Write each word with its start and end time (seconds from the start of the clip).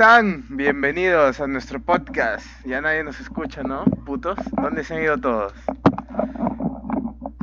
están? 0.00 0.46
Bienvenidos 0.48 1.40
a 1.40 1.46
nuestro 1.46 1.78
podcast. 1.78 2.46
Ya 2.64 2.80
nadie 2.80 3.04
nos 3.04 3.20
escucha, 3.20 3.62
¿no? 3.62 3.84
Putos. 4.06 4.38
¿Dónde 4.52 4.82
se 4.82 4.94
han 4.94 5.02
ido 5.02 5.18
todos? 5.18 5.52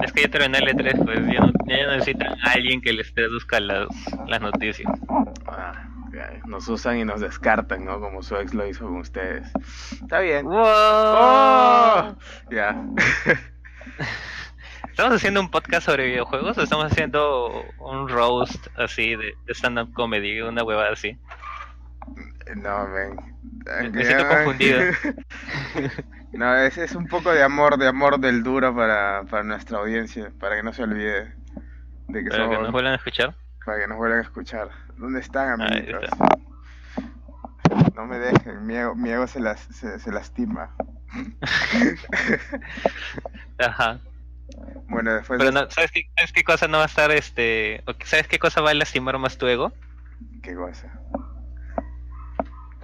Es 0.02 0.12
que 0.12 0.24
ya 0.24 0.28
terminé 0.28 0.58
el 0.58 0.76
E3, 0.76 1.06
pues 1.06 1.20
ya, 1.32 1.42
no, 1.42 1.54
ya 1.68 1.88
necesitan 1.92 2.34
a 2.44 2.54
alguien 2.54 2.82
que 2.82 2.94
les 2.94 3.14
traduzca 3.14 3.60
las, 3.60 3.88
las 4.26 4.42
noticias. 4.42 4.92
Ah, 5.46 5.88
nos 6.48 6.68
usan 6.68 6.98
y 6.98 7.06
nos 7.06 7.22
descartan, 7.22 7.86
¿no? 7.86 8.00
Como 8.00 8.24
su 8.24 8.36
ex 8.38 8.56
lo 8.56 8.66
hizo 8.66 8.88
con 8.88 9.02
ustedes. 9.02 9.48
Está 9.92 10.22
bien. 10.22 10.48
¡Wow! 10.48 10.66
¡Oh! 10.66 12.16
Ya. 12.50 12.76
¿Estamos 14.90 15.14
haciendo 15.14 15.42
un 15.42 15.52
podcast 15.52 15.86
sobre 15.86 16.08
videojuegos 16.08 16.58
o 16.58 16.64
estamos 16.64 16.92
haciendo 16.92 17.66
un 17.78 18.10
roast 18.10 18.66
así 18.78 19.16
de, 19.16 19.36
de 19.46 19.54
stand-up 19.54 19.94
comedy, 19.94 20.42
una 20.42 20.64
huevada 20.64 20.94
así? 20.94 21.20
No, 22.56 22.90
ven. 22.92 23.16
Me- 23.66 23.90
me 23.90 24.06
siento 24.06 24.28
confundido. 24.28 24.82
No, 26.34 26.56
es, 26.56 26.78
es 26.78 26.94
un 26.94 27.08
poco 27.08 27.32
de 27.32 27.42
amor, 27.42 27.78
de 27.78 27.88
amor 27.88 28.20
del 28.20 28.44
duro 28.44 28.76
para, 28.76 29.24
para 29.24 29.44
nuestra 29.44 29.80
audiencia, 29.80 30.32
para 30.40 30.58
que 30.58 30.64
no 30.64 30.74
se 30.74 30.84
olvide 30.84 31.34
de 32.08 32.24
que 32.24 32.30
Para 32.30 32.50
que 32.50 32.58
nos 32.58 32.72
vuelvan 32.72 32.94
a 32.94 32.98
escuchar. 32.98 33.36
para 33.66 33.80
que 33.80 33.88
nos 33.88 33.98
vuelvan 33.98 34.20
a 34.20 34.24
escuchar. 34.24 34.70
¿Dónde 34.98 35.22
están, 35.22 35.62
amigos? 35.62 36.04
No 37.96 38.06
me 38.06 38.20
dejen, 38.20 38.68
mi 38.68 38.76
ego, 38.76 38.94
mi 38.94 39.10
ego 39.10 39.26
se, 39.26 39.40
las, 39.40 39.62
se, 39.62 39.98
se 40.00 40.12
lastima. 40.12 40.76
Ajá. 43.58 44.00
Bueno, 44.90 45.14
después 45.14 45.40
Pero 45.40 45.52
no, 45.52 45.70
¿sabes, 45.72 45.92
qué, 45.92 46.04
¿sabes 46.16 46.32
qué 46.32 46.44
cosa 46.44 46.68
no 46.68 46.78
va 46.78 46.84
a 46.84 46.88
estar 46.88 47.12
este... 47.12 47.84
¿Sabes 48.04 48.28
qué 48.28 48.40
cosa 48.40 48.62
va 48.62 48.72
a 48.72 48.74
lastimar 48.74 49.18
más 49.18 49.38
tu 49.38 49.48
ego? 49.48 49.74
¿Qué 50.44 50.56
cosa? 50.56 50.92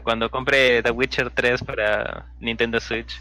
Cuando 0.03 0.29
compre 0.29 0.83
The 0.83 0.91
Witcher 0.91 1.29
3 1.29 1.63
para 1.63 2.25
Nintendo 2.39 2.79
Switch. 2.79 3.19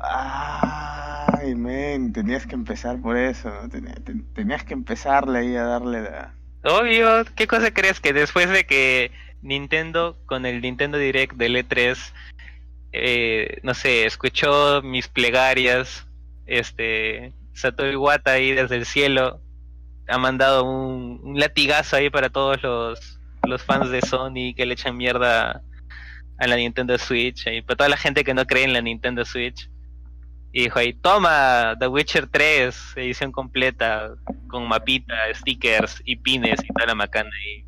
Ay, 0.00 1.54
men, 1.54 2.12
tenías 2.12 2.46
que 2.46 2.54
empezar 2.54 3.00
por 3.00 3.16
eso, 3.16 3.50
¿no? 3.50 3.68
Tenías, 3.68 3.96
tenías 4.34 4.64
que 4.64 4.74
empezarle 4.74 5.38
ahí 5.38 5.56
a 5.56 5.64
darle 5.64 6.02
la... 6.02 6.34
Obvio, 6.64 7.24
¿qué 7.36 7.46
cosa 7.46 7.72
crees 7.72 8.00
que 8.00 8.12
después 8.12 8.48
de 8.48 8.64
que 8.64 9.10
Nintendo 9.42 10.16
con 10.26 10.46
el 10.46 10.60
Nintendo 10.60 10.98
Direct 10.98 11.34
del 11.34 11.56
E3, 11.56 11.96
eh, 12.92 13.58
no 13.62 13.74
sé, 13.74 14.06
escuchó 14.06 14.82
mis 14.82 15.08
plegarias, 15.08 16.06
este, 16.46 17.32
Satoru 17.54 17.90
Iwata 17.90 18.32
ahí 18.32 18.52
desde 18.52 18.76
el 18.76 18.86
cielo 18.86 19.40
ha 20.08 20.18
mandado 20.18 20.64
un, 20.64 21.20
un 21.22 21.38
latigazo 21.38 21.96
ahí 21.96 22.10
para 22.10 22.28
todos 22.28 22.62
los, 22.62 23.20
los 23.44 23.62
fans 23.62 23.90
de 23.90 24.02
Sony 24.02 24.54
que 24.56 24.66
le 24.66 24.74
echan 24.74 24.96
mierda 24.96 25.62
a 26.42 26.46
la 26.48 26.56
Nintendo 26.56 26.98
Switch, 26.98 27.46
y 27.46 27.62
para 27.62 27.76
toda 27.76 27.88
la 27.88 27.96
gente 27.96 28.24
que 28.24 28.34
no 28.34 28.44
cree 28.44 28.64
en 28.64 28.72
la 28.72 28.80
Nintendo 28.80 29.24
Switch. 29.24 29.70
Y 30.50 30.64
dijo 30.64 30.80
ahí, 30.80 30.92
toma, 30.92 31.76
The 31.78 31.86
Witcher 31.86 32.26
3, 32.26 32.94
edición 32.96 33.30
completa, 33.30 34.10
con 34.48 34.66
mapita, 34.66 35.14
stickers 35.34 36.02
y 36.04 36.16
pines 36.16 36.58
y 36.64 36.66
toda 36.74 36.88
la 36.88 36.94
macana 36.96 37.30
y 37.46 37.64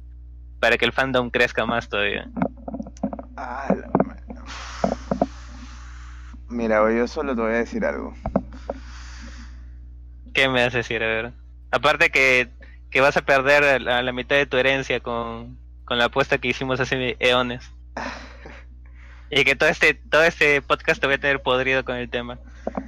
para 0.59 0.77
que 0.77 0.85
el 0.85 0.93
fandom 0.93 1.31
crezca 1.31 1.65
más 1.65 1.89
todavía. 1.89 2.29
Ah, 3.37 3.73
la 3.75 3.89
Mira, 6.49 6.81
yo 6.93 7.07
solo 7.07 7.35
te 7.37 7.43
voy 7.43 7.53
a 7.53 7.57
decir 7.57 7.85
algo. 7.85 8.13
¿Qué 10.35 10.49
me 10.49 10.63
hace 10.63 10.79
decir? 10.79 11.03
A 11.03 11.07
ver. 11.07 11.33
Aparte 11.71 12.11
que, 12.11 12.49
que 12.91 13.01
vas 13.01 13.17
a 13.17 13.25
perder 13.25 13.81
la, 13.83 14.03
la 14.03 14.13
mitad 14.13 14.35
de 14.35 14.47
tu 14.47 14.57
herencia 14.57 14.99
con, 14.99 15.59
con 15.85 15.97
la 15.97 16.07
apuesta 16.07 16.39
que 16.39 16.49
hicimos 16.49 16.81
hace 16.81 17.17
eones. 17.21 17.71
Y 19.37 19.45
que 19.45 19.57
todo 19.57 19.69
este, 19.69 19.95
todo 19.95 20.23
este 20.23 20.63
podcast 20.63 21.01
te 21.01 21.09
voy 21.09 21.17
a 21.17 21.21
tener 21.21 21.43
podrido 21.43 21.85
con 21.85 21.97
el 21.97 22.09
tema. 22.09 22.39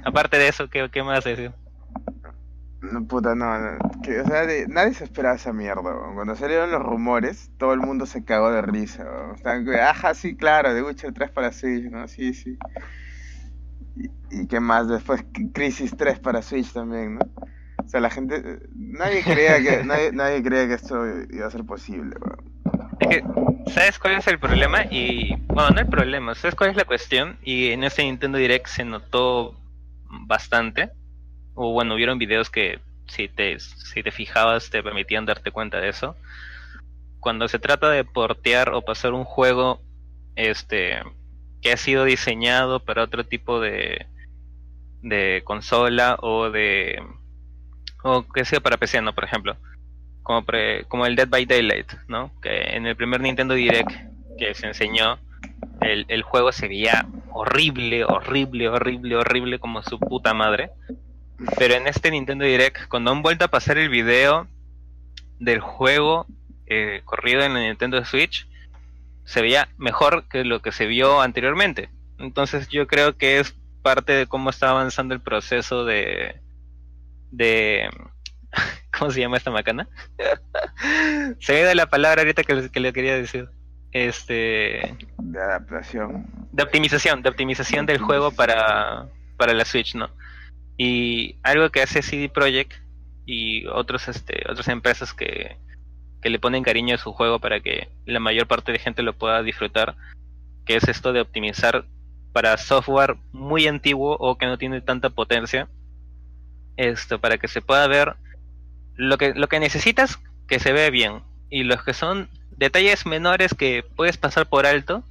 Aparte 0.05 0.37
de 0.37 0.47
eso, 0.47 0.69
¿qué, 0.69 0.89
qué 0.89 1.01
a 1.01 1.19
decir? 1.19 1.51
No, 2.81 3.05
puta, 3.05 3.35
no, 3.35 3.59
no, 3.59 3.77
que, 4.01 4.21
o 4.21 4.25
sea, 4.25 4.45
de- 4.45 4.65
nadie 4.69 4.93
se 4.93 5.03
esperaba 5.03 5.35
esa 5.35 5.51
mierda. 5.51 5.81
Cuando 6.13 6.35
salieron 6.37 6.71
los 6.71 6.81
rumores, 6.81 7.51
todo 7.57 7.73
el 7.73 7.81
mundo 7.81 8.05
se 8.05 8.23
cagó 8.23 8.49
de 8.49 8.61
risa. 8.61 9.03
Estaban 9.35 9.65
como, 9.65 9.77
ajá, 9.77 10.13
sí, 10.13 10.37
claro, 10.37 10.73
The 10.73 10.83
Witcher 10.83 11.13
3 11.13 11.31
para 11.31 11.51
Switch, 11.51 11.91
¿no? 11.91 12.07
Sí, 12.07 12.33
sí. 12.33 12.57
Y, 13.97 14.09
y 14.31 14.47
qué 14.47 14.61
más, 14.61 14.87
después 14.87 15.25
Crisis 15.53 15.97
3 15.97 16.19
para 16.19 16.41
Switch 16.41 16.71
también, 16.71 17.15
¿no? 17.15 17.25
O 17.83 17.89
sea, 17.89 17.99
la 17.99 18.09
gente, 18.09 18.37
eh, 18.37 18.59
nadie 18.73 19.21
creía 19.21 19.61
que, 19.61 19.83
nadie, 19.85 20.13
nadie 20.13 20.41
creía 20.41 20.67
que 20.67 20.75
esto 20.75 21.05
iba 21.29 21.47
a 21.47 21.51
ser 21.51 21.65
posible, 21.65 22.15
weón. 22.21 22.56
Es 22.99 23.07
que, 23.07 23.23
¿sabes 23.71 23.99
cuál 23.99 24.15
es 24.15 24.27
el 24.27 24.39
problema? 24.39 24.83
Y, 24.89 25.35
bueno, 25.47 25.69
no 25.71 25.79
el 25.81 25.87
problema, 25.87 26.35
¿sabes 26.35 26.55
cuál 26.55 26.71
es 26.71 26.75
la 26.75 26.85
cuestión? 26.85 27.37
Y 27.43 27.71
en 27.71 27.83
este 27.83 28.03
Nintendo 28.03 28.37
Direct 28.37 28.67
se 28.67 28.85
notó 28.85 29.55
bastante. 30.09 30.89
O 31.53 31.73
bueno, 31.73 31.95
hubieron 31.95 32.17
videos 32.17 32.49
que 32.49 32.79
si 33.07 33.27
te, 33.27 33.59
si 33.59 34.03
te 34.03 34.11
fijabas 34.11 34.69
te 34.69 34.83
permitían 34.83 35.25
darte 35.25 35.51
cuenta 35.51 35.79
de 35.79 35.89
eso. 35.89 36.15
Cuando 37.19 37.47
se 37.47 37.59
trata 37.59 37.89
de 37.89 38.03
portear 38.03 38.73
o 38.73 38.81
pasar 38.81 39.13
un 39.13 39.23
juego 39.23 39.81
este 40.35 41.01
que 41.61 41.71
ha 41.71 41.77
sido 41.77 42.03
diseñado 42.03 42.79
para 42.79 43.03
otro 43.03 43.25
tipo 43.25 43.59
de, 43.59 44.05
de 45.01 45.41
consola 45.43 46.17
o 46.21 46.51
de 46.51 47.01
o 48.03 48.27
que 48.27 48.45
sea 48.45 48.59
para 48.59 48.77
PC, 48.77 49.01
¿no? 49.01 49.13
Por 49.15 49.23
ejemplo 49.23 49.57
como, 50.27 50.43
pre- 50.43 50.83
como 50.89 51.05
el 51.05 51.15
Dead 51.15 51.29
by 51.29 51.45
Daylight, 51.45 51.93
¿no? 52.09 52.33
Que 52.41 52.75
en 52.75 52.85
el 52.85 52.97
primer 52.97 53.21
Nintendo 53.21 53.53
Direct 53.53 53.89
que 54.37 54.53
se 54.53 54.67
enseñó, 54.67 55.17
el, 55.79 56.05
el 56.09 56.21
juego 56.21 56.51
se 56.51 56.67
veía 56.67 57.07
horrible, 57.31 58.03
horrible, 58.03 58.67
horrible, 58.67 59.15
horrible 59.15 59.57
como 59.57 59.81
su 59.83 59.97
puta 59.97 60.33
madre. 60.33 60.69
Pero 61.57 61.75
en 61.75 61.87
este 61.87 62.11
Nintendo 62.11 62.43
Direct, 62.43 62.89
cuando 62.89 63.11
han 63.11 63.21
vuelto 63.21 63.45
a 63.45 63.47
pasar 63.47 63.77
el 63.77 63.87
video 63.87 64.47
del 65.39 65.61
juego 65.61 66.25
eh, 66.65 67.03
corrido 67.05 67.43
en 67.43 67.53
la 67.53 67.61
Nintendo 67.61 68.03
Switch, 68.03 68.49
se 69.23 69.41
veía 69.41 69.69
mejor 69.77 70.27
que 70.27 70.43
lo 70.43 70.61
que 70.61 70.73
se 70.73 70.87
vio 70.87 71.21
anteriormente. 71.21 71.89
Entonces 72.19 72.67
yo 72.67 72.85
creo 72.85 73.15
que 73.15 73.39
es 73.39 73.55
parte 73.81 74.11
de 74.11 74.27
cómo 74.27 74.49
está 74.49 74.71
avanzando 74.71 75.13
el 75.13 75.21
proceso 75.21 75.85
de... 75.85 76.41
de 77.31 77.89
¿Cómo 78.97 79.11
se 79.11 79.19
llama 79.21 79.37
esta 79.37 79.51
macana? 79.51 79.87
se 81.39 81.53
me 81.53 81.61
da 81.63 81.75
la 81.75 81.87
palabra 81.89 82.21
ahorita 82.21 82.43
que, 82.43 82.55
le- 82.55 82.69
que 82.69 82.79
le 82.79 82.93
quería 82.93 83.15
decir. 83.15 83.49
Este. 83.91 84.95
De 85.17 85.39
adaptación. 85.41 86.25
De 86.51 86.63
optimización, 86.63 87.21
de 87.21 87.29
optimización 87.29 87.85
del 87.85 87.99
juego 87.99 88.31
para, 88.31 89.07
para 89.37 89.53
la 89.53 89.65
Switch, 89.65 89.95
¿no? 89.95 90.09
Y 90.77 91.37
algo 91.43 91.69
que 91.69 91.81
hace 91.81 92.01
CD 92.01 92.29
Projekt 92.29 92.73
y 93.25 93.65
otros, 93.67 94.07
este, 94.07 94.43
otras 94.49 94.67
empresas 94.67 95.13
que, 95.13 95.57
que 96.21 96.29
le 96.29 96.39
ponen 96.39 96.63
cariño 96.63 96.95
a 96.95 96.99
su 96.99 97.11
juego 97.13 97.39
para 97.39 97.59
que 97.59 97.89
la 98.05 98.19
mayor 98.19 98.47
parte 98.47 98.71
de 98.71 98.79
gente 98.79 99.01
lo 99.03 99.13
pueda 99.17 99.41
disfrutar, 99.41 99.95
que 100.65 100.75
es 100.75 100.87
esto 100.87 101.13
de 101.13 101.21
optimizar 101.21 101.85
para 102.33 102.57
software 102.57 103.15
muy 103.31 103.67
antiguo 103.67 104.15
o 104.19 104.37
que 104.37 104.45
no 104.45 104.57
tiene 104.57 104.81
tanta 104.81 105.09
potencia, 105.09 105.67
esto 106.75 107.19
para 107.19 107.37
que 107.37 107.47
se 107.47 107.61
pueda 107.61 107.87
ver 107.87 108.15
lo 108.97 109.17
que 109.17 109.33
lo 109.33 109.47
que 109.47 109.59
necesitas 109.59 110.19
que 110.47 110.59
se 110.59 110.73
ve 110.73 110.89
bien. 110.91 111.21
Y 111.49 111.63
los 111.63 111.83
que 111.83 111.93
son 111.93 112.29
detalles 112.57 113.05
menores 113.05 113.53
que 113.53 113.83
puedes 113.95 114.17
pasar 114.17 114.47
por 114.49 114.65
alto 114.65 115.03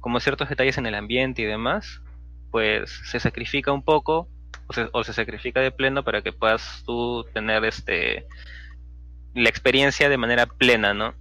como 0.00 0.18
ciertos 0.18 0.48
detalles 0.48 0.78
en 0.78 0.86
el 0.86 0.94
ambiente 0.96 1.42
y 1.42 1.44
demás 1.44 2.00
pues 2.50 2.90
se 3.04 3.20
sacrifica 3.20 3.70
un 3.72 3.82
poco 3.84 4.28
o 4.66 4.72
se, 4.72 4.88
o 4.92 5.04
se 5.04 5.12
sacrifica 5.12 5.60
de 5.60 5.70
pleno 5.70 6.02
para 6.02 6.22
que 6.22 6.32
puedas 6.32 6.82
tú 6.84 7.24
tener 7.32 7.64
este 7.64 8.26
la 9.34 9.48
experiencia 9.48 10.08
de 10.08 10.16
manera 10.18 10.46
plena 10.46 10.92
no 10.94 11.14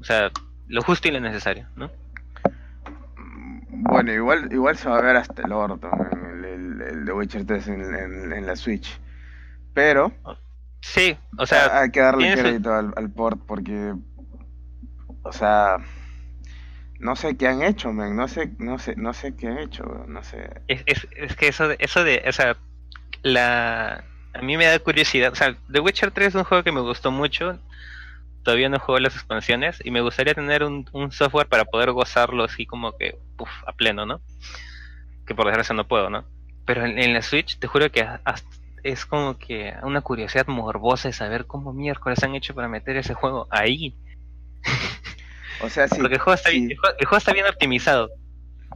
o 0.00 0.04
sea 0.04 0.30
lo 0.68 0.82
justo 0.82 1.08
y 1.08 1.10
lo 1.12 1.20
necesario 1.20 1.68
no 1.76 1.90
Bueno, 3.68 4.12
igual, 4.12 4.48
igual 4.52 4.76
se 4.76 4.88
va 4.88 4.98
a 4.98 5.02
ver 5.02 5.16
hasta 5.16 5.42
el 5.42 5.52
orto, 5.52 5.88
el, 6.32 6.44
el, 6.44 6.82
el 6.82 7.04
The 7.04 7.12
Witcher 7.12 7.44
3 7.46 7.68
en, 7.68 7.94
en- 7.94 8.32
en 8.32 8.46
la 8.46 8.56
Switch. 8.56 8.98
Pero 9.74 10.12
sí 10.94 11.16
o 11.38 11.46
sea 11.46 11.80
hay 11.80 11.90
que 11.90 12.00
darle 12.00 12.30
crédito 12.30 12.72
al, 12.72 12.92
al 12.96 13.10
port 13.10 13.40
porque, 13.46 13.94
o 15.22 15.32
sea, 15.32 15.78
no 16.98 17.14
sé 17.16 17.36
qué 17.36 17.48
han 17.48 17.62
hecho, 17.62 17.92
man, 17.92 18.16
no 18.16 18.26
sé, 18.28 18.52
no 18.58 18.78
sé, 18.78 18.96
no 18.96 19.12
sé 19.12 19.36
qué 19.36 19.48
han 19.48 19.58
hecho, 19.58 19.84
no 20.08 20.22
sé. 20.22 20.48
Es, 20.66 20.82
es, 20.86 21.06
es 21.16 21.36
que 21.36 21.48
eso 21.48 21.68
de, 21.68 21.76
eso 21.78 22.04
de, 22.04 22.22
o 22.26 22.32
sea, 22.32 22.56
la, 23.22 24.04
a 24.34 24.42
mí 24.42 24.56
me 24.56 24.66
da 24.66 24.78
curiosidad, 24.78 25.32
o 25.32 25.36
sea, 25.36 25.56
The 25.70 25.80
Witcher 25.80 26.10
3 26.10 26.28
es 26.28 26.34
un 26.36 26.44
juego 26.44 26.64
que 26.64 26.72
me 26.72 26.80
gustó 26.80 27.10
mucho, 27.10 27.58
todavía 28.44 28.68
no 28.68 28.78
juego 28.80 29.00
las 29.00 29.14
expansiones 29.16 29.78
y 29.84 29.90
me 29.90 30.02
gustaría 30.02 30.34
tener 30.34 30.64
un, 30.64 30.88
un 30.92 31.12
software 31.12 31.48
para 31.48 31.64
poder 31.66 31.92
gozarlo 31.92 32.44
así 32.44 32.66
como 32.66 32.96
que, 32.98 33.18
puf, 33.36 33.50
a 33.66 33.72
pleno, 33.72 34.06
¿no? 34.06 34.20
Que 35.26 35.34
por 35.34 35.46
desgracia 35.46 35.74
no 35.74 35.86
puedo, 35.88 36.08
¿no? 36.10 36.24
Pero 36.66 36.84
en, 36.84 36.98
en 36.98 37.12
la 37.14 37.22
Switch 37.22 37.58
te 37.58 37.66
juro 37.66 37.90
que 37.90 38.02
hasta- 38.02 38.48
es 38.90 39.06
como 39.06 39.38
que 39.38 39.72
una 39.82 40.00
curiosidad 40.00 40.46
morbosa 40.46 41.08
de 41.08 41.12
saber 41.14 41.46
cómo 41.46 41.72
miércoles 41.72 42.22
han 42.22 42.34
hecho 42.34 42.54
para 42.54 42.68
meter 42.68 42.96
ese 42.96 43.14
juego 43.14 43.46
ahí. 43.50 43.94
O 45.62 45.70
sea, 45.70 45.88
sí. 45.88 45.96
Porque 45.98 46.16
el 46.16 46.20
juego 46.20 46.34
está, 46.34 46.50
sí. 46.50 46.58
bien, 46.58 46.70
el 46.72 46.76
juego, 46.76 46.96
el 46.98 47.06
juego 47.06 47.16
está 47.18 47.32
bien 47.32 47.46
optimizado. 47.46 48.10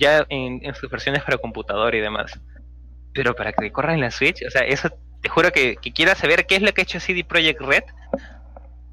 Ya 0.00 0.24
en, 0.30 0.60
en 0.64 0.74
sus 0.74 0.88
versiones 0.90 1.22
para 1.22 1.36
computador 1.36 1.94
y 1.94 2.00
demás. 2.00 2.40
Pero 3.12 3.34
para 3.36 3.52
que 3.52 3.70
corra 3.70 3.92
en 3.92 4.00
la 4.00 4.10
Switch, 4.10 4.42
o 4.46 4.50
sea, 4.50 4.62
eso 4.62 4.88
te 5.20 5.28
juro 5.28 5.52
que, 5.52 5.76
que 5.76 5.92
quiero 5.92 6.14
saber 6.14 6.46
qué 6.46 6.56
es 6.56 6.62
lo 6.62 6.72
que 6.72 6.80
ha 6.80 6.84
hecho 6.84 6.98
CD 6.98 7.22
Projekt 7.22 7.60
Red 7.60 7.82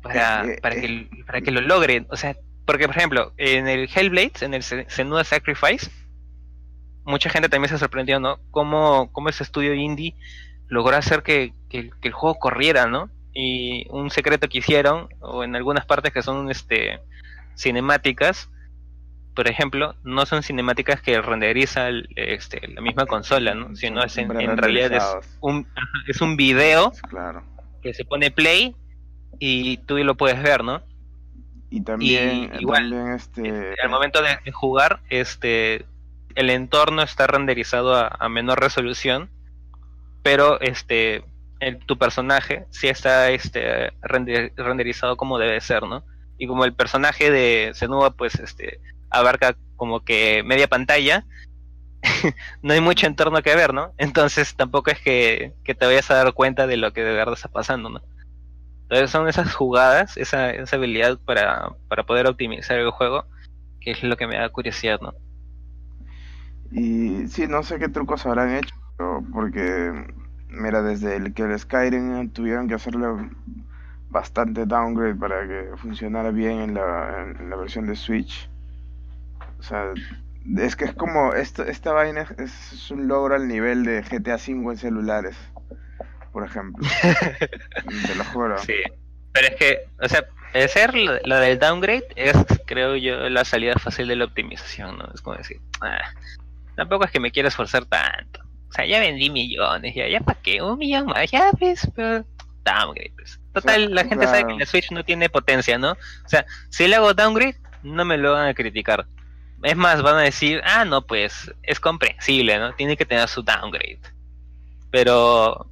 para, 0.01 0.43
Eh, 0.45 0.59
para, 0.61 0.75
eh. 0.75 0.81
que, 0.81 1.23
para 1.25 1.39
que 1.39 1.51
lo 1.51 1.61
logre. 1.61 2.05
O 2.09 2.17
sea, 2.17 2.35
porque 2.65 2.87
por 2.87 2.97
ejemplo, 2.97 3.33
en 3.37 3.69
el 3.69 3.87
Hellblade, 3.93 4.33
en 4.41 4.53
el 4.53 4.63
Se- 4.63 4.85
Senua 4.89 5.23
Sacrifice, 5.23 5.89
mucha 7.05 7.29
gente 7.29 7.47
también 7.47 7.69
se 7.69 7.77
sorprendió, 7.77 8.19
¿no? 8.19 8.39
Cómo, 8.51 9.09
cómo 9.13 9.29
ese 9.29 9.43
estudio 9.43 9.73
indie 9.73 10.13
logró 10.67 10.95
hacer 10.97 11.23
que, 11.23 11.53
que- 11.69 11.89
que 12.01 12.07
el 12.07 12.13
juego 12.13 12.39
corriera, 12.39 12.87
¿no? 12.87 13.09
Y 13.33 13.85
un 13.89 14.09
secreto 14.09 14.47
que 14.49 14.57
hicieron, 14.59 15.09
o 15.19 15.43
en 15.43 15.55
algunas 15.55 15.85
partes 15.85 16.11
que 16.11 16.21
son 16.21 16.49
este 16.49 16.99
cinemáticas, 17.55 18.49
por 19.35 19.47
ejemplo, 19.47 19.95
no 20.03 20.25
son 20.25 20.41
cinemáticas 20.43 21.01
que 21.01 21.21
renderiza 21.21 21.89
el- 21.89 22.07
este, 22.15 22.67
la 22.69 22.81
misma 22.81 23.05
consola, 23.05 23.53
¿no? 23.53 23.75
Sino 23.75 24.03
es 24.03 24.17
en, 24.17 24.31
en 24.41 24.57
realidad 24.57 24.91
es 24.93 25.03
un, 25.41 25.67
es 26.07 26.21
un 26.21 26.35
video 26.37 26.91
Claro. 27.09 27.43
que 27.83 27.93
se 27.93 28.03
pone 28.05 28.31
play 28.31 28.75
y 29.39 29.77
tú 29.77 29.97
lo 29.97 30.15
puedes 30.15 30.41
ver, 30.41 30.63
¿no? 30.63 30.81
Y 31.69 31.81
también, 31.81 32.51
Y 32.55 32.61
igual, 32.61 32.89
también 32.89 33.11
este, 33.15 33.75
Al 33.83 33.89
momento 33.89 34.21
de, 34.21 34.39
de 34.43 34.51
jugar, 34.51 35.01
este, 35.09 35.85
el 36.35 36.49
entorno 36.49 37.01
está 37.03 37.27
renderizado 37.27 37.93
a, 37.95 38.07
a 38.07 38.29
menor 38.29 38.59
resolución, 38.59 39.29
pero 40.27 40.59
este, 40.59 41.23
tu 41.85 41.97
personaje 41.97 42.65
sí 42.69 42.89
está 42.89 43.29
este, 43.31 43.93
render- 44.01 44.51
renderizado 44.57 45.15
como 45.15 45.39
debe 45.39 45.61
ser, 45.61 45.83
¿no? 45.83 46.03
Y 46.37 46.47
como 46.47 46.65
el 46.65 46.73
personaje 46.73 47.31
de 47.31 47.71
Senua, 47.73 48.11
pues, 48.11 48.35
este, 48.35 48.81
abarca 49.09 49.55
como 49.77 50.01
que 50.01 50.43
media 50.43 50.67
pantalla, 50.67 51.23
no 52.61 52.73
hay 52.73 52.81
mucho 52.81 53.07
entorno 53.07 53.41
que 53.41 53.55
ver, 53.55 53.73
¿no? 53.73 53.93
Entonces 53.97 54.53
tampoco 54.53 54.91
es 54.91 54.99
que, 54.99 55.53
que 55.63 55.75
te 55.75 55.85
vayas 55.85 56.11
a 56.11 56.15
dar 56.15 56.33
cuenta 56.33 56.67
de 56.67 56.75
lo 56.75 56.91
que 56.91 57.05
de 57.05 57.13
verdad 57.13 57.35
está 57.35 57.47
pasando, 57.47 57.89
¿no? 57.89 58.01
Entonces 58.81 59.09
son 59.09 59.29
esas 59.29 59.55
jugadas, 59.55 60.17
esa, 60.17 60.51
esa 60.51 60.75
habilidad 60.75 61.17
para, 61.23 61.69
para 61.87 62.05
poder 62.05 62.27
optimizar 62.27 62.77
el 62.77 62.91
juego, 62.91 63.23
que 63.79 63.91
es 63.91 64.03
lo 64.03 64.17
que 64.17 64.27
me 64.27 64.35
da 64.35 64.49
curiosidad, 64.49 64.99
¿no? 64.99 65.13
Y 66.69 67.29
sí, 67.29 67.47
no 67.47 67.63
sé 67.63 67.79
qué 67.79 67.87
trucos 67.87 68.25
habrán 68.25 68.57
hecho, 68.57 68.75
porque, 68.97 70.05
mira, 70.49 70.81
desde 70.81 71.15
el 71.15 71.33
que 71.33 71.43
el 71.43 71.57
Skyrim 71.57 72.29
tuvieron 72.31 72.67
que 72.67 72.75
hacerle 72.75 73.07
bastante 74.09 74.65
downgrade 74.65 75.15
para 75.15 75.47
que 75.47 75.77
funcionara 75.77 76.31
bien 76.31 76.59
en 76.59 76.73
la, 76.73 77.27
en 77.37 77.49
la 77.49 77.55
versión 77.55 77.87
de 77.87 77.95
Switch. 77.95 78.49
O 79.59 79.63
sea, 79.63 79.93
es 80.57 80.75
que 80.75 80.85
es 80.85 80.93
como, 80.93 81.33
esto, 81.33 81.63
esta 81.63 81.91
vaina 81.91 82.27
es, 82.37 82.73
es 82.73 82.91
un 82.91 83.07
logro 83.07 83.35
al 83.35 83.47
nivel 83.47 83.83
de 83.83 84.01
GTA 84.01 84.35
V 84.35 84.71
en 84.71 84.77
celulares, 84.77 85.37
por 86.31 86.45
ejemplo. 86.45 86.87
Te 88.07 88.15
lo 88.15 88.23
juro. 88.25 88.57
Sí. 88.59 88.75
Pero 89.33 89.47
es 89.47 89.55
que, 89.55 89.79
o 90.01 90.07
sea, 90.07 90.25
el 90.53 90.69
ser 90.69 90.95
la, 90.95 91.19
la 91.23 91.39
del 91.39 91.59
downgrade 91.59 92.07
es, 92.15 92.35
creo 92.65 92.95
yo, 92.95 93.29
la 93.29 93.45
salida 93.45 93.75
fácil 93.75 94.07
de 94.07 94.15
la 94.15 94.25
optimización, 94.25 94.97
¿no? 94.97 95.09
Es 95.13 95.21
como 95.21 95.35
decir, 95.35 95.59
ah, 95.81 95.99
tampoco 96.75 97.05
es 97.05 97.11
que 97.11 97.19
me 97.19 97.31
quiera 97.31 97.49
esforzar 97.49 97.85
tanto. 97.85 98.46
O 98.69 98.71
sea, 98.71 98.85
ya 98.85 98.99
vendí 98.99 99.29
millones, 99.29 99.95
ya, 99.95 100.07
ya 100.07 100.19
para 100.19 100.39
qué, 100.41 100.61
un 100.61 100.77
millón 100.77 101.05
más, 101.07 101.31
ya 101.31 101.51
ves, 101.59 101.89
pero 101.95 102.25
downgrade, 102.63 103.13
pues. 103.15 103.39
Total, 103.53 103.93
la 103.93 104.03
gente 104.03 104.25
sabe 104.25 104.45
que 104.45 104.59
la 104.59 104.65
Switch 104.65 104.91
no 104.91 105.03
tiene 105.03 105.29
potencia, 105.29 105.77
¿no? 105.77 105.91
O 105.93 106.29
sea, 106.29 106.45
si 106.69 106.87
le 106.87 106.95
hago 106.95 107.13
downgrade, 107.13 107.57
no 107.81 108.05
me 108.05 108.17
lo 108.17 108.33
van 108.33 108.47
a 108.47 108.53
criticar. 108.53 109.07
Es 109.63 109.75
más, 109.75 110.03
van 110.03 110.15
a 110.15 110.21
decir, 110.21 110.61
ah, 110.63 110.85
no, 110.85 111.01
pues 111.05 111.51
es 111.63 111.79
comprensible, 111.79 112.59
¿no? 112.59 112.73
Tiene 112.75 112.95
que 112.95 113.05
tener 113.05 113.27
su 113.27 113.41
downgrade. 113.41 113.99
Pero 114.91 115.67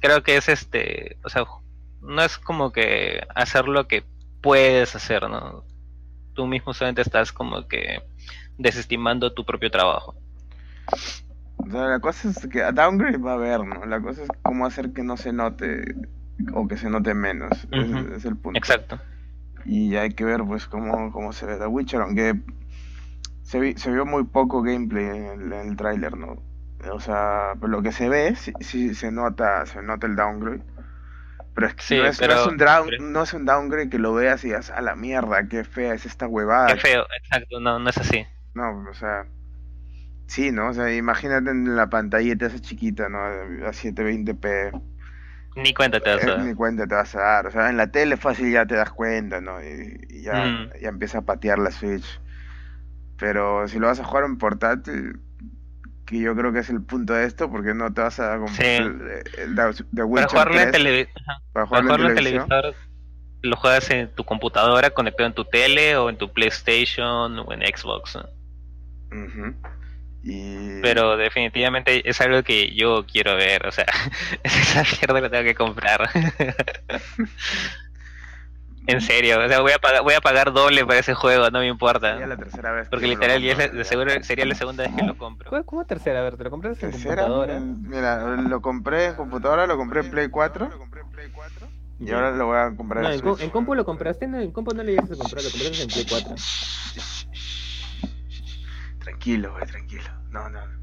creo 0.00 0.22
que 0.22 0.36
es 0.36 0.48
este, 0.48 1.18
o 1.24 1.28
sea, 1.28 1.44
no 2.00 2.22
es 2.22 2.38
como 2.38 2.70
que 2.70 3.26
hacer 3.34 3.66
lo 3.66 3.88
que 3.88 4.04
puedes 4.40 4.94
hacer, 4.94 5.28
¿no? 5.28 5.64
Tú 6.34 6.46
mismo 6.46 6.72
solamente 6.72 7.02
estás 7.02 7.32
como 7.32 7.66
que 7.66 8.02
desestimando 8.58 9.32
tu 9.32 9.44
propio 9.44 9.70
trabajo. 9.70 10.14
O 11.66 11.70
sea, 11.70 11.82
la 11.88 11.98
cosa 12.00 12.28
es 12.28 12.46
que 12.48 12.62
a 12.62 12.72
downgrade 12.72 13.18
va 13.18 13.32
a 13.32 13.34
haber, 13.34 13.64
¿no? 13.64 13.84
La 13.86 14.00
cosa 14.00 14.22
es 14.22 14.28
cómo 14.42 14.66
hacer 14.66 14.92
que 14.92 15.02
no 15.02 15.16
se 15.16 15.32
note 15.32 15.94
o 16.52 16.68
que 16.68 16.76
se 16.76 16.88
note 16.90 17.12
menos. 17.14 17.50
Ese- 17.72 17.90
Ujú. 17.92 17.98
ese 18.08 18.16
es 18.16 18.24
el 18.24 18.36
punto. 18.36 18.58
Exacto. 18.58 19.00
Y 19.64 19.96
hay 19.96 20.10
que 20.10 20.24
ver 20.24 20.44
pues 20.44 20.66
cómo, 20.66 21.10
cómo 21.12 21.32
se 21.32 21.44
ve 21.46 21.56
The 21.56 21.66
Witcher, 21.66 22.00
aunque 22.02 22.34
se, 23.42 23.58
vi- 23.58 23.74
se 23.76 23.90
vio 23.90 24.06
muy 24.06 24.24
poco 24.24 24.62
gameplay 24.62 25.04
en 25.06 25.26
el, 25.26 25.52
el 25.52 25.76
tráiler, 25.76 26.16
¿no? 26.16 26.36
O 26.92 27.00
sea, 27.00 27.54
pero 27.54 27.68
lo 27.68 27.82
que 27.82 27.90
se 27.90 28.08
ve, 28.08 28.36
sí, 28.36 28.52
sí 28.60 28.94
se 28.94 29.10
nota, 29.10 29.66
se 29.66 29.82
nota 29.82 30.06
el 30.06 30.14
downgrade. 30.14 30.62
Pero 31.54 31.66
es 31.68 31.74
que 31.74 31.82
Sí, 31.82 31.96
no, 31.96 32.04
es, 32.06 32.20
no 32.20 32.26
pero- 32.28 32.40
es 32.42 32.46
un 32.46 32.58
down- 32.58 32.86
pero- 32.90 33.02
no 33.02 33.22
es 33.22 33.32
un 33.34 33.44
downgrade 33.44 33.88
que 33.88 33.98
lo 33.98 34.12
veas 34.14 34.44
y 34.44 34.48
digas, 34.48 34.70
a 34.70 34.80
la 34.82 34.94
mierda, 34.94 35.48
qué 35.48 35.64
fea 35.64 35.94
es 35.94 36.06
esta 36.06 36.28
huevada. 36.28 36.66
Qué 36.68 36.76
feo, 36.76 37.02
exacto, 37.18 37.58
no, 37.60 37.78
no 37.80 37.88
es 37.90 37.96
así. 37.98 38.24
No, 38.54 38.84
o 38.88 38.94
sea, 38.94 39.24
sí, 40.26 40.52
¿no? 40.52 40.68
O 40.70 40.74
sea, 40.74 40.94
imagínate 40.94 41.50
en 41.50 41.76
la 41.76 41.88
pantallita 41.90 42.46
esa 42.46 42.60
chiquita, 42.60 43.08
¿no? 43.08 43.18
A 43.66 43.72
720p. 43.72 44.72
Ni 45.56 45.74
cuenta 45.74 46.00
te 46.00 46.10
das 46.10 46.22
Eh, 46.22 46.28
a 46.28 46.36
ni 46.38 46.54
cuenta 46.54 46.86
te 46.86 46.94
vas 46.94 47.14
a 47.14 47.20
dar. 47.20 47.46
O 47.46 47.50
sea, 47.50 47.70
en 47.70 47.76
la 47.76 47.90
tele 47.90 48.16
fácil 48.16 48.50
ya 48.52 48.66
te 48.66 48.74
das 48.76 48.92
cuenta, 48.92 49.40
¿no? 49.40 49.62
Y, 49.62 49.98
y 50.08 50.22
ya, 50.22 50.48
Mm. 50.48 50.70
ya 50.80 50.88
empieza 50.88 51.18
a 51.18 51.22
patear 51.22 51.58
la 51.58 51.70
Switch. 51.70 52.20
Pero 53.18 53.66
si 53.68 53.78
lo 53.78 53.86
vas 53.88 54.00
a 54.00 54.04
jugar 54.04 54.24
en 54.24 54.38
portátil, 54.38 55.20
que 56.06 56.20
yo 56.20 56.36
creo 56.36 56.52
que 56.52 56.60
es 56.60 56.70
el 56.70 56.82
punto 56.82 57.14
de 57.14 57.26
esto, 57.26 57.50
porque 57.50 57.74
no 57.74 57.92
te 57.94 58.02
vas 58.02 58.20
a 58.20 58.38
comprar 58.38 58.66
Sí. 58.66 58.82
el, 58.82 59.02
el 59.38 59.54
The- 59.56 59.84
The 59.94 60.02
Para 60.12 60.28
jugarlo 60.28 60.54
en 60.60 60.70
3, 60.70 60.72
tele- 60.72 61.08
para 61.52 61.66
para 61.68 61.68
jugarlo 61.68 61.92
en 61.92 61.98
televisión. 61.98 62.48
televisor, 62.48 62.74
lo 63.42 63.56
juegas 63.56 63.90
en 63.90 64.14
tu 64.14 64.24
computadora, 64.24 64.90
conectado 64.90 65.28
en 65.28 65.34
tu 65.34 65.44
tele, 65.44 65.96
o 65.96 66.10
en 66.10 66.18
tu 66.18 66.32
PlayStation, 66.32 67.38
o 67.40 67.52
en 67.52 67.60
Xbox. 67.62 68.18
Ujú. 69.10 69.54
Y... 70.26 70.80
Pero 70.82 71.16
definitivamente 71.16 72.08
es 72.08 72.20
algo 72.20 72.42
que 72.42 72.74
yo 72.74 73.06
quiero 73.06 73.36
ver, 73.36 73.66
o 73.66 73.72
sea, 73.72 73.86
esa 74.42 74.82
mierda 74.82 75.20
la 75.20 75.30
tengo 75.30 75.44
que 75.44 75.54
comprar. 75.54 76.08
en 78.86 79.00
serio, 79.00 79.44
o 79.44 79.48
sea, 79.48 79.60
voy 79.60 79.72
a 79.72 79.78
pagar, 79.78 80.02
voy 80.02 80.14
a 80.14 80.20
pagar 80.20 80.52
doble 80.52 80.84
por 80.84 80.94
ese 80.94 81.14
juego, 81.14 81.50
no 81.50 81.60
me 81.60 81.66
importa. 81.66 82.12
sería 82.12 82.26
la 82.26 82.36
tercera 82.36 82.72
vez. 82.72 82.88
Porque 82.88 83.06
literal 83.06 83.42
ya 83.42 83.52
es 83.52 83.72
la- 83.72 83.84
seguro 83.84 84.12
sería 84.22 84.46
la 84.46 84.54
segunda 84.54 84.84
vez 84.84 84.94
que 84.94 85.02
lo 85.02 85.16
compro. 85.16 85.50
¿Cómo, 85.50 85.64
cómo 85.64 85.84
tercera? 85.84 86.20
A 86.20 86.22
ver, 86.22 86.36
¿te 86.36 86.44
lo 86.44 86.50
compraste 86.50 86.86
en 86.86 86.92
Tercera, 86.92 87.22
computadora? 87.22 87.60
mira, 87.60 88.36
lo 88.36 88.60
compré 88.60 89.06
en 89.06 89.14
computadora, 89.14 89.66
lo 89.66 89.76
compré 89.76 90.00
en 90.00 90.10
Play 90.10 90.28
4 90.28 90.70
y 91.98 92.12
ahora 92.12 92.30
lo 92.30 92.46
voy 92.46 92.58
a 92.58 92.76
comprar 92.76 93.04
No, 93.04 93.10
en 93.10 93.42
en, 93.42 93.50
compu 93.50 93.74
lo 93.74 93.84
compraste, 93.84 94.28
no, 94.28 94.40
en 94.40 94.52
compu 94.52 94.72
no 94.72 94.82
lo 94.82 94.90
llegaste 94.90 95.14
a 95.14 95.16
comprar, 95.16 95.42
lo 95.42 95.50
compraste 95.50 95.82
en 95.82 95.88
Play 95.88 96.06
4. 96.08 96.34
Tranquilo, 99.16 99.52
güey, 99.52 99.66
tranquilo. 99.66 100.04
No, 100.30 100.50
no, 100.50 100.66
no. 100.66 100.78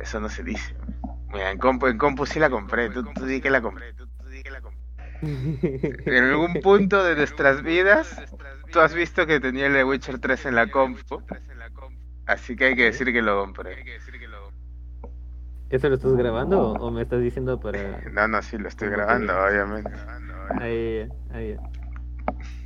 Eso 0.00 0.18
no 0.20 0.28
se 0.28 0.42
dice. 0.42 0.74
Mira, 1.32 1.52
en 1.52 1.58
compu, 1.58 1.86
en 1.86 1.96
compu 1.96 2.26
sí 2.26 2.40
la 2.40 2.50
compré. 2.50 2.90
Tú, 2.90 3.04
tú 3.14 3.24
di 3.24 3.40
que 3.40 3.50
la 3.50 3.60
compré. 3.60 3.94
En 5.22 6.24
algún 6.24 6.60
punto 6.60 7.02
de 7.02 7.16
nuestras 7.16 7.62
vidas, 7.62 8.22
tú 8.70 8.80
has 8.80 8.92
visto 8.92 9.26
que 9.26 9.40
tenía 9.40 9.66
el 9.66 9.72
de 9.72 9.82
Witcher 9.84 10.18
3 10.18 10.44
en 10.46 10.56
la 10.56 10.70
compu. 10.70 11.22
Así 12.26 12.56
que 12.56 12.66
hay 12.66 12.76
que 12.76 12.84
decir 12.84 13.10
que 13.12 13.22
lo 13.22 13.40
compré. 13.40 13.82
¿Eso 15.70 15.88
lo 15.88 15.94
estás 15.94 16.14
grabando 16.16 16.72
o, 16.72 16.74
o 16.74 16.90
me 16.90 17.00
estás 17.02 17.22
diciendo 17.22 17.58
para...? 17.58 18.02
No, 18.12 18.28
no, 18.28 18.42
sí, 18.42 18.58
lo 18.58 18.68
estoy 18.68 18.90
grabando, 18.90 19.32
obviamente. 19.32 19.90
Ahí, 20.60 21.08
ahí. 21.32 21.56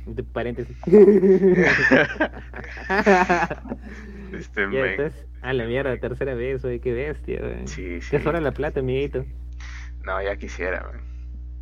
De 0.07 0.23
paréntesis. 0.23 0.75
Este, 4.31 5.11
a 5.41 5.53
la 5.53 5.65
mierda, 5.65 5.97
tercera 5.97 6.33
vez, 6.35 6.61
güey, 6.61 6.79
qué 6.79 6.93
bestia, 6.93 7.39
güey. 7.41 7.67
Sí, 7.67 8.01
sí. 8.01 8.19
Sobra 8.19 8.39
la 8.41 8.51
plata, 8.51 8.79
amiguito. 8.79 9.25
No, 10.03 10.21
ya 10.21 10.35
quisiera, 10.37 10.83
man. 10.83 11.01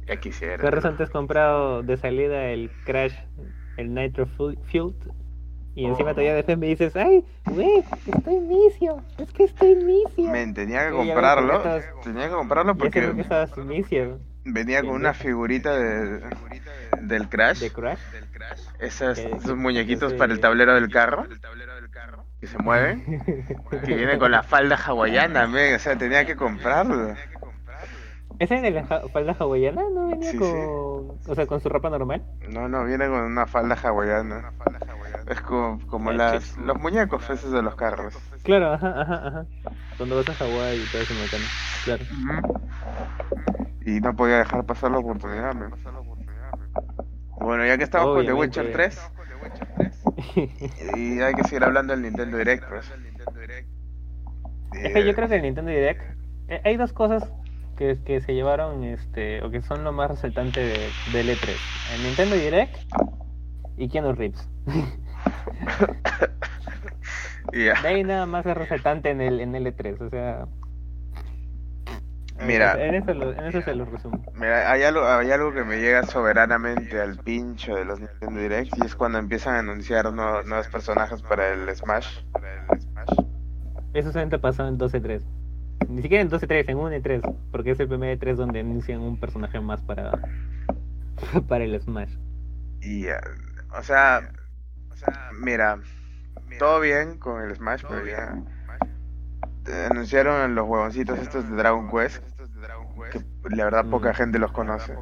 Ya 0.07 0.15
quisiera. 0.17 0.57
¿Qué 0.57 0.71
razón 0.71 0.97
te 0.97 1.03
has 1.03 1.09
comprado 1.09 1.83
de 1.83 1.97
salida 1.97 2.47
el 2.49 2.71
Crash, 2.85 3.13
el 3.77 3.93
Nitro 3.93 4.25
Fu- 4.25 4.55
Fueled? 4.71 4.95
Y 5.75 5.85
encima 5.85 6.09
Oh. 6.11 6.13
todavía 6.13 6.33
después 6.35 6.57
me 6.57 6.67
dices, 6.67 6.95
ay, 6.95 7.23
güey, 7.45 7.83
estoy 8.07 8.39
misio, 8.39 9.01
es 9.17 9.31
que 9.31 9.43
estoy 9.43 9.75
misio. 9.75 10.29
Men, 10.31 10.53
tenía 10.53 10.87
que 10.87 10.93
comprarlo. 10.93 11.57
estabas- 11.57 11.85
Tenía 12.03 12.25
que 12.27 12.33
comprarlo 12.33 12.73
por 12.75 12.87
porque 12.91 13.21
estabas 13.21 13.51
venía 14.43 14.81
con 14.81 14.91
una 14.91 15.13
figurita 15.13 15.77
de, 15.77 16.21
del 17.01 17.29
Crash. 17.29 17.59
de 17.59 17.71
Crash. 17.71 17.99
Esos 18.79 19.55
muñequitos 19.55 20.13
para 20.15 20.33
el 20.33 20.39
tablero 20.39 20.73
del 20.73 20.89
carro. 20.89 21.25
Que 22.39 22.47
se 22.47 22.57
mueven. 22.59 23.21
Que 23.85 23.95
viene 23.95 24.17
con 24.17 24.31
la 24.31 24.43
falda 24.43 24.75
hawaiana, 24.77 25.47
men. 25.47 25.75
O 25.75 25.79
sea, 25.79 25.97
tenía 25.97 26.25
que 26.25 26.35
comprarlo. 26.35 27.15
¿Ese 28.39 28.61
de 28.61 28.71
la 28.71 28.85
ja- 28.85 29.01
falda 29.11 29.35
hawaiana 29.37 29.81
no 29.93 30.07
venía 30.07 30.31
Sí, 30.31 30.37
con, 30.37 30.47
sí. 30.47 31.29
o 31.31 31.35
sea, 31.35 31.45
con 31.45 31.59
su 31.59 31.67
ropa 31.67 31.89
normal? 31.89 32.23
No, 32.47 32.69
no, 32.69 32.85
viene 32.85 33.07
con 33.07 33.19
una 33.23 33.45
falda 33.45 33.75
hawaiana. 33.75 34.53
Es 35.27 35.41
como, 35.41 35.85
como 35.87 36.11
las, 36.13 36.57
los 36.57 36.79
muñecos 36.79 37.29
esos 37.29 37.51
de 37.51 37.61
los 37.61 37.75
carros. 37.75 38.17
Claro, 38.43 38.73
ajá, 38.73 39.01
ajá, 39.01 39.27
ajá. 39.27 39.45
Cuando 39.97 40.15
vas 40.15 40.29
a 40.29 40.33
Hawái 40.33 40.77
y 40.81 40.85
todo 40.91 41.01
eso 41.01 41.13
mecano. 41.13 41.43
Claro. 41.83 42.03
Y 43.85 43.99
no 43.99 44.15
podía 44.15 44.37
dejar 44.37 44.65
pasar 44.65 44.91
la 44.91 44.99
oportunidad, 44.99 45.53
men. 45.55 45.71
Bueno, 47.41 47.65
ya 47.65 47.77
que 47.77 47.83
estamos 47.83 48.15
con 48.15 48.25
The. 48.25 48.33
Witcher 48.33 48.71
3, 48.71 49.11
y 50.95 51.21
hay 51.21 51.33
que 51.33 51.43
seguir 51.43 51.63
hablando 51.63 51.93
del 51.93 52.01
Nintendo 52.03 52.37
Direct, 52.37 52.65
pues. 52.67 52.91
Es 54.83 54.93
que 54.93 55.05
yo 55.05 55.13
creo 55.15 55.27
que 55.27 55.35
el 55.35 55.41
Nintendo 55.43 55.71
Direct. 55.71 56.01
eh, 56.47 56.61
Hay 56.63 56.77
dos 56.77 56.93
cosas 56.93 57.31
que, 57.77 57.97
que 58.05 58.21
se 58.21 58.33
llevaron, 58.33 58.83
este, 58.83 59.43
o 59.43 59.49
que 59.51 59.61
son 59.61 59.83
lo 59.83 59.91
más 59.91 60.09
resaltante 60.11 60.59
de, 60.59 60.95
del 61.05 61.29
E3. 61.29 61.65
El 61.95 62.03
Nintendo 62.03 62.35
Direct 62.35 62.75
y 63.77 63.89
Keanu 63.89 64.13
Reeves. 64.13 64.49
Y 67.51 67.65
ya. 67.65 67.75
De 67.81 67.87
ahí 67.87 68.03
nada 68.03 68.25
más 68.25 68.45
es 68.45 68.55
resaltante 68.57 69.09
en 69.09 69.21
el, 69.21 69.39
en 69.39 69.55
el 69.55 69.65
E3, 69.67 70.01
o 70.01 70.09
sea. 70.09 70.47
Mira. 72.45 72.85
En 72.85 72.95
eso, 72.95 73.13
lo- 73.13 73.31
en 73.33 73.45
eso 73.45 73.61
se 73.61 73.75
lo 73.75 73.85
resumo. 73.85 74.23
Mira, 74.33 74.71
hay 74.71 74.83
algo, 74.83 75.05
hay 75.05 75.31
algo 75.31 75.53
que 75.53 75.63
me 75.63 75.79
llega 75.79 76.03
soberanamente 76.03 76.99
al 76.99 77.17
pincho 77.17 77.75
de 77.75 77.85
los 77.85 77.99
Nintendo 77.99 78.39
Direct 78.39 78.77
y 78.77 78.85
es 78.85 78.95
cuando 78.95 79.17
empiezan 79.17 79.55
a 79.55 79.59
anunciar 79.59 80.11
nuevos, 80.13 80.45
nuevos 80.45 80.67
personajes 80.67 81.21
para 81.21 81.49
el 81.49 81.75
Smash. 81.75 82.07
Eso 83.93 84.11
solamente 84.11 84.39
pasó 84.39 84.67
en 84.67 84.77
12-3. 84.77 85.23
Ni 85.89 86.01
siquiera 86.01 86.21
en 86.21 86.29
12-3, 86.29 86.69
en 86.69 86.77
1-3. 86.77 87.21
Porque 87.51 87.71
es 87.71 87.79
el 87.79 87.87
primer 87.87 88.19
E3 88.19 88.35
donde 88.35 88.59
anuncian 88.59 89.01
un 89.01 89.19
personaje 89.19 89.59
más 89.59 89.81
para, 89.81 90.11
para 91.47 91.63
el 91.63 91.79
Smash. 91.81 92.13
Y, 92.81 93.07
eh, 93.07 93.15
o 93.77 93.83
sea, 93.83 94.31
mira, 95.33 95.79
todo 96.59 96.79
bien 96.79 97.17
con 97.17 97.41
el 97.41 97.55
Smash, 97.55 97.83
pero 97.87 98.05
ya 98.05 98.37
eh, 99.67 99.87
anunciaron 99.89 100.55
los 100.55 100.67
huevoncitos 100.67 101.17
estos 101.19 101.49
de 101.49 101.55
Dragon 101.55 101.89
Quest, 101.89 102.23
que 103.11 103.21
la 103.55 103.65
verdad 103.65 103.85
poca 103.89 104.11
Mm. 104.11 104.13
gente 104.15 104.39
los 104.39 104.51
conoce. 104.51 104.95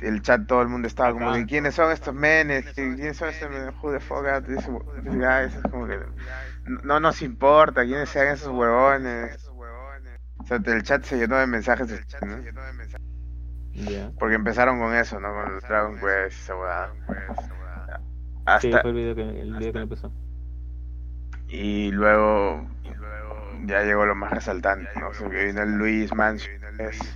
El 0.00 0.20
chat 0.22 0.46
todo 0.46 0.62
el 0.62 0.68
mundo 0.68 0.88
estaba 0.88 1.12
como 1.12 1.32
de 1.32 1.46
quiénes 1.46 1.74
son 1.76 1.92
estos 1.92 2.12
menes, 2.14 2.66
¿Qui- 2.76 2.96
quiénes 2.96 3.16
son 3.16 3.28
estos 3.28 3.48
menes, 3.50 3.72
who 3.80 3.92
the 3.92 4.00
fuck 4.00 4.26
are 4.26 4.40
these 4.44 4.68
these 5.04 5.16
guys?" 5.16 5.54
Es 5.54 5.62
como 5.70 5.86
que 5.86 5.98
no 6.84 6.98
nos 6.98 7.22
importa 7.22 7.84
quiénes 7.84 8.08
sean 8.08 8.28
esos 8.34 8.48
huevones. 8.48 9.48
O 10.38 10.44
sea, 10.44 10.56
el 10.64 10.82
chat 10.82 11.04
se 11.04 11.16
llenó 11.18 11.36
de 11.36 11.46
mensajes, 11.46 11.88
¿no? 12.26 12.36
Ya. 13.74 14.10
porque 14.18 14.34
empezaron 14.34 14.78
con 14.80 14.92
eso, 14.94 15.18
¿no? 15.20 15.32
Con 15.32 15.54
los 15.54 15.62
Dragon 15.62 15.94
Quest, 16.00 16.42
esa 16.42 16.56
huevada. 16.56 16.92
Sí, 18.60 18.68
Hasta, 18.68 18.80
fue 18.82 18.90
el 18.90 18.96
video 18.96 19.14
que, 19.14 19.22
el 19.40 19.54
video 19.56 19.72
que 19.72 19.78
me 19.78 19.86
pasó. 19.86 20.12
Y 21.48 21.90
luego 21.92 22.66
ya 23.64 23.82
llegó 23.84 24.04
lo 24.04 24.14
más 24.14 24.32
resaltante, 24.32 24.88
¿no? 24.98 25.08
O 25.08 25.14
sea, 25.14 25.28
que 25.30 25.44
vino 25.44 25.62
el 25.62 25.72
Luis 25.78 26.12
Mansion, 26.14 26.61
es- 26.78 27.14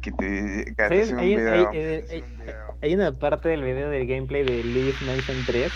que 0.00 0.12
te 0.12 0.64
que 0.64 0.74
¿Sabes? 0.76 1.02
hace 1.04 1.14
un 1.14 1.20
Hay, 1.20 1.30
hay- 1.34 1.36
video. 1.36 1.70
hay- 1.70 2.04
hay- 2.10 2.24
hay 2.82 2.94
una 2.94 3.12
parte 3.18 3.48
del 3.48 3.62
video 3.62 3.90
del 3.90 4.06
gameplay 4.06 4.44
de 4.44 4.62
Luigi's 4.64 5.00
Mansion 5.02 5.44
3 5.44 5.72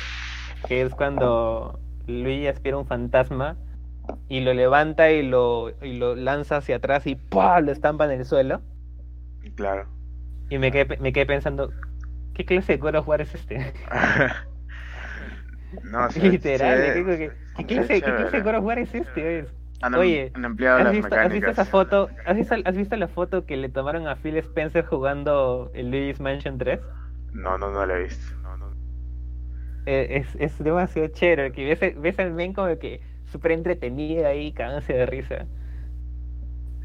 que 0.69 0.83
es 0.83 0.95
cuando 0.95 1.81
Luigi 2.07 2.47
aspira 2.47 2.77
un 2.79 2.87
fantasma 2.87 3.57
y 4.29 4.41
lo 4.41 4.53
levanta 4.55 5.11
y 5.11 5.23
lo, 5.23 5.71
y 5.83 5.95
lo 5.95 6.15
lanza 6.15 6.57
hacia 6.59 6.77
atrás 6.77 7.07
y 7.07 7.15
¡pua! 7.17 7.61
lo 7.61 7.73
estampa 7.73 8.05
en 8.07 8.13
el 8.21 8.25
suelo. 8.25 8.61
Claro. 9.57 9.87
Y 10.51 10.59
me 10.59 10.71
quedé, 10.71 10.97
me 10.99 11.13
quedé 11.13 11.27
pensando, 11.27 11.73
¿qué 12.35 12.45
clase 12.45 12.73
de 12.73 12.79
God 12.79 12.97
of 12.97 13.09
War 13.09 13.21
es 13.21 13.35
este? 13.35 13.73
no. 15.85 16.09
Literal, 16.23 16.79
se- 16.83 16.95
digo 16.95 17.09
que, 17.09 17.33
¿qué, 17.67 17.75
se 17.85 18.01
clase, 18.01 18.03
¿qué 18.03 18.13
clase 18.15 18.43
de 18.43 18.57
of 18.57 18.65
War 18.65 18.79
es 18.79 18.95
este? 18.95 19.39
Es- 19.41 19.55
han, 19.83 19.95
Oye, 19.95 20.35
han 20.35 20.45
ampliado 20.45 20.81
¿Has 20.81 20.83
las 20.83 20.97
visto, 20.97 21.17
has 21.21 21.33
visto 21.33 21.51
esa 21.51 21.67
foto? 21.67 22.15
¿Has 22.25 22.37
visto, 22.37 22.55
has 22.65 22.77
visto 22.77 22.97
la 22.97 23.09
foto 23.09 23.45
que 23.47 23.57
le 23.57 23.69
tomaron 23.69 24.09
a 24.09 24.17
Phil 24.17 24.37
Spencer 24.39 24.85
jugando 24.87 25.71
el 25.75 25.91
Luigi's 25.91 26.21
Mansion 26.21 26.59
3? 26.59 26.81
No, 27.33 27.57
no, 27.59 27.71
no 27.71 27.85
la 27.87 27.97
he 27.99 28.03
visto. 28.05 28.35
Eh, 29.87 30.09
es, 30.21 30.35
es 30.37 30.59
demasiado 30.62 31.09
chévere, 31.09 31.53
que 31.53 31.65
ves, 31.75 32.01
ves 32.01 32.19
al 32.21 32.33
men 32.33 32.53
como 32.53 32.79
que 32.79 33.01
súper 33.25 33.53
entretenido 33.53 34.27
ahí, 34.27 34.53
cagándose 34.53 34.93
de 34.93 35.07
risa. 35.07 35.49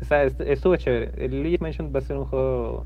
O 0.02 0.06
sea, 0.06 0.24
est- 0.24 0.42
estuvo 0.42 0.76
chévere. 0.78 1.12
El 1.24 1.42
Luigi's 1.42 1.62
Mansion 1.62 1.92
va 1.94 2.00
a 2.00 2.02
ser 2.02 2.18
un 2.18 2.26
juego... 2.26 2.86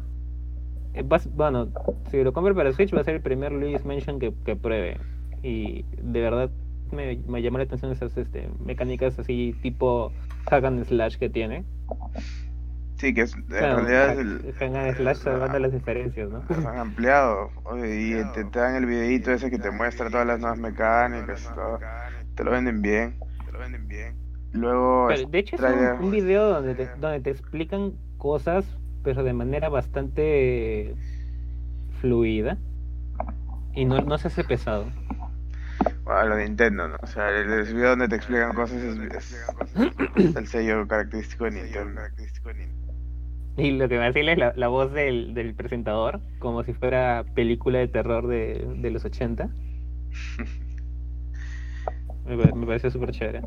eh, 0.93 1.03
va 1.03 1.19
bueno, 1.31 1.71
si 2.11 2.23
lo 2.23 2.33
compro 2.33 2.55
para 2.55 2.73
Switch 2.73 2.95
va 2.95 3.01
a 3.01 3.03
ser 3.05 3.15
el 3.15 3.21
primer 3.23 3.51
Luigi's 3.53 3.85
Mansion 3.85 4.19
que, 4.19 4.33
que 4.45 4.55
pruebe. 4.57 5.01
Y 5.43 5.85
de 5.93 6.21
verdad 6.21 6.51
me, 6.91 7.17
me 7.27 7.41
llamó 7.41 7.57
la 7.57 7.65
atención 7.65 7.91
esas 7.91 8.15
este, 8.17 8.49
mecánicas 8.63 9.17
así 9.19 9.55
tipo 9.61 10.11
hack 10.49 10.63
and 10.65 10.85
slash 10.85 11.17
que 11.17 11.29
tiene. 11.29 11.63
Sí, 12.95 13.13
que 13.13 13.21
es, 13.21 13.35
en 13.35 13.43
Claro, 13.43 13.81
realidad 13.81 14.13
es 14.13 14.19
el, 14.19 14.53
hack 14.53 14.75
and 14.75 14.95
slash 14.97 15.17
salvando 15.17 15.59
las 15.59 15.71
diferencias, 15.71 16.29
¿no? 16.29 16.43
han 16.69 16.77
ampliado. 16.77 17.49
Oye, 17.63 18.19
y 18.19 18.33
te, 18.33 18.45
te 18.45 18.59
dan 18.59 18.75
el 18.75 18.85
videito 18.85 19.31
ese 19.31 19.49
que 19.49 19.57
te 19.57 19.71
muestra 19.71 20.09
todas 20.09 20.27
las 20.27 20.39
nuevas 20.39 20.59
mecánicas 20.59 21.49
y 21.51 21.55
todo. 21.55 21.79
Te 22.35 22.43
lo 22.43 22.51
venden 22.51 22.81
bien. 22.81 23.15
Luego, 24.53 25.07
Pero, 25.07 25.29
de 25.29 25.39
hecho 25.39 25.55
es 25.55 25.61
un, 25.61 26.05
un 26.05 26.11
video 26.11 26.49
donde 26.49 26.75
te, 26.75 26.89
donde 26.99 27.21
te 27.21 27.29
explican 27.29 27.93
cosas, 28.17 28.65
pero 29.03 29.23
de 29.23 29.33
manera 29.33 29.69
bastante 29.69 30.93
fluida. 32.01 32.57
Y 33.73 33.85
no, 33.85 34.01
no 34.01 34.17
se 34.17 34.27
hace 34.27 34.43
pesado. 34.43 34.85
Bueno, 36.11 36.29
lo 36.29 36.35
de 36.35 36.43
Nintendo, 36.43 36.87
¿no? 36.89 36.97
O 37.01 37.07
sea, 37.07 37.29
el, 37.29 37.63
video 37.73 37.89
donde 37.91 38.09
te 38.09 38.15
explican 38.17 38.53
cosas 38.53 38.77
es, 38.77 38.97
es 40.15 40.35
el 40.35 40.47
sello 40.47 40.87
característico 40.87 41.45
de 41.45 41.51
Nintendo. 41.51 42.01
Y 43.57 43.71
lo 43.71 43.87
que 43.87 43.97
me 43.97 44.07
hace 44.07 44.19
es 44.29 44.37
la, 44.37 44.53
la 44.55 44.67
voz 44.67 44.91
del, 44.91 45.33
del 45.33 45.55
presentador, 45.55 46.19
como 46.39 46.63
si 46.63 46.73
fuera 46.73 47.23
película 47.33 47.79
de 47.79 47.87
terror 47.87 48.27
de, 48.27 48.67
de 48.77 48.91
los 48.91 49.05
80. 49.05 49.49
Me, 52.23 52.35
me 52.35 52.67
parece 52.67 52.91
súper 52.91 53.11
chévere. 53.11 53.41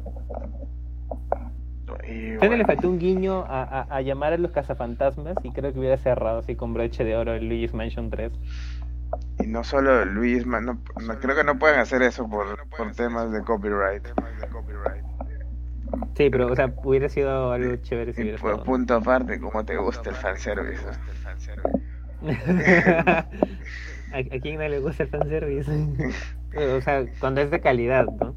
Y 2.02 2.08
que 2.08 2.38
le 2.40 2.48
bueno, 2.48 2.64
faltó 2.66 2.88
un 2.88 2.98
guiño 2.98 3.44
a, 3.46 3.62
a, 3.62 3.82
a 3.82 4.00
llamar 4.02 4.32
a 4.32 4.38
los 4.38 4.50
cazafantasmas 4.50 5.36
y 5.42 5.52
creo 5.52 5.72
que 5.72 5.78
hubiera 5.78 5.96
cerrado 5.96 6.40
así 6.40 6.56
con 6.56 6.74
broche 6.74 7.04
de 7.04 7.16
oro 7.16 7.34
el 7.34 7.48
Luigi's 7.48 7.72
Mansion 7.72 8.10
3. 8.10 8.32
Y 9.38 9.46
no 9.46 9.64
solo 9.64 10.04
Luis, 10.04 10.46
Man- 10.46 10.64
no, 10.66 10.80
no- 11.06 11.18
creo 11.20 11.36
que 11.36 11.44
no 11.44 11.58
pueden 11.58 11.80
hacer 11.80 12.02
eso 12.02 12.28
por, 12.28 12.66
por 12.68 12.92
temas 12.92 13.30
de 13.32 13.42
copyright. 13.42 14.04
Sí, 16.16 16.30
pero 16.30 16.50
o 16.50 16.54
sea, 16.56 16.72
hubiera 16.84 17.08
sido 17.08 17.52
algo 17.52 17.76
chévere 17.76 18.12
si 18.12 18.22
hubiera 18.22 18.38
por 18.38 18.52
estado. 18.52 18.64
punto 18.66 18.94
aparte, 18.94 19.40
¿cómo 19.40 19.64
te 19.64 19.76
gusta 19.76 20.10
el 20.10 20.16
fanservice? 20.16 20.86
¿A, 24.12 24.18
¿A 24.18 24.40
quién 24.40 24.58
no 24.58 24.68
le 24.68 24.78
gusta 24.78 25.02
el 25.04 25.08
fanservice? 25.08 25.70
o 26.76 26.80
sea, 26.80 27.06
cuando 27.18 27.40
es 27.40 27.50
de 27.50 27.60
calidad, 27.60 28.06
¿no? 28.06 28.36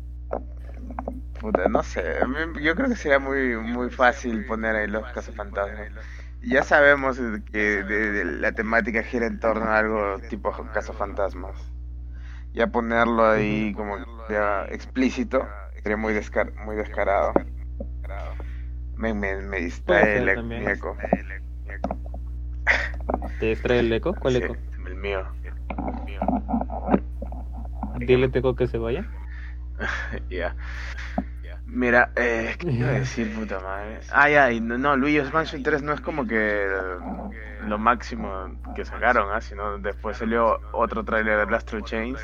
Puta, 1.39 1.67
no 1.69 1.83
sé, 1.83 2.01
yo 2.61 2.75
creo 2.75 2.89
que 2.89 2.95
sería 2.95 3.19
muy 3.19 3.55
muy 3.57 3.89
fácil 3.91 4.43
poner 4.43 4.75
ahí 4.75 4.87
los 4.87 5.03
cazafantasmas. 5.11 5.93
Ya 6.47 6.63
sabemos 6.63 7.19
que 7.51 7.83
de- 7.83 8.11
de 8.11 8.25
la 8.25 8.53
temática 8.53 9.03
gira 9.03 9.27
en 9.27 9.39
torno 9.39 9.65
a 9.65 9.77
algo 9.77 10.17
tipo 10.29 10.51
cazafantasmas. 10.73 11.55
Ya 12.53 12.67
ponerlo 12.67 13.27
ahí 13.27 13.73
como 13.73 13.97
ya 14.29 14.65
explícito 14.65 15.45
sería 15.83 15.97
muy 15.97 16.13
descar 16.13 16.53
muy 16.65 16.75
descarado. 16.75 17.33
Me, 18.95 19.13
me, 19.13 19.59
distrae 19.59 20.17
el, 20.17 20.29
e- 20.29 20.41
mi 20.41 20.65
eco. 20.65 20.97
¿Te 23.39 23.45
distrae 23.45 23.79
el 23.79 23.93
eco? 23.93 24.13
¿Cuál 24.13 24.37
Sí, 24.37 24.43
eco? 24.43 24.57
el 24.87 24.95
mío. 24.95 25.23
Dile 27.99 28.25
a 28.27 28.31
Teco 28.31 28.55
que 28.55 28.67
se 28.67 28.77
vaya. 28.77 29.05
Ya. 30.29 30.55
Mira, 31.69 32.11
eh, 32.15 32.55
¿qué 32.57 32.71
iba 32.71 32.87
a 32.89 32.93
decir, 32.93 33.33
puta 33.35 33.59
madre? 33.59 33.99
Ah, 34.11 34.29
ya, 34.29 34.51
y 34.51 34.61
no, 34.61 34.77
no, 34.77 34.95
Luigi's 34.95 35.33
Mansion 35.33 35.63
3 35.63 35.83
no 35.83 35.93
es 35.93 36.01
como 36.01 36.25
que 36.25 36.65
lo 37.67 37.77
máximo 37.77 38.29
que 38.75 38.85
sacaron, 38.85 39.29
¿ah? 39.31 39.41
Sino 39.41 39.77
después 39.77 40.17
salió 40.17 40.59
otro 40.71 41.03
tráiler 41.03 41.37
de 41.37 41.45
Blast 41.45 41.67
Through 41.69 41.83
Chains. 41.83 42.19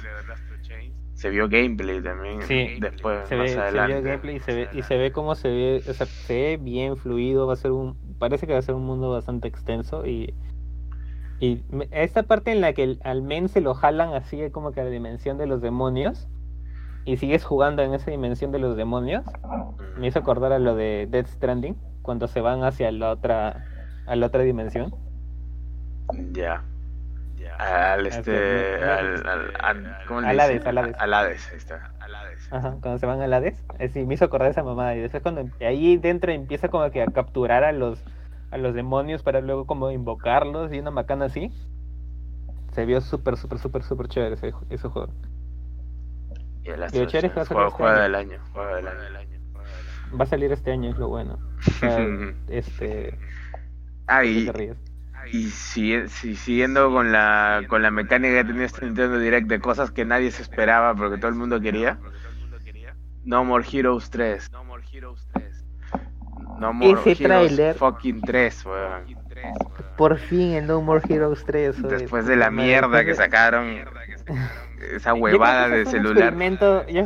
Se 1.14 1.30
vio 1.30 1.48
gameplay 1.48 2.02
también 2.02 2.42
Sí, 2.42 2.78
después, 2.80 3.28
Se 3.30 3.36
más 3.36 3.46
ve, 3.46 3.50
se 3.54 3.60
adelante. 3.60 3.98
el 3.98 4.04
gameplay 4.04 4.36
y 4.38 4.40
se 4.40 4.54
ve, 4.56 4.70
y 4.74 4.82
se 4.82 4.98
ve 4.98 5.12
cómo 5.12 5.36
se 5.36 5.48
ve, 5.48 5.84
o 5.88 5.94
sea, 5.94 6.06
se 6.08 6.34
ve 6.34 6.58
bien 6.60 6.98
fluido, 6.98 7.46
va 7.46 7.54
a 7.54 7.58
ser 7.58 7.72
un, 7.72 7.98
parece 8.18 8.48
que 8.48 8.54
va 8.54 8.60
a 8.60 8.64
ser 8.64 8.76
un 8.76 8.86
mundo 8.86 9.12
bastante 9.12 9.48
extenso 9.48 10.06
y, 10.06 10.34
y 11.40 11.62
esta 11.92 12.24
parte 12.24 12.52
en 12.52 12.62
la 12.62 12.74
que 12.74 12.98
al 13.04 13.22
men 13.22 13.48
se 13.48 13.62
lo 13.62 13.74
jalan 13.74 14.14
así 14.14 14.50
como 14.52 14.72
que 14.72 14.82
a 14.82 14.86
la 14.86 14.90
dimensión 14.90 15.38
de 15.38 15.46
los 15.46 15.62
demonios 15.62 16.28
y 17.06 17.18
sigues 17.18 17.44
jugando 17.44 17.82
en 17.84 17.94
esa 17.94 18.12
dimensión 18.12 18.52
de 18.52 18.60
los 18.60 18.76
demonios, 18.78 19.26
me 19.98 20.08
hizo 20.08 20.20
acordar 20.20 20.52
a 20.54 20.60
lo 20.60 20.76
de 20.76 21.08
Death 21.10 21.28
Stranding, 21.28 21.76
cuando 22.02 22.28
se 22.28 22.42
van 22.42 22.64
hacia 22.64 22.92
la 22.92 23.12
otra, 23.12 23.66
a 24.06 24.16
la 24.16 24.26
otra 24.28 24.44
dimensión. 24.44 24.94
Ya. 26.34 26.64
Al 27.60 28.08
este. 28.08 28.84
Al, 28.84 29.28
al, 29.28 29.54
al- 29.60 29.98
¿Cómo 30.08 30.22
le 30.22 30.28
Al 30.28 30.38
dicen? 30.38 30.56
Hades, 30.58 30.66
al 30.66 30.78
Hades. 30.78 30.96
Al 31.00 31.14
Hades, 31.14 31.50
ahí 31.52 31.58
está. 31.58 31.92
Al 32.00 32.16
Hades. 32.16 32.48
Ajá, 32.52 32.78
cuando 32.82 32.98
se 32.98 33.06
van 33.06 33.22
al 33.22 33.34
Hades, 33.34 33.64
eh, 33.80 33.90
sí, 33.90 34.06
me 34.06 34.16
hizo 34.16 34.26
acordar 34.26 34.48
de 34.48 34.52
esa 34.52 34.64
mamada. 34.64 34.96
Y 34.96 35.00
después 35.02 35.22
cuando 35.24 35.50
ahí 35.62 35.98
dentro 35.98 36.32
empieza 36.32 36.70
como 36.70 36.90
que 36.92 37.02
a 37.02 37.08
capturar 37.08 37.64
a 37.64 37.72
los 37.72 38.04
a 38.52 38.58
los 38.58 38.74
demonios 38.76 39.24
para 39.24 39.42
luego 39.42 39.66
como 39.66 39.90
invocarlos 39.92 40.72
y 40.74 40.80
una 40.80 40.92
macana 40.92 41.26
así. 41.26 41.52
Se 42.74 42.86
vio 42.86 43.02
súper, 43.02 43.38
súper, 43.38 43.60
súper, 43.60 43.84
súper 43.84 44.08
chévere 44.08 44.36
ese, 44.36 44.54
ese 44.70 44.88
juego. 44.90 45.14
Y 46.64 46.70
el 46.70 46.80
Y 46.80 46.84
es 47.18 47.38
va 47.38 47.42
a 47.42 47.46
salir 47.46 47.64
juego, 47.64 47.68
este 47.70 47.84
año. 47.84 48.02
del 48.02 48.16
año. 48.16 48.38
Juego 48.54 48.76
del 48.76 48.88
año. 48.88 49.40
Va 50.20 50.24
a 50.24 50.28
salir 50.28 50.52
este 50.52 50.72
año, 50.72 50.90
es 50.92 50.98
lo 50.98 51.08
bueno. 51.10 51.40
O 51.68 51.72
sea, 51.80 52.08
este... 52.50 53.18
Ah, 54.08 54.22
¿por 54.46 54.56
qué 54.56 54.76
y, 55.32 55.44
si- 55.46 56.08
siguiendo 56.10 56.92
con 56.92 57.14
la, 57.14 57.64
con 57.70 57.82
la 57.82 57.92
mecánica 57.92 58.36
que 58.42 58.44
tenía 58.44 58.66
este 58.66 58.86
Nintendo 58.86 59.18
Direct 59.18 59.48
de 59.48 59.62
cosas 59.62 59.90
que 59.92 60.04
nadie 60.04 60.32
se 60.32 60.42
esperaba 60.42 60.94
porque 60.96 61.18
todo 61.18 61.30
el 61.30 61.36
mundo 61.36 61.62
quería. 61.62 61.98
No 63.24 63.46
More 63.46 63.64
Heroes 63.72 64.10
3. 64.10 64.52
No 64.52 64.66
More 64.66 64.84
Heroes 64.92 65.26
3. 65.34 65.64
No 66.60 66.74
More 66.74 67.00
Ese 67.00 67.24
Heroes 67.24 67.48
tráiler. 67.48 67.76
fucking 67.76 68.20
3, 68.22 68.66
weón. 68.66 69.16
Por 69.98 70.18
fin 70.18 70.52
el 70.56 70.68
No 70.68 70.82
More 70.82 71.02
Heroes 71.08 71.46
3. 71.46 71.80
oye, 71.86 71.88
Después 72.00 72.26
de 72.26 72.36
la 72.36 72.52
mierda 72.52 73.06
que 73.06 73.16
sacaron 73.16 73.78
esa 74.96 75.12
Yo 75.12 75.16
huevada 75.22 75.70
de 75.70 75.86
celular. 75.86 76.36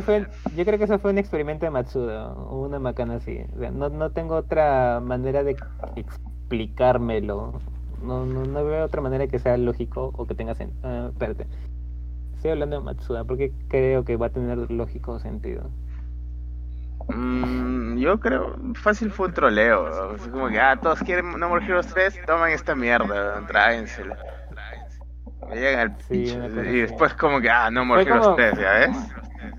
fue- 0.02 0.26
yo 0.56 0.64
creo 0.64 0.78
que 0.78 0.84
eso 0.84 0.98
fue 0.98 1.10
un 1.10 1.18
experimento 1.18 1.64
de 1.66 1.70
Matsuda, 1.70 2.32
una 2.32 2.78
macana 2.78 3.16
así. 3.16 3.40
O 3.56 3.58
sea, 3.58 3.70
no, 3.70 3.88
no 3.88 4.10
tengo 4.10 4.34
otra 4.36 5.00
manera 5.00 5.42
de 5.44 5.56
explicármelo. 5.96 7.60
No, 8.02 8.24
no, 8.26 8.44
no 8.44 8.64
veo 8.64 8.84
otra 8.84 9.00
manera 9.00 9.26
que 9.26 9.38
sea 9.38 9.56
lógico 9.56 10.12
o 10.16 10.26
que 10.26 10.34
tenga 10.34 10.54
sentido. 10.54 11.08
espérate. 11.08 11.46
Estoy 12.36 12.52
hablando 12.52 12.76
de 12.78 12.84
Matsuda 12.84 13.24
porque 13.24 13.52
creo 13.68 14.04
que 14.04 14.16
va 14.16 14.26
a 14.26 14.30
tener 14.30 14.70
lógico 14.70 15.18
sentido. 15.18 15.70
Mm, 17.08 17.96
yo 17.98 18.20
creo, 18.20 18.56
fácil 18.74 19.10
fue 19.10 19.26
un 19.28 19.32
troleo. 19.34 19.86
Así 20.14 20.28
como 20.28 20.48
que, 20.48 20.60
ah, 20.60 20.78
todos 20.80 21.00
quieren 21.00 21.38
No 21.38 21.48
More 21.48 21.64
Heroes 21.64 21.86
3, 21.88 22.20
toman 22.26 22.50
esta 22.50 22.74
mierda, 22.74 23.44
tráensela. 23.46 24.16
Llegan 25.54 25.80
al 25.80 25.96
Sí, 26.02 26.24
Y 26.72 26.80
después, 26.80 27.14
como 27.14 27.40
que, 27.40 27.50
ah, 27.50 27.70
No 27.70 27.82
Heroes 27.98 28.20
como- 28.24 28.36
3, 28.36 28.58
¿ya 28.58 28.72
ves? 28.74 28.96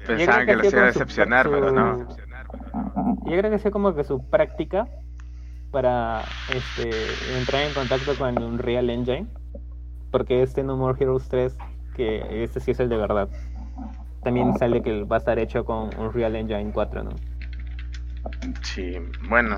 Pensaban 0.08 0.46
que 0.46 0.56
los 0.56 0.74
iba 0.74 0.82
a 0.82 0.86
decepcionar, 0.86 1.46
su- 1.46 1.52
pero 1.52 1.72
no. 1.72 1.98
Yo 3.26 3.38
creo 3.38 3.52
que 3.52 3.60
fue 3.60 3.72
como 3.72 3.94
que 3.96 4.04
su 4.04 4.28
práctica 4.30 4.88
para 5.72 6.22
este, 6.54 6.90
entrar 7.38 7.64
en 7.64 7.74
contacto 7.74 8.16
con 8.18 8.30
el 8.38 8.44
Unreal 8.44 8.90
Engine. 8.90 9.28
Porque 10.12 10.42
este 10.42 10.64
No 10.64 10.76
More 10.76 10.98
Heroes 11.00 11.30
3, 11.30 11.56
que 11.96 12.44
este 12.44 12.60
sí 12.60 12.72
es 12.72 12.80
el 12.80 12.90
de 12.90 12.98
verdad. 12.98 13.30
También 14.24 14.58
sale 14.58 14.82
que 14.82 15.04
va 15.04 15.18
a 15.18 15.20
estar 15.20 15.38
hecho 15.38 15.64
con 15.66 15.90
Unreal 16.00 16.36
Engine 16.36 16.72
4, 16.74 17.04
¿no? 17.04 17.12
Sí, 18.62 18.94
bueno, 19.30 19.58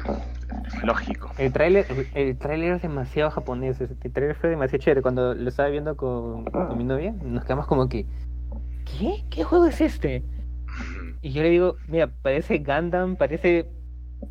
lógico. 0.84 1.32
El 1.38 1.51
tráiler 1.53 1.86
el 2.13 2.38
tráiler 2.38 2.74
es 2.74 2.82
demasiado 2.82 3.32
japonés, 3.32 3.80
este 3.82 4.10
tráiler 4.10 4.36
fue 4.36 4.50
demasiado 4.50 4.84
chévere. 4.84 5.01
Cuando 5.01 5.34
lo 5.34 5.50
estaba 5.50 5.70
viendo 5.70 5.96
con, 5.98 6.46
con 6.46 6.77
mi 6.77 6.84
novia, 6.84 7.13
nos 7.24 7.44
quedamos 7.44 7.68
como 7.68 7.88
que, 7.89 8.06
¿qué? 8.86 9.24
¿Qué 9.30 9.44
juego 9.44 9.65
es 9.65 9.82
este? 9.82 10.24
Y 11.22 11.32
yo 11.32 11.44
le 11.44 11.50
digo, 11.50 11.75
mira, 11.88 12.08
parece 12.22 12.60
Gundam, 12.60 13.15
parece 13.15 13.68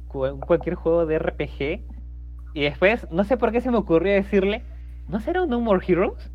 cu- 0.08 0.40
cualquier 0.40 0.74
juego 0.74 1.06
de 1.06 1.18
RPG. 1.18 1.84
Y 2.54 2.62
después, 2.62 3.06
no 3.12 3.22
sé 3.24 3.36
por 3.36 3.52
qué 3.52 3.60
se 3.60 3.70
me 3.70 3.76
ocurrió 3.76 4.12
decirle, 4.12 4.62
¿no 5.08 5.20
será 5.20 5.42
un 5.42 5.50
No 5.50 5.60
More 5.60 5.84
Heroes? 5.86 6.30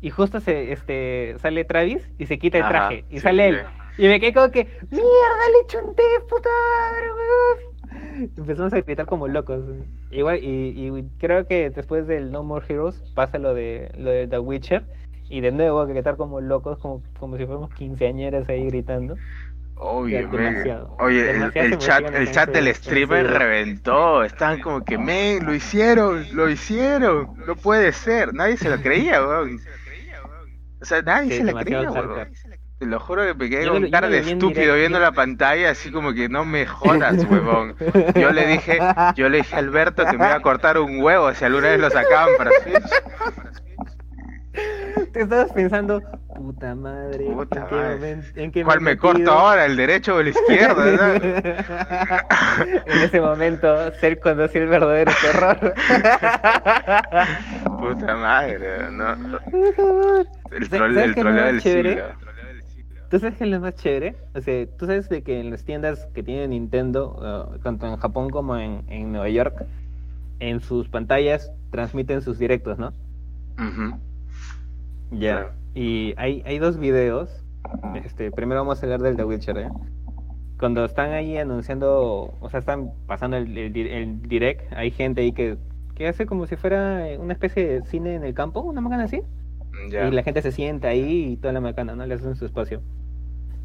Y 0.00 0.10
justo 0.10 0.40
se 0.40 0.72
este 0.72 1.34
sale 1.38 1.64
Travis 1.64 2.08
y 2.18 2.26
se 2.26 2.38
quita 2.38 2.58
el 2.58 2.64
Ajá, 2.64 2.72
traje. 2.72 3.04
Y 3.10 3.14
sí, 3.16 3.20
sale 3.20 3.48
él. 3.48 3.58
sí. 3.60 3.62
Y 3.98 4.08
me 4.08 4.20
quedé 4.20 4.34
como 4.34 4.50
que, 4.50 4.64
¡mierda, 4.90 5.04
le 5.04 5.66
chunté, 5.68 6.02
puta 6.28 6.50
madre, 6.50 7.12
weón! 7.12 8.26
Empezamos 8.36 8.72
a 8.72 8.80
gritar 8.80 9.06
como 9.06 9.28
locos. 9.28 9.62
Igual, 10.10 10.42
y, 10.42 10.88
y 10.88 11.02
creo 11.18 11.46
que 11.46 11.70
después 11.70 12.06
del 12.06 12.30
No 12.30 12.42
More 12.42 12.64
Heroes 12.68 13.02
pasa 13.14 13.38
lo 13.38 13.54
de 13.54 13.90
lo 13.96 14.10
de 14.10 14.26
The 14.26 14.38
Witcher. 14.38 14.84
Y 15.28 15.40
de 15.40 15.50
nuevo 15.50 15.80
a 15.80 15.86
gritar 15.86 16.16
como 16.16 16.40
locos, 16.40 16.78
como, 16.78 17.02
como 17.18 17.36
si 17.36 17.44
fuéramos 17.46 17.74
quinceañeras 17.74 18.48
ahí 18.48 18.66
gritando. 18.66 19.16
Men. 19.78 20.30
demasiado. 20.30 20.96
Oye, 21.00 21.30
el, 21.30 21.52
el 21.54 21.78
chat, 21.78 22.14
el 22.14 22.30
chat 22.30 22.50
del 22.50 22.74
streamer 22.74 23.26
reventó. 23.26 24.22
Estaban 24.24 24.60
como 24.60 24.84
que, 24.84 24.96
men, 24.96 25.44
lo 25.44 25.54
hicieron, 25.54 26.24
lo 26.32 26.48
hicieron. 26.48 27.36
No 27.46 27.56
puede 27.56 27.92
ser. 27.92 28.32
Nadie 28.34 28.56
se 28.56 28.70
lo 28.70 28.80
creía, 28.80 29.20
weón. 29.26 29.58
O 30.80 30.84
sea, 30.84 31.02
nadie 31.02 31.32
Sí, 31.32 31.38
se 31.38 31.44
demasiado 31.44 31.90
creía, 31.90 31.90
weón. 31.90 32.28
Te 32.78 32.84
lo 32.84 33.00
juro 33.00 33.22
que 33.24 33.32
me 33.34 33.48
quedé 33.48 33.64
Yo 33.64 33.72
con 33.72 33.82
lo- 33.84 33.90
cara 33.90 34.06
de 34.08 34.18
estúpido 34.18 34.50
directo. 34.50 34.74
viendo 34.74 35.00
la 35.00 35.12
pantalla, 35.12 35.70
así 35.70 35.90
como 35.90 36.12
que 36.12 36.28
no 36.28 36.44
me 36.44 36.66
jodas, 36.66 37.24
huevón. 37.30 37.74
Yo 38.14 38.30
le 38.32 38.46
dije, 38.46 38.78
yo 39.14 39.30
le 39.30 39.38
dije 39.38 39.56
a 39.56 39.60
Alberto 39.60 40.04
que 40.04 40.18
me 40.18 40.26
iba 40.26 40.34
a 40.34 40.40
cortar 40.42 40.76
un 40.78 41.00
huevo 41.02 41.32
si 41.32 41.44
alguna 41.46 41.68
vez 41.68 41.80
lo 41.80 41.88
sacaban 41.88 42.34
para 42.36 42.50
Switch. 42.62 42.84
Te 45.12 45.22
estabas 45.22 45.52
pensando, 45.52 46.02
puta 46.34 46.74
madre, 46.74 47.24
Puta 47.26 47.60
¿en 47.60 47.66
qué 47.66 47.74
momento- 47.76 48.40
en 48.40 48.52
qué 48.52 48.64
¿Cuál 48.64 48.80
me 48.82 48.96
corto 48.98 49.32
ahora, 49.32 49.64
el 49.64 49.76
derecho 49.76 50.16
o 50.16 50.20
el 50.20 50.28
izquierdo? 50.28 50.84
en 52.86 52.98
ese 53.02 53.20
momento, 53.22 53.90
ser 53.94 54.20
conoció 54.20 54.62
el 54.62 54.68
verdadero 54.68 55.12
terror. 55.22 55.74
Puta 57.78 58.16
madre, 58.16 58.90
no. 58.90 59.12
El, 59.12 59.40
¿Sabes 60.68 60.70
trole- 60.70 61.04
el 61.04 61.14
troleo 61.14 61.44
del 61.46 61.60
chévere? 61.62 61.90
siglo. 61.90 62.25
¿Tú 63.10 63.18
sabes 63.20 63.36
qué 63.38 63.44
es 63.44 63.50
lo 63.50 63.60
más 63.60 63.74
chévere? 63.76 64.16
O 64.34 64.40
sea, 64.40 64.66
tú 64.78 64.86
sabes 64.86 65.08
de 65.08 65.22
que 65.22 65.38
en 65.40 65.50
las 65.50 65.64
tiendas 65.64 66.06
que 66.14 66.22
tiene 66.22 66.48
Nintendo, 66.48 67.50
uh, 67.54 67.58
tanto 67.58 67.86
en 67.86 67.96
Japón 67.96 68.30
como 68.30 68.56
en, 68.56 68.82
en 68.88 69.12
Nueva 69.12 69.28
York, 69.28 69.64
en 70.40 70.60
sus 70.60 70.88
pantallas 70.88 71.52
transmiten 71.70 72.20
sus 72.22 72.38
directos, 72.38 72.78
¿no? 72.78 72.88
Ujú. 73.58 73.96
Ya. 75.12 75.52
Y 75.74 76.14
hay, 76.16 76.42
hay 76.46 76.58
dos 76.58 76.78
videos. 76.78 77.42
Este, 78.04 78.30
primero 78.30 78.60
vamos 78.60 78.82
a 78.82 78.86
hablar 78.86 79.00
del 79.02 79.16
The 79.16 79.24
Witcher, 79.24 79.56
¿eh? 79.58 79.68
Cuando 80.58 80.84
están 80.84 81.12
ahí 81.12 81.36
anunciando, 81.36 82.34
o 82.40 82.48
sea, 82.50 82.60
están 82.60 82.90
pasando 83.06 83.36
el, 83.36 83.56
el, 83.56 83.72
di- 83.72 83.88
el 83.88 84.22
direct, 84.22 84.72
hay 84.72 84.90
gente 84.90 85.20
ahí 85.20 85.32
que, 85.32 85.58
que 85.94 86.08
hace 86.08 86.26
como 86.26 86.46
si 86.46 86.56
fuera 86.56 87.06
una 87.18 87.32
especie 87.34 87.66
de 87.66 87.82
cine 87.86 88.14
en 88.14 88.24
el 88.24 88.34
campo, 88.34 88.60
una 88.60 88.80
macana 88.80 89.04
así. 89.04 89.20
Ya. 89.90 90.06
Y 90.06 90.10
la 90.10 90.22
gente 90.22 90.42
se 90.42 90.52
sienta 90.52 90.88
ahí 90.88 91.32
y 91.32 91.36
toda 91.36 91.52
la 91.52 91.60
macana, 91.60 91.94
¿no? 91.94 92.06
Le 92.06 92.14
hacen 92.14 92.34
su 92.36 92.44
espacio. 92.46 92.82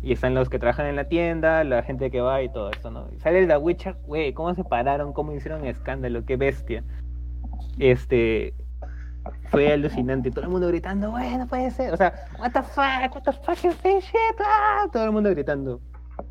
Y 0.03 0.13
están 0.13 0.33
los 0.33 0.49
que 0.49 0.57
trabajan 0.57 0.87
en 0.87 0.95
la 0.95 1.03
tienda, 1.07 1.63
la 1.63 1.83
gente 1.83 2.09
que 2.09 2.21
va 2.21 2.41
y 2.41 2.49
todo 2.51 2.71
esto, 2.71 2.89
¿no? 2.89 3.07
Y 3.15 3.19
sale 3.19 3.39
el 3.39 3.47
The 3.47 3.57
Witcher, 3.57 3.95
güey, 4.07 4.33
¿cómo 4.33 4.53
se 4.55 4.63
pararon? 4.63 5.13
¿Cómo 5.13 5.31
hicieron 5.33 5.65
escándalo? 5.65 6.25
¡Qué 6.25 6.37
bestia! 6.37 6.83
Este. 7.79 8.53
Fue 9.51 9.71
alucinante. 9.71 10.31
Todo 10.31 10.45
el 10.45 10.49
mundo 10.49 10.67
gritando, 10.67 11.11
güey, 11.11 11.37
no 11.37 11.45
puede 11.47 11.69
ser. 11.69 11.93
O 11.93 11.97
sea, 11.97 12.13
what 12.39 12.51
the 12.51 12.63
fuck, 12.63 13.13
what 13.15 13.21
the 13.23 13.31
fuck 13.33 13.63
is 13.63 13.77
this 13.83 14.03
shit? 14.05 14.39
Ah, 14.43 14.87
Todo 14.91 15.05
el 15.05 15.11
mundo 15.11 15.29
gritando. 15.29 15.79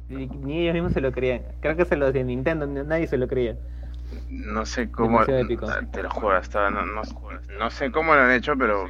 Y 0.09 0.27
ni 0.27 0.63
ellos 0.63 0.75
mismos 0.75 0.93
se 0.93 1.01
lo 1.01 1.13
creían. 1.13 1.43
Creo 1.61 1.77
que 1.77 1.85
se 1.85 1.97
los 1.97 2.13
de 2.13 2.25
Nintendo, 2.25 2.67
ni- 2.67 2.83
nadie 2.83 3.07
se 3.07 3.17
lo 3.17 3.29
creía. 3.29 3.57
No 4.29 4.67
sé 4.67 4.91
cómo. 4.91 5.25
Te 5.93 6.03
lo 6.03 6.11
juro, 6.11 6.33
hasta 6.37 6.69
no, 6.71 6.85
no, 6.85 7.03
no 7.59 7.71
sé 7.71 7.91
cómo 7.93 8.15
lo 8.15 8.21
han 8.21 8.33
hecho, 8.33 8.55
pero. 8.59 8.87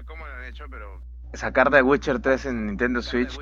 Sacar 1.32 1.70
The 1.70 1.82
Witcher 1.82 2.20
3 2.20 2.46
en 2.46 2.66
Nintendo 2.66 3.02
Switch 3.02 3.38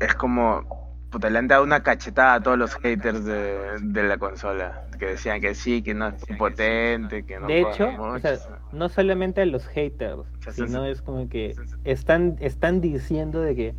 es 0.00 0.14
como. 0.14 0.84
Puta, 1.10 1.30
le 1.30 1.38
han 1.38 1.46
dado 1.46 1.62
una 1.62 1.80
cachetada 1.84 2.34
a 2.34 2.42
todos 2.42 2.58
los 2.58 2.74
haters 2.74 3.24
de, 3.24 3.78
de 3.80 4.02
la 4.02 4.18
consola. 4.18 4.82
Que 4.98 5.06
decían 5.06 5.40
que 5.40 5.54
sí, 5.54 5.80
que 5.80 5.94
no 5.94 6.08
es 6.08 6.24
potente, 6.36 7.24
que 7.24 7.38
no 7.38 7.46
De 7.46 7.60
hecho, 7.60 7.88
mucho. 7.92 8.02
o 8.02 8.18
sea, 8.18 8.36
no 8.72 8.88
solamente 8.88 9.42
a 9.42 9.46
los 9.46 9.64
haters, 9.68 10.26
sea, 10.40 10.52
sino 10.52 10.84
es 10.84 11.02
como 11.02 11.28
que 11.28 11.54
están, 11.84 12.36
están 12.40 12.80
diciendo 12.80 13.40
de 13.40 13.54
que, 13.54 13.74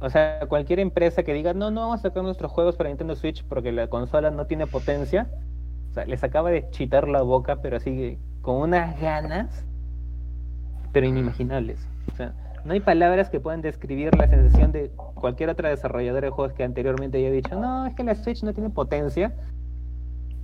o 0.00 0.10
sea, 0.10 0.40
cualquier 0.48 0.80
empresa 0.80 1.22
que 1.22 1.32
diga, 1.34 1.54
no, 1.54 1.70
no 1.70 1.82
vamos 1.82 2.00
a 2.00 2.08
sacar 2.08 2.24
nuestros 2.24 2.50
juegos 2.50 2.74
para 2.76 2.88
Nintendo 2.88 3.14
Switch 3.14 3.44
porque 3.44 3.70
la 3.70 3.86
consola 3.86 4.32
no 4.32 4.46
tiene 4.46 4.66
potencia, 4.66 5.30
o 5.90 5.94
sea, 5.94 6.04
les 6.04 6.24
acaba 6.24 6.50
de 6.50 6.68
chitar 6.70 7.06
la 7.06 7.22
boca, 7.22 7.62
pero 7.62 7.76
así 7.76 8.18
con 8.42 8.56
unas 8.56 9.00
ganas, 9.00 9.64
pero 10.92 11.06
inimaginables. 11.06 11.86
O 12.12 12.16
sea, 12.16 12.32
no 12.64 12.72
hay 12.72 12.80
palabras 12.80 13.30
que 13.30 13.40
puedan 13.40 13.62
describir 13.62 14.14
la 14.16 14.28
sensación 14.28 14.72
de 14.72 14.90
cualquier 15.14 15.50
otra 15.50 15.70
desarrolladora 15.70 16.26
de 16.26 16.30
juegos 16.30 16.52
que 16.52 16.64
anteriormente 16.64 17.18
haya 17.18 17.30
dicho, 17.30 17.58
no, 17.58 17.86
es 17.86 17.94
que 17.94 18.04
la 18.04 18.14
Switch 18.14 18.42
no 18.42 18.52
tiene 18.52 18.70
potencia, 18.70 19.32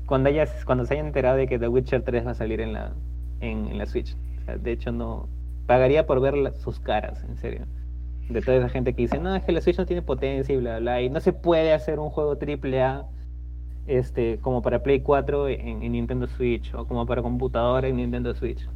cuando 0.07 0.29
hayas, 0.29 0.65
cuando 0.65 0.85
se 0.87 0.95
hayan 0.95 1.07
enterado 1.07 1.37
de 1.37 1.47
que 1.47 1.59
The 1.59 1.69
Witcher 1.69 2.03
3 2.03 2.27
va 2.27 2.31
a 2.31 2.35
salir 2.35 2.61
en 2.61 2.73
la, 2.73 2.93
en, 3.41 3.77
la 3.77 3.87
Switch. 3.87 4.17
O 4.41 4.45
sea, 4.45 4.57
de 4.57 4.73
hecho, 4.73 4.93
no 4.93 5.29
pagaría 5.67 6.07
por 6.07 6.21
ver 6.21 6.55
sus 6.57 6.81
caras, 6.81 7.25
en 7.25 7.37
serio. 7.37 7.67
De 8.31 8.41
toda 8.41 8.57
esa 8.57 8.69
gente 8.69 8.95
que 8.95 9.03
dice, 9.03 9.19
no, 9.19 9.35
es 9.35 9.45
que 9.45 9.53
la 9.53 9.61
Switch 9.61 9.79
no 9.79 9.87
tiene 9.87 10.03
potencia 10.03 10.55
y 10.55 10.59
bla, 10.59 10.79
bla, 10.79 11.03
y 11.03 11.11
no 11.11 11.21
se 11.21 11.33
puede 11.33 11.73
hacer 11.73 11.99
un 11.99 12.11
juego 12.11 12.39
triple 12.39 12.83
A 12.83 13.05
este, 13.87 14.39
como 14.39 14.63
para 14.63 14.83
Play 14.83 15.01
4 15.01 15.49
en, 15.49 15.83
en 15.83 15.93
Nintendo 15.93 16.27
Switch, 16.27 16.73
o 16.75 16.87
como 16.87 17.07
para 17.07 17.23
computadora 17.23 17.87
en 17.89 17.97
Nintendo 17.97 18.35
Switch. 18.35 18.67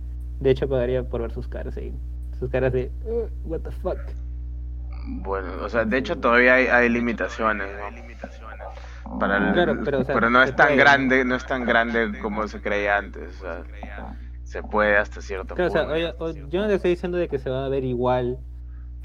De 0.41 0.51
hecho, 0.51 0.69
pagaría 0.69 1.03
por 1.03 1.21
ver 1.23 1.33
sus 1.33 1.47
caras 1.49 1.77
ahí. 1.77 1.95
Sus 2.39 2.51
caras 2.51 2.73
de, 2.73 2.91
"Uh, 3.05 3.29
what 3.49 3.61
the 3.61 3.71
fuck. 3.71 3.99
Bueno, 5.07 5.49
o 5.63 5.69
sea, 5.69 5.85
de 5.85 5.99
hecho 5.99 6.19
todavía 6.19 6.55
hay, 6.55 6.67
hay 6.67 6.89
limitaciones, 6.89 7.69
¿no? 7.79 9.19
Para 9.19 9.37
el- 9.37 9.53
Claro, 9.53 9.77
pero, 9.85 10.01
o 10.01 10.05
sea, 10.05 10.19
no 10.21 10.43
es 10.43 10.55
tan 10.55 10.69
puede. 10.69 10.79
grande, 10.79 11.25
no 11.25 11.35
es 11.35 11.47
tan 11.47 11.67
grande 11.67 12.19
como 12.23 12.47
se 12.49 12.61
creía 12.61 12.97
antes, 12.97 13.37
o 13.39 13.43
sea, 13.43 13.65
se 14.45 14.63
puede 14.63 14.97
hasta 14.97 15.21
cierto 15.21 15.55
Claro, 15.55 15.69
o 15.69 15.73
sea, 15.73 15.83
punto. 15.83 15.95
oye, 15.95 16.15
o- 16.19 16.49
yo 16.49 16.61
no 16.63 16.69
te 16.69 16.75
estoy 16.75 16.91
diciendo 16.93 17.19
de 17.19 17.29
que 17.29 17.39
se 17.39 17.51
va 17.51 17.67
a 17.67 17.69
ver 17.69 17.85
igual 17.85 18.39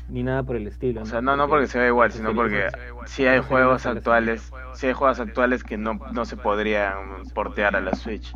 ni 0.10 0.24
nada 0.24 0.44
por 0.44 0.56
el 0.56 0.68
estilo. 0.68 1.02
O 1.02 1.06
sea, 1.06 1.22
no, 1.22 1.36
no 1.36 1.48
porque 1.50 1.68
se 1.68 1.80
vea 1.80 1.88
igual, 1.88 2.12
sino 2.12 2.34
porque 2.34 2.68
sí 3.06 3.26
hay 3.26 3.40
juegos 3.40 3.86
actuales, 3.86 4.52
sí 4.74 4.88
hay 4.88 4.94
juegos 4.94 5.20
actuales 5.20 5.64
que 5.64 5.78
no, 5.78 6.00
no 6.14 6.26
se 6.26 6.38
podrían 6.38 7.24
portear 7.34 7.76
a 7.76 7.82
la 7.82 7.94
Switch. 7.94 8.32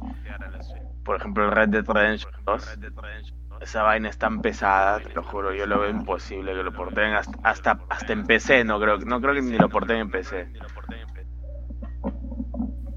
Por 1.10 1.16
ejemplo, 1.16 1.44
el 1.46 1.52
Red 1.52 1.70
Dead 1.70 1.86
Redemption 1.88 2.32
2. 2.46 2.78
Esa 3.60 3.82
vaina 3.82 4.10
es 4.10 4.18
tan 4.20 4.44
pesada, 4.44 5.00
te 5.00 5.12
lo 5.16 5.24
juro, 5.24 5.52
yo 5.56 5.66
lo 5.66 5.80
veo 5.80 5.90
imposible 5.90 6.54
que 6.54 6.62
lo 6.62 6.72
porten 6.72 7.14
hasta, 7.14 7.36
hasta, 7.42 7.80
hasta 7.90 8.14
en 8.14 8.28
PC, 8.28 8.64
no 8.64 8.80
creo, 8.80 9.00
no 9.00 9.20
creo 9.20 9.34
que 9.34 9.42
ni 9.42 9.58
lo 9.58 9.70
porten 9.70 9.98
en 9.98 10.12
PC. 10.12 10.48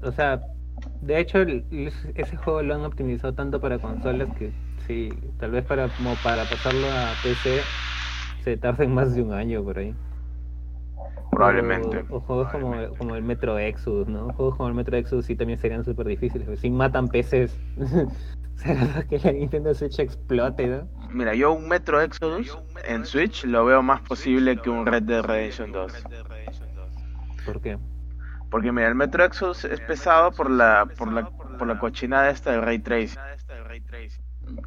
O 0.03 0.11
sea, 0.11 0.43
de 1.01 1.19
hecho, 1.19 1.39
el- 1.39 1.65
ese 2.13 2.37
juego 2.37 2.61
lo 2.61 2.75
han 2.75 2.85
optimizado 2.85 3.33
tanto 3.33 3.59
para 3.59 3.79
consolas 3.79 4.29
que 4.37 4.51
sí, 4.85 5.09
tal 5.39 5.49
vez 5.49 5.65
para 5.65 5.89
como 5.89 6.15
para 6.15 6.47
pasarlo 6.47 6.91
a 6.91 7.15
PC 7.15 7.65
se 8.43 8.57
tarden 8.57 8.93
más 8.93 9.15
de 9.15 9.23
un 9.23 9.33
año 9.33 9.63
por 9.63 9.79
ahí. 9.79 9.95
Probablemente. 11.35 12.05
O, 12.09 12.17
o 12.17 12.19
juegos 12.21 12.51
como, 12.51 12.95
como 12.97 13.15
el 13.15 13.23
Metro 13.23 13.57
Exodus, 13.57 14.07
¿no? 14.07 14.31
Juegos 14.33 14.57
como 14.57 14.69
el 14.69 14.75
Metro 14.75 14.97
Exodus 14.97 15.25
sí 15.25 15.35
también 15.35 15.59
serían 15.59 15.83
súper 15.83 16.07
difíciles. 16.07 16.59
Si 16.59 16.69
matan 16.69 17.07
PCs, 17.07 17.57
será 18.55 19.03
que 19.07 19.19
la 19.19 19.31
Nintendo 19.31 19.73
Switch 19.73 19.99
explote, 19.99 20.67
¿no? 20.67 20.87
Mira, 21.11 21.35
yo 21.35 21.53
un 21.53 21.67
Metro 21.67 22.01
Exodus 22.01 22.57
en 22.85 23.05
Switch 23.05 23.45
lo 23.45 23.65
veo 23.65 23.81
más 23.81 24.01
posible 24.01 24.57
que 24.57 24.69
un 24.69 24.85
Red 24.85 25.03
Dead 25.03 25.23
Redemption 25.23 25.71
2. 25.71 26.03
¿Por 27.45 27.61
qué? 27.61 27.77
Porque 28.49 28.71
mira, 28.71 28.87
el 28.87 28.95
Metro 28.95 29.23
Exodus 29.23 29.65
es 29.65 29.79
pesado 29.81 30.31
por 30.31 30.49
la, 30.49 30.87
por 30.97 31.11
la, 31.11 31.29
por 31.29 31.67
la 31.67 31.79
cochinada 31.79 32.29
esta 32.29 32.51
del 32.51 32.61
Ray 32.61 32.79
Tracing. 32.79 33.19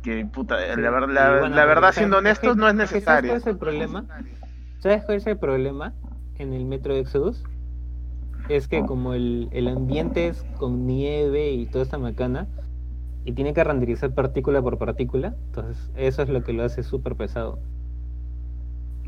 Que 0.02 0.24
puta, 0.24 0.56
Sí, 0.74 0.80
la, 0.80 0.90
la, 0.90 1.38
bueno, 1.40 1.54
la 1.54 1.64
verdad 1.66 1.92
siendo 1.92 2.18
honestos 2.18 2.56
no 2.56 2.68
es 2.68 2.74
necesario. 2.74 3.30
¿Sabes 3.30 3.30
cuál 3.30 3.40
es 3.40 3.46
el 3.46 3.58
problema? 3.58 4.04
¿Sabes 4.78 5.04
cuál 5.04 5.16
es 5.18 5.26
el 5.26 5.38
problema 5.38 5.92
en 6.38 6.52
el 6.52 6.64
Metro 6.64 6.94
Exodus? 6.94 7.44
Es 8.48 8.68
que 8.68 8.84
como 8.84 9.14
el, 9.14 9.48
el 9.52 9.68
ambiente 9.68 10.28
es 10.28 10.44
con 10.58 10.86
nieve 10.86 11.52
y 11.52 11.66
toda 11.66 11.84
esta 11.84 11.98
macana, 11.98 12.48
y 13.24 13.32
tiene 13.32 13.52
que 13.54 13.64
renderizar 13.64 14.14
partícula 14.14 14.62
por 14.62 14.78
partícula, 14.78 15.36
entonces 15.46 15.90
eso 15.96 16.22
es 16.22 16.28
lo 16.28 16.44
que 16.44 16.52
lo 16.52 16.62
hace 16.64 16.84
súper 16.84 17.16
pesado. 17.16 17.58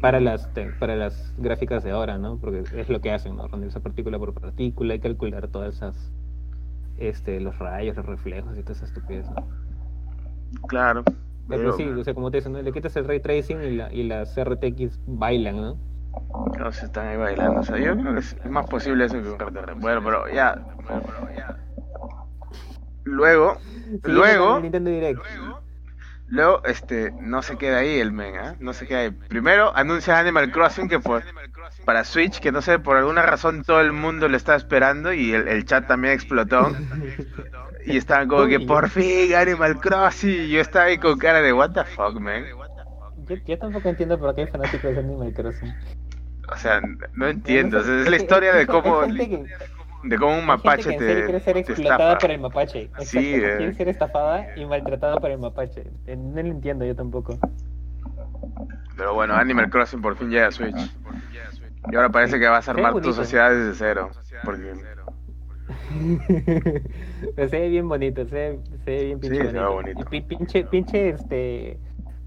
Para 0.01 0.21
las, 0.21 0.49
para 0.79 0.97
las 0.97 1.35
gráficas 1.39 1.85
de 1.85 1.91
ahora, 1.93 2.19
¿no? 2.19 2.39
Porque 2.39 2.61
es 2.73 2.89
lo 2.89 3.01
que 3.01 3.13
hacen, 3.13 3.37
¿no? 3.37 3.49
Renderizar 3.49 3.83
partícula 3.83 4.19
por 4.19 4.35
partícula 4.35 4.95
y 4.95 5.01
calcular 5.01 5.49
todas 5.49 5.77
esas, 5.77 6.13
este, 6.97 7.41
los 7.41 7.59
rayos, 7.59 7.97
los 7.97 8.07
reflejos 8.07 8.57
y 8.59 8.63
toda 8.63 8.75
esa 8.75 8.87
estupidez, 8.87 9.31
¿no? 9.31 9.49
Claro. 10.67 11.05
Pero 11.49 11.73
Pero, 11.73 11.73
sí, 11.73 11.85
o 11.85 12.05
sea, 12.05 12.15
como 12.15 12.31
te 12.31 12.39
dicen, 12.39 12.53
¿no? 12.53 12.63
le 12.63 12.73
quitas 12.73 12.97
el 12.97 13.07
ray 13.07 13.21
tracing 13.21 13.63
y, 13.63 13.77
la, 13.77 13.93
y 13.93 14.03
las 14.05 14.37
RTX 14.39 15.01
bailan, 15.07 15.57
¿no? 15.57 15.79
No 16.59 16.73
se 16.73 16.87
están 16.87 17.09
ahí 17.09 17.17
bailando. 17.17 17.61
O 17.61 17.63
sea, 17.63 17.79
yo 17.79 17.97
creo 17.97 18.15
que 18.15 18.21
es 18.21 18.51
más 18.51 18.67
posible 18.67 19.05
eso 19.05 19.15
que 19.23 19.29
un 19.29 19.39
Redemption. 19.39 19.81
Bueno, 19.81 20.03
pero 20.03 20.29
ya. 20.29 20.59
Luego, 23.05 23.59
luego, 24.05 24.61
Nintendo 24.61 24.91
Direct. 24.91 25.23
luego, 26.27 26.63
este, 26.65 27.11
no 27.21 27.41
se 27.43 27.57
queda 27.57 27.79
ahí 27.79 27.99
el 27.99 28.13
men, 28.13 28.37
¿ah? 28.37 28.57
No 28.61 28.75
se 28.75 28.87
queda 28.87 29.01
ahí. 29.01 29.11
Primero 29.11 29.75
anuncia 29.75 30.19
Animal 30.19 30.51
Crossing 30.51 30.89
que 30.89 31.01
por, 31.01 31.23
para 31.87 32.05
Switch, 32.05 32.39
que 32.39 32.53
no 32.53 32.61
sé, 32.61 32.79
por 32.79 32.99
alguna 32.99 33.23
razón 33.23 33.65
todo 33.65 33.81
el 33.81 33.93
mundo 33.93 34.29
lo 34.29 34.37
estaba 34.37 34.59
esperando 34.59 35.13
y 35.13 35.33
el, 35.33 35.49
el 35.49 35.65
chat 35.65 35.87
también 35.87 36.15
explotó. 36.15 36.71
Y 37.87 37.97
estaban 37.97 38.29
como 38.29 38.47
que 38.47 38.61
por 38.61 38.91
fin 38.91 39.35
Animal 39.35 39.81
Crossing. 39.81 40.43
Y 40.43 40.49
yo 40.51 40.61
estaba 40.61 40.87
ahí 40.87 40.99
con 40.99 41.19
cara 41.19 41.41
de 41.41 41.55
what 41.55 41.71
the 41.71 41.85
fuck, 41.85 42.21
man. 42.21 42.45
Yo, 43.29 43.37
yo 43.47 43.59
tampoco 43.59 43.89
entiendo 43.89 44.19
por 44.19 44.35
qué 44.35 44.43
hay 44.43 44.47
fanáticos 44.47 44.95
de 44.95 45.01
Animal 45.01 45.33
Crossing. 45.33 45.73
O 46.53 46.57
sea, 46.57 46.81
no 47.15 47.27
entiendo. 47.27 47.79
o 47.79 47.83
sea, 47.83 48.01
es 48.01 48.09
la 48.09 48.17
historia 48.17 48.55
de 48.55 48.67
cómo, 48.67 49.03
de 49.03 50.17
cómo 50.19 50.39
un 50.39 50.47
mapache 50.47 50.83
gente 50.85 50.99
que 50.99 50.99
en 50.99 50.99
serio 50.99 51.21
te, 51.21 51.25
quiere 51.27 51.41
ser 51.41 51.55
te 51.55 51.61
explotada 51.61 52.13
estafa. 52.13 52.19
por 52.21 52.31
el 52.31 52.41
mapache. 52.41 52.83
Exacto, 52.85 53.05
Sí, 53.05 53.35
eh. 53.35 53.55
Quiere 53.59 53.75
ser 53.75 53.89
estafada 53.89 54.47
y 54.57 54.65
maltratada 54.65 55.17
por 55.19 55.31
el 55.31 55.39
mapache. 55.39 55.85
Eh, 56.07 56.17
No 56.17 56.41
lo 56.43 56.49
entiendo 56.49 56.85
yo 56.87 56.95
tampoco. 56.97 57.39
Pero 58.97 59.15
bueno, 59.15 59.35
Animal 59.35 59.69
Crossing 59.71 60.01
por 60.01 60.17
fin 60.17 60.31
llega 60.31 60.47
a 60.49 60.53
Switch. 60.53 60.97
Y 61.91 61.97
ahora 61.97 62.09
parece 62.11 62.39
que 62.41 62.47
vas 62.49 62.67
a 62.67 62.71
armar 62.73 62.93
tu 62.93 62.99
bonito. 63.01 63.13
sociedad 63.13 63.51
desde 63.51 63.75
cero. 63.75 64.11
Porque 64.45 64.75
se 67.37 67.47
ve 67.47 67.69
bien 67.69 67.89
bonito, 67.89 68.25
se 68.27 68.35
ve, 68.35 68.61
se 68.85 68.91
ve 68.91 69.05
bien 69.05 69.21
Sí, 69.21 69.29
pinche 69.29 69.47
se 69.47 69.53
ve 69.53 69.67
bonito. 69.67 70.01
Y 70.01 70.05
pi- 70.05 70.21
pinche, 70.23 70.65
pinche 70.65 71.11
este 71.11 71.79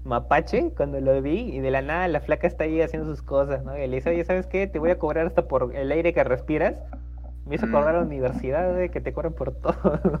mapache, 0.04 0.72
cuando 0.76 1.00
lo 1.00 1.20
vi, 1.22 1.40
y 1.56 1.60
de 1.60 1.70
la 1.70 1.82
nada 1.82 2.08
la 2.08 2.20
flaca 2.20 2.46
está 2.46 2.64
ahí 2.64 2.80
haciendo 2.80 3.08
sus 3.08 3.22
cosas, 3.22 3.64
¿no? 3.64 3.76
Y 3.78 3.86
le 3.86 3.96
dice, 3.96 4.10
oye, 4.10 4.24
¿sabes 4.24 4.46
qué? 4.46 4.66
Te 4.66 4.78
voy 4.78 4.90
a 4.90 4.98
cobrar 4.98 5.26
hasta 5.26 5.46
por 5.46 5.74
el 5.74 5.90
aire 5.92 6.12
que 6.12 6.24
respiras. 6.24 6.74
Me 7.46 7.56
hizo 7.56 7.66
Mm. 7.66 7.74
acordar 7.74 7.94
a 7.96 7.98
la 8.00 8.04
universidad, 8.06 8.74
de 8.74 8.88
que 8.90 9.00
te 9.00 9.12
cobran 9.12 9.32
por 9.32 9.52
todo. 9.54 10.20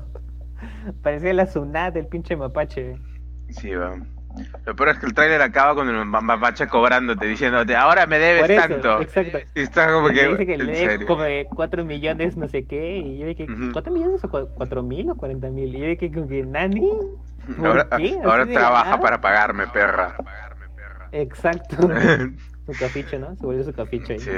Parecía 1.02 1.32
la 1.34 1.46
Sunat 1.46 1.94
del 1.94 2.06
pinche 2.06 2.36
mapache. 2.36 2.96
sí, 3.48 3.74
va. 3.74 3.94
Lo 4.64 4.74
peor 4.74 4.88
es 4.88 4.98
que 4.98 5.04
el 5.04 5.12
tráiler 5.12 5.42
acaba 5.42 5.74
con 5.74 5.90
el 5.90 6.06
ma- 6.06 6.22
mapache 6.22 6.66
cobrándote, 6.66 7.26
diciéndote, 7.26 7.76
ahora 7.76 8.06
me 8.06 8.18
debes 8.18 8.48
eso, 8.48 8.62
tanto. 8.66 9.02
exacto. 9.02 9.38
Y 9.54 9.60
está 9.60 9.92
como 9.92 10.08
que, 10.08 10.26
dice 10.26 10.46
que 10.46 10.56
le 10.56 10.74
serio. 10.74 11.06
como 11.06 11.22
de 11.22 11.46
4 11.54 11.84
millones, 11.84 12.38
no 12.38 12.48
sé 12.48 12.64
qué, 12.64 12.96
y 12.96 13.18
yo 13.18 13.26
dije, 13.26 13.44
Ujú. 13.44 13.72
¿4 13.72 13.90
millones 13.92 14.24
o 14.24 14.30
4 14.30 14.82
mil 14.82 15.10
o 15.10 15.16
40 15.16 15.50
mil? 15.50 15.74
Y 15.76 15.80
yo 15.80 15.86
dije, 15.86 16.10
como 16.10 16.28
que, 16.28 16.42
¿nani? 16.44 16.90
¿Por 17.56 17.66
Ahora, 17.66 18.46
trabaja 18.46 19.00
para 19.00 19.20
pagarme, 19.20 19.66
perra. 19.66 20.16
Exacto. 21.12 21.76
su 22.66 22.72
caficho, 22.78 23.18
¿no? 23.18 23.34
Se 23.36 23.44
volvió 23.44 23.64
su 23.64 23.72
caficho 23.72 24.12
ahí. 24.12 24.20
sí, 24.20 24.30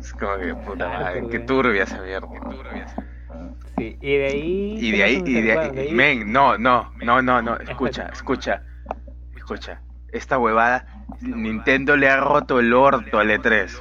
es 0.00 0.12
como 0.14 0.36
que 0.36 0.54
puta 0.54 0.88
madre, 0.88 1.26
qué 1.30 1.40
turbia 1.40 1.84
esa 1.84 2.00
mierda. 2.00 2.28
Sí, 3.76 3.98
y 4.00 4.16
de 4.16 4.26
ahí. 4.26 4.76
Y 4.78 4.90
de 4.92 5.02
ahí, 5.02 5.22
y 5.24 5.42
de 5.42 5.52
ahí, 5.52 5.92
men, 5.92 6.32
no, 6.32 6.56
no, 6.58 6.92
no, 7.02 7.20
no, 7.20 7.42
no, 7.42 7.56
escucha, 7.68 8.08
escucha, 8.12 8.62
escucha. 9.36 9.82
Esta 10.08 10.38
huevada, 10.38 10.86
Nintendo 11.20 11.96
le 11.96 12.08
ha 12.08 12.18
roto 12.18 12.60
el 12.60 12.72
orto 12.72 13.18
al 13.18 13.30
E3. 13.30 13.80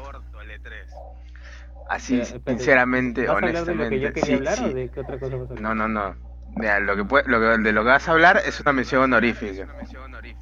Así, 1.90 2.24
sinceramente, 2.48 3.28
¿Vas 3.28 3.30
a 3.30 3.34
hablar 3.34 3.66
de 3.66 3.76
lo 3.76 3.90
que 3.90 4.00
yo 4.00 4.08
honestamente, 4.08 4.14
quería 4.14 4.24
sí, 4.24 4.34
hablar 4.34 4.60
o 4.60 4.68
sí. 4.70 4.74
de 4.74 4.90
qué 4.90 5.00
otra 5.02 5.20
cosa 5.20 5.36
vas 5.36 5.50
a 5.50 5.54
hablar? 5.54 5.76
No, 5.76 5.88
no, 5.88 5.88
no. 5.90 6.31
Mira, 6.56 6.80
lo 6.80 6.96
que, 6.96 7.04
pue- 7.04 7.24
lo 7.26 7.40
que- 7.40 7.62
de 7.64 7.72
lo 7.72 7.82
que 7.84 7.90
vas 7.90 8.08
a 8.08 8.12
hablar 8.12 8.42
es 8.46 8.60
una 8.60 8.74
mención 8.74 9.04
honorífica. 9.04 9.68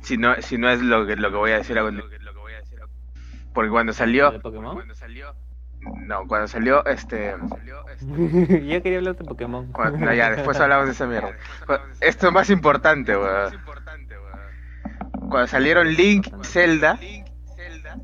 Si 0.01 0.17
no, 0.17 0.35
si 0.41 0.57
no 0.57 0.69
es 0.69 0.81
lo 0.81 1.05
que, 1.05 1.15
lo 1.15 1.29
que 1.31 1.37
voy 1.37 1.51
a 1.51 1.57
decir 1.59 1.77
a. 1.77 1.83
Porque 3.53 3.69
cuando 3.69 3.93
salió, 3.93 4.31
¿De 4.31 4.39
Pokémon? 4.39 4.77
no, 6.05 6.27
cuando 6.27 6.47
salió, 6.47 6.85
este, 6.85 7.35
yo 8.67 8.83
quería 8.83 8.97
hablar 8.99 9.15
de 9.15 9.23
Pokémon. 9.25 9.71
cuando- 9.71 9.97
no, 10.05 10.13
ya, 10.13 10.29
después 10.31 10.59
hablamos 10.59 10.85
de 10.87 10.91
esa 10.93 11.05
mierda. 11.07 11.35
Esto 12.01 12.27
es 12.27 12.33
más 12.33 12.49
importante, 12.49 13.15
weón. 13.15 13.51
Cuando 15.29 15.47
salieron 15.47 15.87
Link 15.93 16.27
y 16.27 16.43
Zelda, 16.45 16.97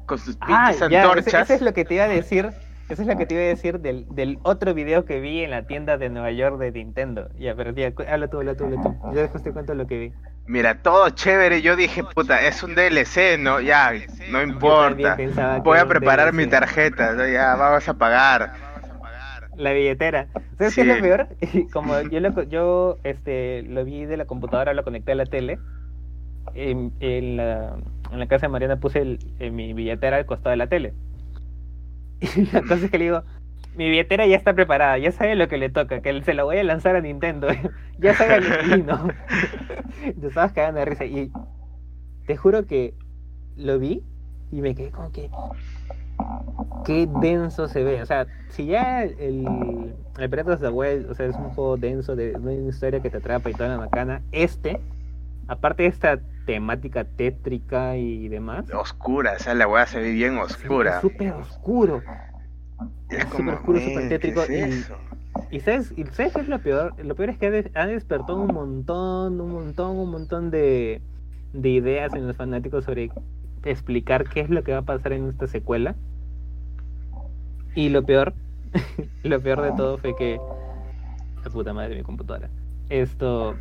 con 0.06 0.18
sus 0.20 0.38
Ah, 0.41 0.46
pinches 0.68 0.80
ya, 0.80 0.86
ese, 0.86 0.96
antorchas, 0.98 1.41
ese 1.44 1.56
es 1.56 1.62
lo 1.62 1.74
que 1.74 1.86
te 1.86 1.96
iba 1.96 2.04
a 2.04 2.08
decir. 2.08 2.52
Eso 2.88 3.02
es 3.02 3.08
lo 3.08 3.15
que 3.17 3.26
te 3.26 3.34
iba 3.34 3.43
a 3.43 3.48
decir 3.48 3.80
del, 3.80 4.06
del 4.10 4.39
otro 4.43 4.74
video 4.74 5.06
que 5.06 5.19
vi 5.19 5.41
en 5.43 5.52
la 5.52 5.65
tienda 5.65 5.98
de 5.98 6.10
Nueva 6.10 6.32
York 6.32 6.60
de 6.60 6.71
Nintendo. 6.71 7.30
Ya, 7.38 7.56
pero 7.56 7.71
ya, 7.74 7.93
habla 8.08 8.28
tú, 8.28 8.38
habla 8.39 8.56
tú, 8.56 8.65
habla 8.65 8.78
tú. 8.78 8.95
Yo 9.12 9.21
después 9.21 9.43
te 9.43 9.52
cuento 9.54 9.74
lo 9.74 9.88
que 9.88 9.98
vi. 10.00 10.13
mira, 10.45 10.82
todo 10.82 11.10
chévere. 11.10 11.62
Yo 11.62 11.76
dije, 11.76 12.04
puta, 12.04 12.41
es 12.48 12.63
un 12.63 12.76
DLC, 12.76 13.38
¿no? 13.38 13.60
Ya, 13.62 13.91
no 14.28 14.41
importa. 14.41 15.15
Voy 15.63 15.78
a 15.80 15.88
preparar 15.88 16.28
DLC. 16.28 16.34
mi 16.34 16.48
tarjeta, 16.48 17.13
¿no? 17.13 17.28
ya, 17.28 17.56
vamos 17.56 17.88
a 17.88 17.98
pagar. 17.98 18.52
La 19.56 19.71
billetera. 19.71 20.28
¿Sabes 20.58 20.74
qué 20.74 20.82
es 20.82 20.88
lo 20.88 21.00
peor? 21.00 21.30
Como 21.71 22.02
yo, 22.02 22.19
lo, 22.19 22.34
co- 22.34 22.43
yo 22.43 22.98
este, 23.04 23.63
lo 23.63 23.86
vi 23.86 24.06
de 24.06 24.17
la 24.17 24.26
computadora, 24.26 24.74
lo 24.74 24.84
conecté 24.84 25.13
a 25.13 25.15
la 25.15 25.26
tele. 25.26 25.60
En, 26.54 26.93
en 27.00 27.38
la, 27.38 27.78
en 28.12 28.19
la 28.19 28.28
casa 28.28 28.48
de 28.48 28.52
Mariana 28.52 28.80
puse 28.80 29.02
el- 29.02 29.52
mi 29.52 29.74
billetera 29.74 30.17
al 30.17 30.26
costado 30.26 30.52
de 30.52 30.58
la 30.58 30.67
tele. 30.67 30.93
Y 32.21 32.45
la 32.51 32.62
cosa 32.62 32.86
es 32.86 32.91
que 32.91 32.97
le 32.97 33.06
digo, 33.06 33.23
mi 33.75 33.89
billetera 33.89 34.25
ya 34.25 34.38
está 34.38 34.54
preparada, 34.54 34.97
ya 34.97 35.12
sabe 35.12 35.36
lo 35.36 35.47
que 35.47 35.58
le 35.58 35.69
toca, 35.69 36.01
que 36.01 36.23
se 36.23 36.34
la 36.34 36.43
voy 36.43 36.58
a 36.58 36.63
lanzar 36.63 36.95
a 36.95 37.01
Nintendo. 37.01 37.47
ya 37.99 38.13
sabe 38.13 38.36
el 38.38 38.49
destino. 38.49 39.08
Te 40.19 40.28
estabas 40.28 40.54
cagando 40.54 40.80
de 40.80 40.86
risa. 40.86 41.06
Y 41.06 41.32
te 42.25 42.38
juro 42.38 42.65
que 42.65 42.93
lo 43.58 43.80
vi 43.80 44.01
y 44.51 44.62
me 44.62 44.75
quedé 44.75 44.91
como 44.91 45.12
que 45.12 45.30
qué 46.86 47.08
denso 47.21 47.67
se 47.67 47.84
ve. 47.84 48.01
O 48.01 48.06
sea, 48.06 48.28
si 48.49 48.65
ya 48.67 49.04
el, 49.04 49.93
el 50.17 50.28
Breath 50.28 50.47
of 50.47 50.62
the 50.62 50.69
Wild, 50.69 51.10
o 51.10 51.15
sea, 51.15 51.25
es 51.25 51.36
un 51.36 51.49
juego 51.49 51.78
denso 51.78 52.15
de 52.15 52.34
una 52.38 52.54
historia 52.54 53.01
que 53.01 53.10
te 53.10 53.17
atrapa 53.17 53.49
y 53.49 53.54
toda 53.54 53.69
la 53.69 53.78
macana, 53.78 54.21
este 54.32 54.80
aparte 55.47 55.84
de 55.84 55.89
esta 55.89 56.19
temática 56.45 57.03
tétrica 57.03 57.97
y 57.97 58.27
demás, 58.27 58.65
Oscura, 58.73 59.34
o 59.36 59.39
sea, 59.39 59.53
la 59.53 59.67
weá 59.67 59.86
se 59.88 59.99
ve 59.99 60.12
bien 60.12 60.38
oscura. 60.38 60.95
es 60.95 61.01
súper 61.01 61.31
oscuro. 61.34 62.01
Es 63.10 63.25
como, 63.25 63.51
súper 63.51 63.53
oscuro, 63.55 63.79
"Men, 63.79 63.89
súper 63.89 64.03
¿qué 64.03 64.10
tétrico 64.10 64.43
es 64.43 64.49
y- 64.49 64.81
eso?". 64.81 64.97
Y 65.51 65.60
sabes, 65.62 65.93
y 65.95 66.03
sabes 66.05 66.34
qué 66.34 66.41
es 66.41 66.47
lo 66.49 66.60
peor? 66.60 66.93
Lo 67.03 67.15
peor 67.15 67.29
es 67.29 67.38
que 67.38 67.45
ha, 67.47 67.51
des- 67.51 67.71
ha 67.75 67.86
despertado 67.86 68.38
un 68.41 68.53
montón, 68.53 69.39
un 69.39 69.51
montón, 69.51 69.97
un 69.97 70.12
montón 70.12 70.51
de, 70.51 71.01
de 71.53 71.69
ideas 71.69 72.13
en 72.13 72.27
los 72.27 72.36
fanáticos 72.36 72.84
sobre 72.86 73.12
explicar 73.63 74.27
qué 74.29 74.41
es 74.41 74.49
lo 74.49 74.63
que 74.63 74.73
va 74.73 74.79
a 74.79 74.81
pasar 74.86 75.13
en 75.13 75.29
esta 75.29 75.47
secuela. 75.47 75.95
Y 77.75 77.89
lo 77.89 78.03
peor, 78.05 78.34
lo 79.23 79.41
peor 79.41 79.62
de 79.62 79.71
todo 79.73 79.97
fue 79.97 80.15
que 80.15 80.39
la 81.43 81.51
puta 81.51 81.73
madre 81.73 81.89
de 81.91 81.95
mi 81.97 82.03
computadora. 82.03 82.49
Esto, 82.89 83.55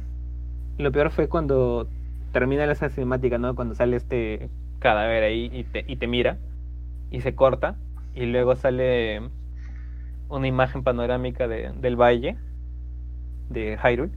lo 0.78 0.92
peor 0.92 1.10
fue 1.10 1.28
cuando 1.28 1.88
termina 2.32 2.64
esa 2.70 2.88
cinemática, 2.88 3.38
¿no? 3.38 3.54
Cuando 3.54 3.74
sale 3.74 3.96
este 3.96 4.48
cadáver 4.80 5.22
ahí 5.22 5.50
y 5.52 5.64
te, 5.64 5.84
y 5.86 5.96
te 5.96 6.06
mira 6.06 6.38
y 7.10 7.20
se 7.20 7.34
corta 7.34 7.76
y 8.14 8.26
luego 8.26 8.56
sale 8.56 9.22
una 10.28 10.46
imagen 10.46 10.82
panorámica 10.82 11.46
de- 11.48 11.72
del 11.80 11.96
valle 11.96 12.36
de 13.50 13.78
Hyrule 13.82 14.12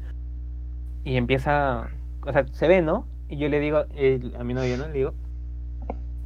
y 1.04 1.16
empieza, 1.18 1.90
o 2.26 2.32
sea, 2.34 2.46
se 2.52 2.68
ve, 2.68 2.82
¿no? 2.82 3.08
Y 3.30 3.38
yo 3.38 3.50
le 3.50 3.60
digo 3.60 3.86
eh, 3.96 4.20
a 4.40 4.44
mi 4.44 4.54
novio, 4.54 4.78
¿no? 4.78 4.88
Le 4.88 4.94
digo, 4.94 5.14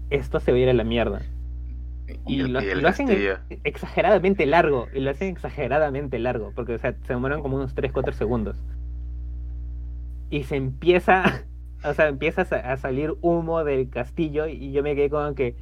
esto 0.09 0.39
se 0.39 0.51
va 0.51 0.57
a 0.57 0.61
ir 0.61 0.69
a 0.69 0.73
la 0.73 0.83
mierda. 0.83 1.21
Y 2.25 2.43
lo, 2.43 2.59
hacen 2.89 3.07
exageradamente 3.63 4.45
largo, 4.45 4.87
y 4.93 4.99
lo 4.99 5.11
hacen 5.11 5.29
exageradamente 5.29 6.19
largo, 6.19 6.51
porque 6.55 6.75
o 6.75 6.79
sea, 6.79 6.93
se 7.03 7.13
demoran 7.13 7.41
como 7.41 7.55
unos 7.57 7.73
3-4 7.75 8.13
segundos. 8.13 8.57
Y 10.31 10.43
se 10.45 10.55
empieza, 10.55 11.43
o 11.85 11.93
sea, 11.93 12.07
empieza 12.07 12.41
a, 12.41 12.45
sa- 12.45 12.71
a 12.71 12.77
salir 12.77 13.13
humo 13.21 13.63
del 13.63 13.89
castillo 13.89 14.47
y 14.47 14.71
yo 14.71 14.81
me 14.81 14.95
quedé 14.95 15.11
como 15.11 15.35
que, 15.35 15.55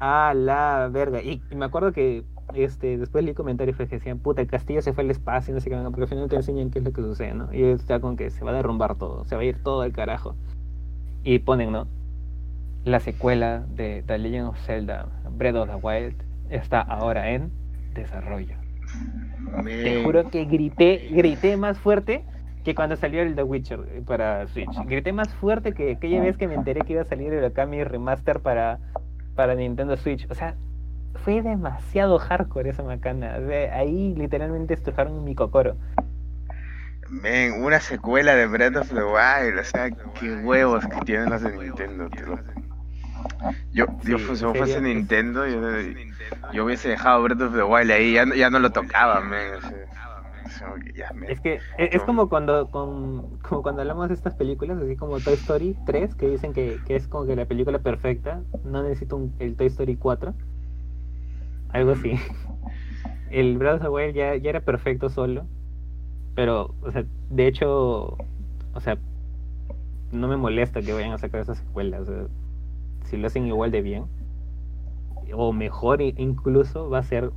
a 0.00 0.34
la 0.34 0.88
verga. 0.92 1.22
Y, 1.22 1.40
y 1.50 1.54
me 1.54 1.64
acuerdo 1.66 1.92
que 1.92 2.24
este 2.54 2.98
después 2.98 3.24
leí 3.24 3.34
comentarios 3.34 3.76
que 3.76 3.86
decían, 3.86 4.18
puta, 4.18 4.40
el 4.42 4.48
castillo 4.48 4.82
se 4.82 4.92
fue 4.92 5.04
al 5.04 5.10
espacio, 5.12 5.54
no 5.54 5.60
sé 5.60 5.70
qué, 5.70 5.76
porque 5.84 6.02
al 6.02 6.08
final 6.08 6.28
te 6.28 6.36
enseñan 6.36 6.70
qué 6.70 6.80
es 6.80 6.84
lo 6.84 6.92
que 6.92 7.00
sucede, 7.02 7.34
¿no? 7.34 7.54
Y 7.54 7.62
estaba 7.62 8.00
como 8.00 8.16
que 8.16 8.30
se 8.30 8.44
va 8.44 8.50
a 8.50 8.54
derrumbar 8.54 8.96
todo, 8.96 9.24
se 9.26 9.36
va 9.36 9.42
a 9.42 9.44
ir 9.44 9.62
todo 9.62 9.82
al 9.82 9.92
carajo. 9.92 10.34
Y 11.22 11.38
ponen, 11.38 11.70
¿no? 11.70 11.86
La 12.84 12.98
secuela 12.98 13.64
de 13.76 14.02
The 14.04 14.18
Legend 14.18 14.48
of 14.48 14.58
Zelda, 14.58 15.06
Breath 15.30 15.54
of 15.54 15.68
the 15.68 15.76
Wild, 15.76 16.16
está 16.50 16.80
ahora 16.80 17.30
en 17.30 17.50
desarrollo. 17.94 18.56
Te 19.64 20.02
juro 20.04 20.30
que 20.30 20.44
grité, 20.46 21.08
grité 21.12 21.56
más 21.56 21.78
fuerte 21.78 22.24
que 22.64 22.74
cuando 22.74 22.96
salió 22.96 23.22
el 23.22 23.34
The 23.34 23.42
Witcher 23.42 23.80
eh, 23.88 24.02
para 24.06 24.46
Switch. 24.48 24.70
Grité 24.86 25.12
más 25.12 25.32
fuerte 25.34 25.72
que 25.72 25.92
aquella 25.92 26.20
vez 26.20 26.36
que 26.36 26.46
me 26.48 26.54
enteré 26.54 26.82
que 26.82 26.92
iba 26.94 27.02
a 27.02 27.06
salir 27.06 27.32
el 27.32 27.44
Okami 27.44 27.82
Remaster 27.84 28.40
para, 28.40 28.78
para 29.34 29.54
Nintendo 29.54 29.96
Switch. 29.96 30.26
O 30.30 30.34
sea, 30.34 30.54
fue 31.24 31.42
demasiado 31.42 32.18
hardcore 32.18 32.70
esa 32.70 32.82
macana. 32.82 33.36
O 33.42 33.46
sea, 33.48 33.76
ahí 33.76 34.14
literalmente 34.16 34.74
estrujaron 34.74 35.24
mi 35.24 35.34
cocoro. 35.34 35.76
men, 37.10 37.62
una 37.62 37.80
secuela 37.80 38.34
de 38.34 38.46
Breath 38.46 38.76
of 38.76 38.88
the 38.88 39.02
Wild, 39.04 39.58
o 39.60 39.64
sea, 39.64 39.90
qué 39.90 40.34
huevos 40.36 40.86
que 40.86 41.00
tienen 41.04 41.28
los 41.30 41.42
de 41.42 41.52
Nintendo. 41.56 42.08
te 42.08 42.22
lo- 42.22 42.38
Yo, 43.72 43.86
yo 44.04 44.18
Sí, 44.18 44.36
si 44.36 44.44
fuese 44.44 44.80
Nintendo, 44.80 45.46
yo, 45.46 45.60
yo 46.52 46.64
hubiese 46.64 46.88
dejado 46.88 47.22
Breath 47.22 47.40
of 47.40 47.54
the 47.54 47.62
Wild 47.62 47.90
ahí, 47.90 48.14
ya, 48.14 48.24
no- 48.24 48.34
ya 48.34 48.50
no 48.50 48.58
lo 48.60 48.70
tocaba, 48.70 49.20
men. 49.20 49.54
o 49.56 49.60
sea, 49.60 49.70
es 49.70 49.88
como 50.62 50.76
que 50.76 50.92
ya, 50.92 51.10
men. 51.12 51.30
Es 51.30 51.40
que 51.40 51.60
es 51.78 52.02
como 52.02 52.28
cuando 52.28 52.70
con, 52.70 53.38
como 53.38 53.62
cuando 53.62 53.82
hablamos 53.82 54.08
de 54.08 54.14
estas 54.14 54.34
películas, 54.34 54.78
así 54.82 54.96
como 54.96 55.18
Toy 55.20 55.34
Story 55.34 55.76
3, 55.84 56.14
que 56.14 56.28
dicen 56.28 56.52
que, 56.52 56.80
que 56.84 56.96
es 56.96 57.06
como 57.08 57.26
que 57.26 57.36
la 57.36 57.46
película 57.46 57.78
perfecta, 57.80 58.42
no 58.64 58.82
necesito 58.82 59.16
un- 59.16 59.34
el 59.38 59.56
Toy 59.56 59.66
Story 59.68 59.96
4. 59.96 60.34
Algo 61.70 61.92
así. 61.92 62.12
El 63.30 63.56
Breath 63.58 63.84
of 63.84 63.98
ya, 64.14 64.36
ya 64.36 64.50
era 64.50 64.60
perfecto 64.60 65.08
solo. 65.08 65.46
Pero, 66.34 66.74
o 66.82 66.90
sea, 66.90 67.04
de 67.30 67.46
hecho, 67.46 68.16
o 68.74 68.80
sea, 68.80 68.98
no 70.12 70.28
me 70.28 70.36
molesta 70.36 70.82
que 70.82 70.92
vayan 70.92 71.12
a 71.12 71.18
sacar 71.18 71.40
esas 71.40 71.58
secuelas. 71.58 72.02
o 72.02 72.04
sea, 72.06 72.26
si 73.04 73.16
lo 73.16 73.26
hacen 73.26 73.46
igual 73.46 73.70
de 73.70 73.82
bien, 73.82 74.04
o 75.34 75.52
mejor 75.52 76.02
incluso, 76.02 76.90
va 76.90 76.98
a 76.98 77.02
ser, 77.02 77.30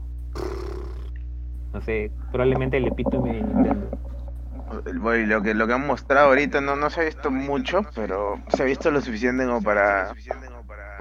no 1.76 1.82
sé, 1.82 2.10
probablemente 2.32 2.78
el 2.78 2.88
epítome 2.88 3.34
de 3.34 3.42
Nintendo. 3.42 3.90
Boy, 5.02 5.26
lo 5.26 5.42
que 5.42 5.54
lo 5.54 5.68
que 5.68 5.74
han 5.74 5.86
mostrado 5.86 6.30
ahorita 6.30 6.62
no, 6.62 6.78
no 6.78 6.90
se 6.90 7.02
ha 7.02 7.04
visto 7.04 7.30
mucho, 7.30 7.82
pero 7.94 8.40
se 8.48 8.64
ha 8.64 8.66
visto 8.66 8.90
lo 8.92 9.02
suficiente 9.02 9.46
como 9.46 9.62
para 9.62 10.14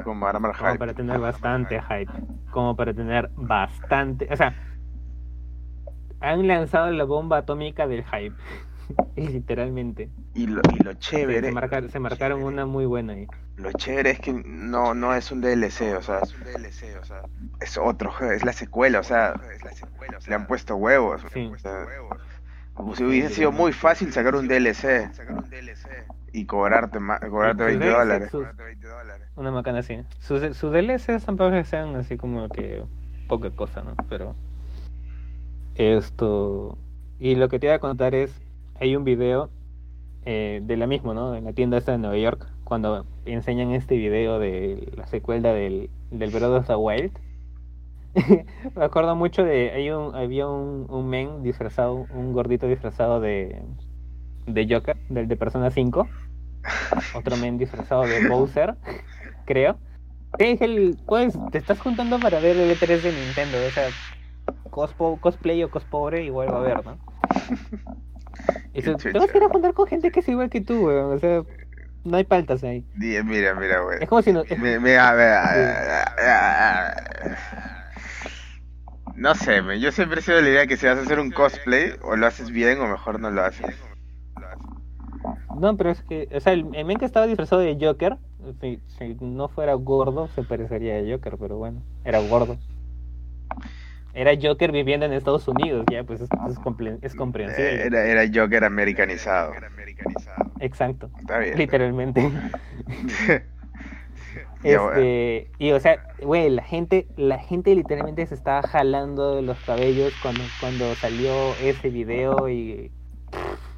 como 0.03 0.21
para 0.21 0.41
Como 0.41 0.53
hype. 0.53 0.79
para 0.79 0.93
tener 0.93 1.21
bastante 1.21 1.81
hype. 1.81 2.13
Como 2.51 2.75
para 2.75 2.93
tener 2.93 3.31
bastante. 3.37 4.27
O 4.33 4.37
sea, 4.37 4.53
han 6.21 6.47
lanzado 6.49 6.91
la 6.91 7.05
bomba 7.05 7.39
atómica 7.39 7.87
del 7.87 8.05
hype. 8.05 8.35
Literalmente. 9.17 10.11
Y 10.35 10.47
lo, 10.47 10.61
y 10.73 10.83
lo 10.83 10.93
Se, 10.93 10.99
chévere, 10.99 11.49
se 11.49 11.53
marcar- 11.53 11.91
se 11.91 11.99
marcaron 12.01 12.43
una 12.43 12.67
muy 12.67 12.87
buena 12.87 13.13
ahí. 13.15 13.27
lo 13.57 13.73
chévere 13.73 14.11
es 14.11 14.21
que 14.21 14.33
no, 14.33 14.95
no 14.95 15.15
es 15.15 15.31
un 15.33 15.41
DLC, 15.41 15.97
o 15.97 16.03
sea, 16.03 16.21
es 17.61 17.79
otro 17.79 18.11
juego, 18.11 18.33
es 18.33 18.45
la 18.45 18.53
secuela, 18.53 19.01
o 19.01 19.03
sea, 19.05 19.35
le 20.29 20.35
han 20.35 20.47
puesto 20.47 20.77
huevos. 20.77 21.23
Sí. 21.33 21.51
o 21.53 21.59
sea, 21.59 21.87
pues 22.77 23.01
hubiese 23.01 23.33
sido 23.35 23.53
muy 23.53 23.73
fácil 23.73 24.13
sacar 24.13 24.35
un 24.35 24.49
DLC 24.49 25.11
y 26.33 26.45
cobrarte 26.47 26.99
ma- 26.99 27.21
cobrarte 27.21 27.63
Sí, 27.63 27.79
20 27.79 27.85
debe 27.87 27.97
ser 27.97 28.31
dólares. 28.31 28.31
su- 28.31 29.41
Una 29.41 29.51
macana 29.53 29.79
así. 29.81 29.99
Sus, 30.19 30.57
sus 30.57 30.73
DLCs 30.73 31.25
tampoco 31.25 31.53
que 31.53 31.65
sean 31.65 31.95
así 31.95 32.17
como 32.17 32.49
que 32.49 32.83
poca 33.29 33.51
cosa, 33.51 33.83
¿no? 33.83 33.95
Pero. 34.09 34.35
Esto. 35.77 36.79
Y 37.19 37.35
lo 37.37 37.49
que 37.49 37.59
te 37.59 37.67
iba 37.67 37.77
a 37.77 37.79
contar 37.81 38.15
es. 38.15 38.33
Hay 38.81 38.97
un 38.97 39.05
video 39.05 39.51
eh, 40.25 40.61
de 40.65 40.77
la 40.77 40.87
misma, 40.87 41.15
¿no? 41.15 41.35
En 41.35 41.45
la 41.45 41.53
tienda 41.53 41.79
esta 41.79 41.93
de 41.93 41.99
Nueva 41.99 42.17
York. 42.19 42.47
Cuando 42.65 43.07
enseñan 43.27 43.73
este 43.73 43.97
video 43.97 44.39
de 44.39 44.93
la 44.97 45.07
secuela 45.07 45.53
del, 45.53 45.91
del 46.11 46.31
Breath 46.31 46.45
of 46.45 46.67
the 46.67 46.77
Wild. 46.77 47.13
Me 48.77 48.85
acuerdo 48.85 49.17
mucho 49.17 49.45
de. 49.45 49.73
Hay 49.73 49.91
un, 49.91 50.15
había 50.15 50.47
un, 50.49 50.87
un 50.89 51.09
men 51.09 51.43
disfrazado, 51.43 52.07
un 52.15 52.33
gordito 52.33 52.67
disfrazado 52.67 53.21
de. 53.21 53.63
De 54.47 54.67
Joker, 54.69 54.97
del 55.09 55.27
de 55.29 55.37
Persona 55.37 55.71
5. 55.71 56.07
Otro 57.15 57.37
men 57.37 57.59
disfrazado 57.59 58.03
de 58.03 58.29
Bowser, 58.29 58.77
creo. 59.47 59.79
Te 60.37 60.47
dije, 60.47 60.65
el- 60.65 60.99
pues, 61.07 61.39
te 61.53 61.59
estás 61.59 61.81
juntando 61.81 62.19
para 62.21 62.41
ver 62.41 62.57
el 62.57 62.71
E3 62.71 63.03
de 63.03 63.13
Nintendo, 63.13 63.65
o 63.67 63.71
sea, 63.71 63.95
cospo- 64.71 65.19
cosplay 65.21 65.63
o 65.63 65.71
cospobre 65.71 66.25
igual 66.25 66.53
va 66.53 66.57
a 66.59 66.61
haber, 66.61 66.85
¿no? 66.85 66.99
Y 68.75 68.83
te 68.83 68.91
vas 69.19 69.35
a 69.35 69.37
ir 69.39 69.45
a 69.45 69.49
juntar 69.49 69.75
con 69.75 69.87
gente 69.87 70.11
que 70.11 70.21
es 70.21 70.29
igual 70.29 70.51
que 70.51 70.61
tú, 70.61 70.87
weón, 70.87 71.13
o 71.13 71.19
sea, 71.19 71.45
no 72.05 72.17
hay 72.17 72.25
paltas 72.25 72.65
ahí. 72.65 72.85
Mira, 72.97 73.55
mira, 73.55 73.81
güey. 73.81 73.99
Es 74.01 74.09
como 74.09 74.23
si 74.23 74.33
no... 74.33 74.41
es- 74.49 74.59
Mi- 74.59 74.79
Mira, 74.79 75.13
mira, 75.13 76.95
No 79.17 79.35
sé, 79.35 79.63
men, 79.63 79.81
yo 79.81 79.91
siempre 79.93 80.21
he 80.21 80.23
sido 80.23 80.37
de 80.37 80.43
la 80.43 80.49
idea 80.51 80.67
que 80.67 80.77
si 80.77 80.87
vas 80.87 80.99
a 80.99 81.03
hacer 81.03 81.19
un 81.19 81.33
cosplay, 81.33 81.95
o 82.03 82.17
lo 82.17 82.27
haces 82.27 82.51
bien 82.51 82.81
o 82.81 82.87
mejor 82.87 83.19
no 83.21 83.31
lo 83.31 83.43
haces. 83.45 83.75
No, 85.53 85.77
pero 85.77 85.91
es 85.91 86.03
que, 86.03 86.29
o 86.35 86.41
sea, 86.41 86.53
el, 86.53 86.75
el 86.75 86.85
men 86.85 86.99
que 86.99 87.05
estaba 87.05 87.27
disfrazado 87.27 87.63
de 87.63 87.79
Joker, 87.81 88.19
si, 88.61 88.81
si 88.99 89.17
no 89.21 89.49
fuera 89.49 89.75
gordo, 89.75 90.29
se 90.29 90.43
parecería 90.43 90.99
a 90.99 91.15
Joker, 91.17 91.37
pero 91.39 91.57
bueno, 91.59 91.83
era 92.05 92.19
gordo. 92.19 92.59
Era 94.15 94.33
Joker 94.41 94.71
viviendo 94.73 95.07
en 95.07 95.13
Estados 95.13 95.47
Unidos, 95.49 95.85
ya, 95.91 96.05
pues 96.05 96.21
es, 96.21 96.29
es 97.03 97.15
comprensible. 97.15 97.83
Eh, 97.83 97.87
Era, 97.87 98.07
era 98.07 98.23
Joker 98.33 98.65
americanizado. 98.65 99.53
Exacto, 100.61 101.11
Está 101.19 101.39
bien. 101.39 101.59
literalmente. 101.59 102.31
Bueno. 104.63 104.93
Este, 104.93 105.51
y 105.59 105.73
o 105.73 105.81
sea, 105.81 105.99
güey, 106.23 106.49
la 106.49 106.63
gente, 106.63 107.07
la 107.17 107.39
gente 107.39 107.75
literalmente 107.75 108.25
se 108.27 108.35
estaba 108.35 108.63
jalando 108.63 109.37
de 109.37 109.43
los 109.43 109.59
cabellos 109.61 110.13
cuando, 110.23 110.43
cuando 110.61 110.95
salió 110.95 111.57
ese 111.63 111.91
video 111.91 112.49
y, 112.49 112.91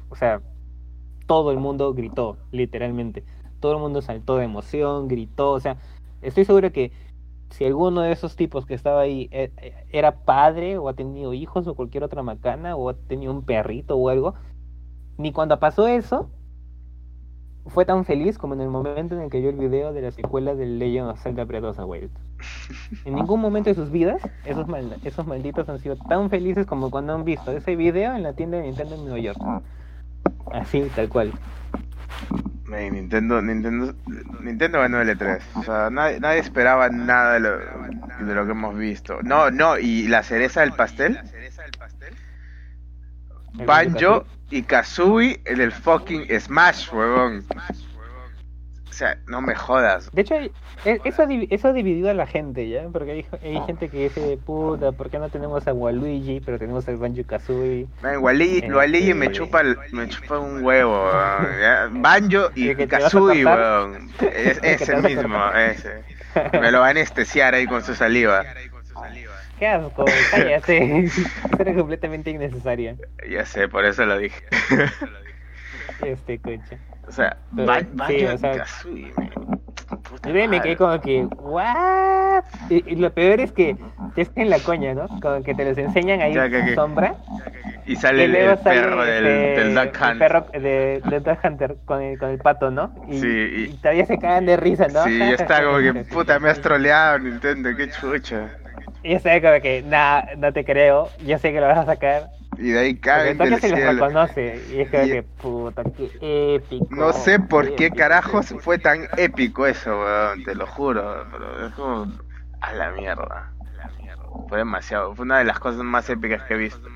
o 0.09 0.15
sea, 0.15 0.41
todo 1.25 1.51
el 1.51 1.57
mundo 1.57 1.93
gritó, 1.93 2.37
literalmente. 2.51 3.25
Todo 3.59 3.73
el 3.73 3.79
mundo 3.79 4.01
saltó 4.01 4.37
de 4.37 4.45
emoción, 4.45 5.07
gritó, 5.07 5.51
o 5.51 5.59
sea, 5.59 5.77
estoy 6.21 6.45
seguro 6.45 6.71
que 6.71 6.91
si 7.49 7.65
alguno 7.65 8.01
de 8.01 8.11
esos 8.11 8.35
tipos 8.35 8.65
que 8.65 8.73
estaba 8.73 9.01
ahí 9.01 9.29
eh, 9.31 9.51
eh, 9.57 9.73
era 9.91 10.23
padre 10.23 10.77
o 10.77 10.89
ha 10.89 10.93
tenido 10.93 11.33
hijos 11.33 11.67
o 11.67 11.75
cualquier 11.75 12.03
otra 12.03 12.21
macana 12.23 12.75
o 12.75 12.89
ha 12.89 12.93
tenido 12.93 13.31
un 13.31 13.43
perrito 13.43 13.95
o 13.97 14.09
algo, 14.09 14.35
ni 15.17 15.31
cuando 15.31 15.59
pasó 15.59 15.87
eso 15.87 16.29
fue 17.67 17.85
tan 17.85 18.05
feliz 18.05 18.37
como 18.37 18.53
en 18.53 18.61
el 18.61 18.69
momento 18.69 19.15
en 19.15 19.21
el 19.21 19.29
que 19.29 19.39
vio 19.41 19.49
el 19.49 19.57
video 19.57 19.91
de 19.91 20.01
la 20.01 20.11
secuela 20.11 20.55
del 20.55 20.79
Legend 20.79 21.09
of 21.09 21.21
Zelda 21.21 21.43
Breath 21.45 21.65
of 21.65 21.77
the 21.77 21.83
Wild. 21.83 22.11
En 23.05 23.15
ningún 23.15 23.41
momento 23.41 23.69
de 23.69 23.75
sus 23.75 23.91
vidas, 23.91 24.21
esos, 24.45 24.67
mal- 24.67 24.95
esos 25.03 25.25
malditos 25.25 25.67
han 25.69 25.79
sido 25.79 25.95
tan 25.95 26.29
felices 26.29 26.65
como 26.65 26.91
cuando 26.91 27.13
han 27.13 27.23
visto 27.25 27.51
ese 27.51 27.75
video 27.75 28.15
en 28.15 28.23
la 28.23 28.33
tienda 28.33 28.57
de 28.57 28.63
Nintendo 28.63 28.95
en 28.95 29.01
Nueva 29.03 29.19
York. 29.19 29.39
Así, 30.51 30.83
tal 30.95 31.09
cual. 31.09 31.31
Man, 32.67 32.93
Nintendo, 32.93 33.41
Nintendo, 33.41 33.95
Nintendo 34.41 34.79
ganó 34.79 35.01
el 35.01 35.17
E3. 35.17 35.41
O 35.55 35.63
sea, 35.63 35.89
nadie, 35.89 36.19
nadie 36.19 36.39
esperaba 36.39 36.89
nada 36.89 37.33
de 37.33 37.39
lo, 37.39 37.57
de 37.57 38.35
lo 38.35 38.45
que 38.45 38.51
hemos 38.51 38.77
visto. 38.77 39.21
No, 39.23 39.49
no, 39.51 39.77
y 39.77 40.07
la 40.07 40.21
cereza 40.23 40.61
del 40.61 40.73
pastel, 40.73 41.19
El 43.57 43.65
Banjo 43.65 44.25
y 44.49 44.63
Kazooie 44.63 45.41
en 45.45 45.61
el 45.61 45.71
fucking 45.71 46.27
Smash, 46.39 46.93
huevón. 46.93 47.45
O 48.97 48.99
sea, 48.99 49.15
no 49.27 49.41
me 49.41 49.53
jodas. 49.53 50.09
De 50.11 50.23
hecho, 50.23 50.33
hay- 50.33 50.51
e- 50.83 50.99
eso, 51.05 51.27
eso 51.51 51.67
ha 51.67 51.73
dividido 51.73 52.09
a 52.09 52.15
la 52.15 52.25
gente, 52.25 52.67
¿ya? 52.67 52.87
Porque 52.91 53.11
hay, 53.11 53.25
hay 53.43 53.61
gente 53.67 53.89
que 53.89 54.05
dice, 54.09 54.39
puta, 54.43 54.91
¿por 54.91 55.11
qué 55.11 55.19
no 55.19 55.29
tenemos 55.29 55.67
a 55.67 55.73
Waluigi, 55.73 56.39
pero 56.43 56.57
tenemos 56.57 56.87
al 56.87 56.97
Banjo 56.97 57.21
Kazooie? 57.23 57.85
Man, 58.01 58.17
Waluigi, 58.17 58.65
Eh, 58.65 58.73
Waluigi 58.73 59.13
me 59.13 59.27
eh. 59.27 59.31
chupa, 59.33 59.61
el- 59.61 59.77
me 59.91 60.07
chupa 60.09 60.39
un 60.39 60.63
huevo, 60.63 61.11
ya. 61.61 61.89
Banjo 61.91 62.49
y 62.55 62.69
¿El 62.69 62.77
que 62.77 62.87
te 62.87 62.95
vas 62.95 63.03
a 63.03 63.05
Kazooie, 63.09 63.45
weón. 63.45 64.09
Es, 64.33 64.57
¿El 64.57 64.61
que 64.77 64.83
ese 64.83 64.95
mismo, 64.97 65.51
ese. 65.53 66.03
Me 66.59 66.71
lo 66.71 66.79
va 66.79 66.87
a 66.87 66.89
anestesiar 66.89 67.53
ahí 67.53 67.67
con 67.67 67.83
su 67.83 67.93
saliva. 67.93 68.43
¡Qué 69.59 69.67
asco! 69.67 70.05
¡Cállate! 70.31 71.03
Eso 71.05 71.21
era 71.59 71.75
completamente 71.75 72.31
innecesaria. 72.31 72.95
Ya 73.29 73.45
sé, 73.45 73.67
por 73.67 73.85
eso 73.85 74.07
lo 74.07 74.17
dije. 74.17 74.43
Este 76.03 76.39
coche. 76.39 76.79
O 77.07 77.11
sea, 77.11 77.37
Ba- 77.51 77.79
sí, 78.07 78.25
o 78.25 78.37
sea, 78.37 78.57
Kazooie, 78.57 79.13
Yo 80.23 80.49
me 80.49 80.61
quedé 80.61 80.75
como 80.75 80.99
que, 80.99 81.25
¿what? 81.39 82.43
Y, 82.69 82.93
y 82.93 82.95
lo 82.97 83.13
peor 83.13 83.39
es 83.39 83.51
que 83.51 83.75
es 84.15 84.31
en 84.35 84.49
la 84.49 84.59
coña, 84.59 84.93
¿no? 84.93 85.07
Como 85.21 85.41
que 85.43 85.53
te 85.55 85.63
los 85.65 85.77
enseñan 85.77 86.21
ahí 86.21 86.33
Ya, 86.33 86.49
que- 86.49 86.51
que- 86.51 86.59
en 86.71 86.75
sombra. 86.75 87.15
Y 87.85 87.95
sale 87.95 88.23
Y 88.23 88.25
el, 88.25 88.35
el 88.35 88.57
sale 88.57 88.81
perro 88.81 89.05
del, 89.05 89.25
este, 89.25 89.61
del 89.61 89.75
Duck 89.75 89.95
el 90.01 90.09
Hunt. 90.09 90.19
perro 90.19 90.45
de, 90.51 91.01
del 91.09 91.23
Duck 91.23 91.39
Hunter 91.43 91.77
con 91.85 92.01
el, 92.01 92.17
con 92.17 92.29
el 92.29 92.37
pato, 92.39 92.69
¿no? 92.71 92.91
Y, 93.07 93.19
Sí, 93.19 93.27
y- 93.27 93.63
y 93.63 93.77
todavía 93.77 94.05
se 94.05 94.17
cagan 94.19 94.45
de 94.45 94.57
risa, 94.57 94.87
¿no? 94.89 95.03
Sí, 95.05 95.17
ya 95.17 95.29
está 95.31 95.63
como 95.63 95.77
que, 95.77 95.93
puta, 96.11 96.39
me 96.39 96.49
has 96.49 96.59
troleado, 96.61 97.19
Nintendo, 97.19 97.69
qué 97.75 97.89
chucha. 97.89 98.49
Y 99.03 99.13
yo 99.13 99.19
sé 99.19 99.41
como 99.41 99.61
que, 99.61 99.81
nah, 99.83 100.23
no 100.37 100.51
te 100.51 100.65
creo, 100.65 101.09
yo 101.23 101.37
sé 101.37 101.53
que 101.53 101.61
lo 101.61 101.67
vas 101.67 101.77
a 101.77 101.85
sacar. 101.85 102.29
Y 102.57 102.71
de 102.71 102.79
ahí 102.79 102.95
caen 102.97 103.37
del 103.37 103.59
se 103.59 103.69
cielo. 103.69 103.91
reconoce. 104.05 104.61
Y 104.71 104.79
es 104.81 104.87
Y- 104.87 104.91
que, 104.91 105.23
puta, 105.41 105.83
qué 105.83 106.55
épico. 106.55 106.87
No 106.89 107.13
sé 107.13 107.39
por 107.39 107.75
qué 107.75 107.91
carajos 107.91 108.53
fue 108.59 108.79
tan 108.79 109.07
épico 109.17 109.67
eso, 109.67 109.91
weón, 109.99 110.43
te 110.43 110.55
lo 110.55 110.65
juro. 110.65 111.25
Pero 111.31 111.67
es 111.67 111.73
como. 111.73 112.11
A 112.61 112.73
la 112.73 112.91
mierda. 112.91 113.51
Fue 114.49 114.59
demasiado. 114.59 115.13
Fue 115.15 115.25
una 115.25 115.39
de 115.39 115.45
las 115.45 115.59
cosas 115.59 115.83
más 115.83 116.09
épicas 116.09 116.43
que 116.43 116.53
he 116.55 116.57
visto. 116.57 116.87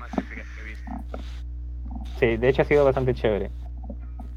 Sí, 2.18 2.36
de 2.36 2.48
hecho 2.48 2.62
ha 2.62 2.64
sido 2.64 2.84
bastante 2.84 3.14
chévere. 3.14 3.50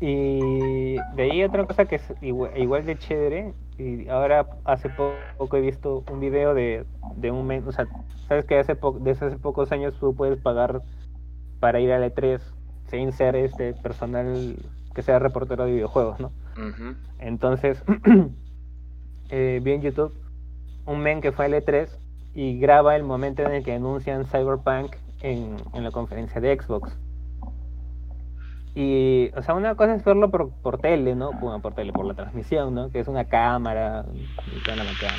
Y 0.02 0.96
de 1.16 1.24
ahí 1.24 1.44
otra 1.44 1.66
cosa 1.66 1.86
que 1.86 1.96
es 1.96 2.14
igual, 2.22 2.52
igual 2.58 2.86
de 2.86 2.98
chévere, 2.98 3.54
y 3.78 4.08
ahora 4.10 4.46
hace 4.66 4.90
po- 4.90 5.14
poco 5.38 5.58
he 5.58 5.62
visto 5.62 6.04
un 6.12 6.20
video 6.20 6.54
de, 6.54 6.86
de 7.16 7.32
un 7.32 7.48
men, 7.48 7.64
o 7.68 7.72
sea, 7.72 7.88
sabes 8.28 8.46
que 8.46 8.60
hace 8.60 8.76
po- 8.76 8.98
desde 9.00 9.28
hace 9.28 9.38
pocos 9.38 9.72
años 9.72 9.94
tú 10.00 10.14
puedes 10.16 10.40
pagar 10.40 10.82
para 11.60 11.80
ir 11.80 11.92
al 11.92 12.04
E3 12.04 12.40
sin 12.88 13.12
ser 13.12 13.36
este 13.36 13.74
personal 13.74 14.56
que 14.94 15.02
sea 15.02 15.20
reportero 15.20 15.66
de 15.66 15.74
videojuegos, 15.74 16.20
¿no? 16.20 16.32
Entonces, 17.20 17.84
eh, 19.30 19.60
vi 19.62 19.72
en 19.72 19.82
YouTube 19.82 20.14
un 20.86 21.00
men 21.00 21.22
que 21.22 21.32
fue 21.32 21.46
al 21.46 21.54
E3 21.54 21.90
y 22.34 22.60
graba 22.60 22.96
el 22.96 23.04
momento 23.04 23.44
en 23.44 23.54
el 23.54 23.64
que 23.64 23.74
anuncian 23.74 24.26
Cyberpunk 24.26 24.96
en, 25.22 25.58
en 25.74 25.84
la 25.84 25.92
conferencia 25.92 26.40
de 26.40 26.58
Xbox. 26.60 26.98
Y, 28.76 29.32
o 29.38 29.42
sea, 29.42 29.56
una 29.56 29.76
cosa 29.76 29.96
es 29.96 30.04
verlo 30.04 30.30
por, 30.30 30.52
por 30.62 30.80
tele, 30.80 31.16
¿no? 31.16 31.32
Bueno, 31.32 31.62
por 31.62 31.74
tele, 31.74 31.94
por 31.94 32.06
la 32.06 32.14
transmisión, 32.14 32.76
¿no? 32.76 32.90
Que 32.92 33.00
es 33.00 33.08
una 33.08 33.24
cámara 33.24 34.06
y 34.14 34.62
toda 34.64 34.76
la 34.76 34.84
macana, 34.84 35.14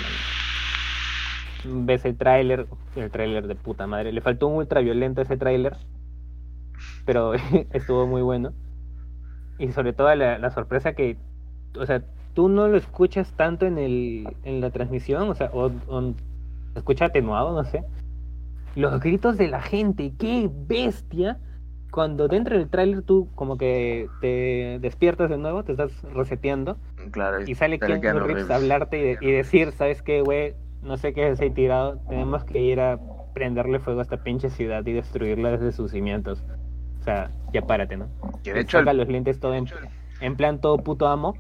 ¿no? 1.65 1.87
Ves 1.87 2.05
el 2.05 2.19
tráiler, 2.19 2.67
el 2.95 3.11
tráiler 3.11 3.47
de 3.47 3.55
puta 3.55 3.87
madre. 3.87 4.13
Le 4.13 4.21
faltó 4.21 4.47
un 4.47 4.57
ultra 4.57 4.83
violento 4.83 5.23
a 5.23 5.25
ese 5.25 5.39
tráiler, 5.39 5.75
pero 7.07 7.33
estuvo 7.73 8.07
muy 8.07 8.21
bueno. 8.21 8.53
Y 9.59 9.73
sobre 9.73 9.95
todo 9.95 10.15
la, 10.15 10.39
la 10.39 10.51
sorpresa 10.51 10.93
que, 10.93 11.17
o 11.79 11.87
sea, 11.87 12.03
tú 12.35 12.51
no 12.51 12.69
lo 12.69 12.77
escuchas 12.77 13.33
tanto 13.33 13.65
en 13.65 13.79
el 13.79 14.29
en 14.45 14.61
la 14.61 14.69
transmisión, 14.71 15.31
o 15.31 15.35
sea, 15.35 15.51
o, 15.55 15.71
escucha 16.75 17.07
atenuado, 17.07 17.55
no 17.55 17.65
sé. 17.65 17.83
Los 18.75 19.01
gritos 19.01 19.39
de 19.39 19.49
la 19.49 19.63
gente, 19.63 20.13
qué 20.19 20.51
bestia. 20.69 21.39
Cuando 21.91 22.29
dentro 22.29 22.59
del 22.59 22.69
tráiler 22.69 23.01
tú 23.01 23.31
como 23.35 23.57
que 23.57 24.09
te 24.21 24.79
despiertas 24.83 25.31
de 25.31 25.39
nuevo, 25.39 25.63
te 25.65 25.73
estás 25.73 26.03
reseteando 26.13 26.77
Claro. 27.13 27.39
y 27.47 27.55
sale 27.55 27.79
Keanu 27.79 28.03
Keanu 28.03 28.19
Reeves 28.21 28.35
Reeves. 28.35 28.51
a 28.51 28.57
hablarte 28.57 28.99
y, 28.99 29.03
de- 29.03 29.19
y 29.23 29.31
decir, 29.33 29.73
¿sabes 29.73 30.03
qué, 30.03 30.21
güey? 30.21 30.55
No 30.83 30.99
sé 30.99 31.15
qué 31.15 31.31
es 31.31 31.41
ahí 31.41 31.49
tirado, 31.51 31.99
tenemos 32.11 32.45
que 32.45 32.61
ir 32.61 32.81
a 32.81 32.99
prenderle 33.33 33.79
fuego 33.79 34.01
a 34.01 34.03
esta 34.03 34.23
pinche 34.23 34.51
ciudad 34.51 34.85
y 34.85 34.93
destruirla 34.93 35.53
desde 35.53 35.73
sus 35.73 35.93
cimientos. 35.93 36.45
Sea, 37.07 37.31
ya 37.53 37.63
párate, 37.63 37.97
¿no? 37.97 38.09
Que 38.45 38.53
de 38.53 38.59
Y 38.61 38.63
hecho, 38.65 38.79
saca 38.81 38.91
el- 38.91 38.97
los 38.99 39.09
lentes 39.09 39.41
todo 39.41 39.55
en, 39.55 39.67
en 40.21 40.37
plan 40.37 40.61
todo 40.61 40.77
puto 40.79 41.07
amo. 41.07 41.35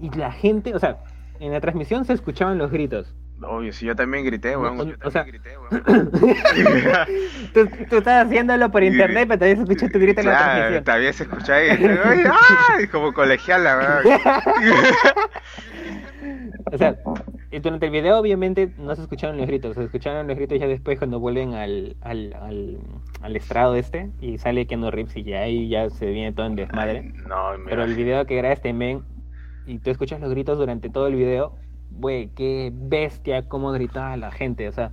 Y 0.00 0.10
la 0.10 0.32
gente, 0.32 0.74
o 0.74 0.78
sea, 0.78 0.98
en 1.38 1.52
la 1.52 1.60
transmisión 1.60 2.04
se 2.04 2.12
escuchaban 2.12 2.58
los 2.58 2.70
gritos. 2.72 3.14
obvio, 3.40 3.72
si 3.72 3.86
yo 3.86 3.94
también 3.96 4.24
grité, 4.24 4.56
weón. 4.56 4.76
No, 4.78 4.84
yo 4.84 4.94
o 5.04 5.10
sea- 5.10 5.24
también 5.24 5.42
grité, 5.42 5.56
weón. 5.58 6.10
tú, 7.54 7.68
tú 7.88 7.96
estás 7.98 8.26
haciéndolo 8.26 8.70
por 8.70 8.82
internet, 8.82 9.26
pero 9.28 9.38
también 9.38 9.56
se 9.58 9.62
escucha 9.62 9.88
tu 9.92 9.98
grito 10.00 10.20
en 10.22 10.26
la 10.26 10.38
transmisión. 10.38 10.84
todavía 10.84 11.12
se 11.12 11.22
escucha 11.22 11.54
ahí. 11.54 11.68
Ay, 12.04 12.24
¡ay! 12.78 12.86
Como 12.88 13.12
colegiala, 13.12 14.02
weón. 14.04 14.18
O 16.72 16.78
sea, 16.78 16.96
durante 17.62 17.86
el 17.86 17.92
video 17.92 18.18
obviamente 18.18 18.72
no 18.78 18.94
se 18.94 19.02
escucharon 19.02 19.36
los 19.36 19.46
gritos, 19.46 19.74
se 19.74 19.84
escucharon 19.84 20.26
los 20.26 20.36
gritos 20.36 20.58
ya 20.58 20.66
después 20.66 20.98
cuando 20.98 21.20
vuelven 21.20 21.54
al, 21.54 21.96
al, 22.00 22.34
al, 22.34 22.78
al 23.20 23.36
estrado 23.36 23.74
este 23.76 24.10
y 24.20 24.38
sale 24.38 24.66
Keanu 24.66 24.90
Reeves 24.90 25.16
y 25.16 25.22
ya 25.22 25.40
ahí 25.40 25.68
ya 25.68 25.90
se 25.90 26.06
viene 26.06 26.32
todo 26.32 26.46
en 26.46 26.56
desmadre. 26.56 27.12
No, 27.28 27.56
me 27.58 27.70
Pero 27.70 27.84
el 27.84 27.94
video 27.94 28.26
que 28.26 28.36
graba 28.36 28.54
este 28.54 28.72
men 28.72 29.02
y 29.66 29.78
tú 29.78 29.90
escuchas 29.90 30.20
los 30.20 30.30
gritos 30.30 30.58
durante 30.58 30.90
todo 30.90 31.06
el 31.06 31.14
video, 31.14 31.54
güey, 31.90 32.28
qué 32.28 32.72
bestia 32.74 33.48
cómo 33.48 33.72
gritaba 33.72 34.16
la 34.16 34.30
gente. 34.30 34.68
O 34.68 34.72
sea, 34.72 34.92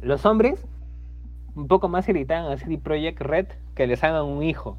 los 0.00 0.24
hombres 0.24 0.66
un 1.54 1.68
poco 1.68 1.88
más 1.88 2.06
gritaban 2.06 2.52
a 2.52 2.58
CD 2.58 2.78
Projekt 2.78 3.20
Red 3.20 3.46
que 3.74 3.86
les 3.86 4.04
hagan 4.04 4.24
un 4.24 4.42
hijo. 4.42 4.78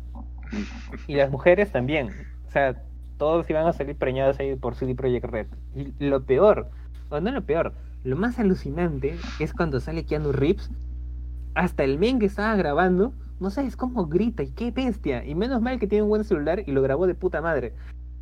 Y 1.08 1.16
las 1.16 1.30
mujeres 1.30 1.72
también. 1.72 2.10
O 2.48 2.52
sea, 2.52 2.82
todos 3.18 3.50
iban 3.50 3.68
a 3.68 3.74
salir 3.74 3.96
preñados 3.96 4.40
ahí 4.40 4.56
por 4.56 4.76
CD 4.76 4.96
Projekt 4.96 5.26
Red. 5.26 5.48
Y 5.76 5.94
lo 6.00 6.24
peor, 6.24 6.70
o 7.10 7.20
no 7.20 7.32
lo 7.32 7.42
peor, 7.42 7.74
lo 8.04 8.16
más 8.16 8.40
alucinante 8.40 9.18
es 9.40 9.54
cuando 9.54 9.80
sale 9.80 10.06
Keanu 10.06 10.32
Reeves, 10.32 10.70
hasta 11.56 11.84
el 11.84 11.98
men 11.98 12.20
que 12.20 12.28
estaba 12.28 12.56
grabando, 12.56 13.14
no 13.40 13.50
sabes 13.50 13.76
cómo 13.76 14.06
grita 14.08 14.44
y 14.44 14.52
qué 14.52 14.72
bestia. 14.72 15.26
Y 15.26 15.36
menos 15.36 15.62
mal 15.62 15.80
que 15.80 15.88
tiene 15.88 16.04
un 16.04 16.10
buen 16.10 16.24
celular 16.24 16.64
y 16.66 16.72
lo 16.72 16.82
grabó 16.82 17.08
de 17.08 17.16
puta 17.16 17.42
madre. 17.42 17.74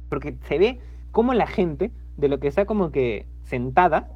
Porque 0.10 0.38
se 0.47 0.58
ve 0.58 0.79
como 1.12 1.34
la 1.34 1.47
gente, 1.47 1.91
de 2.17 2.29
lo 2.29 2.39
que 2.39 2.47
está 2.47 2.65
como 2.65 2.91
que 2.91 3.27
sentada, 3.43 4.10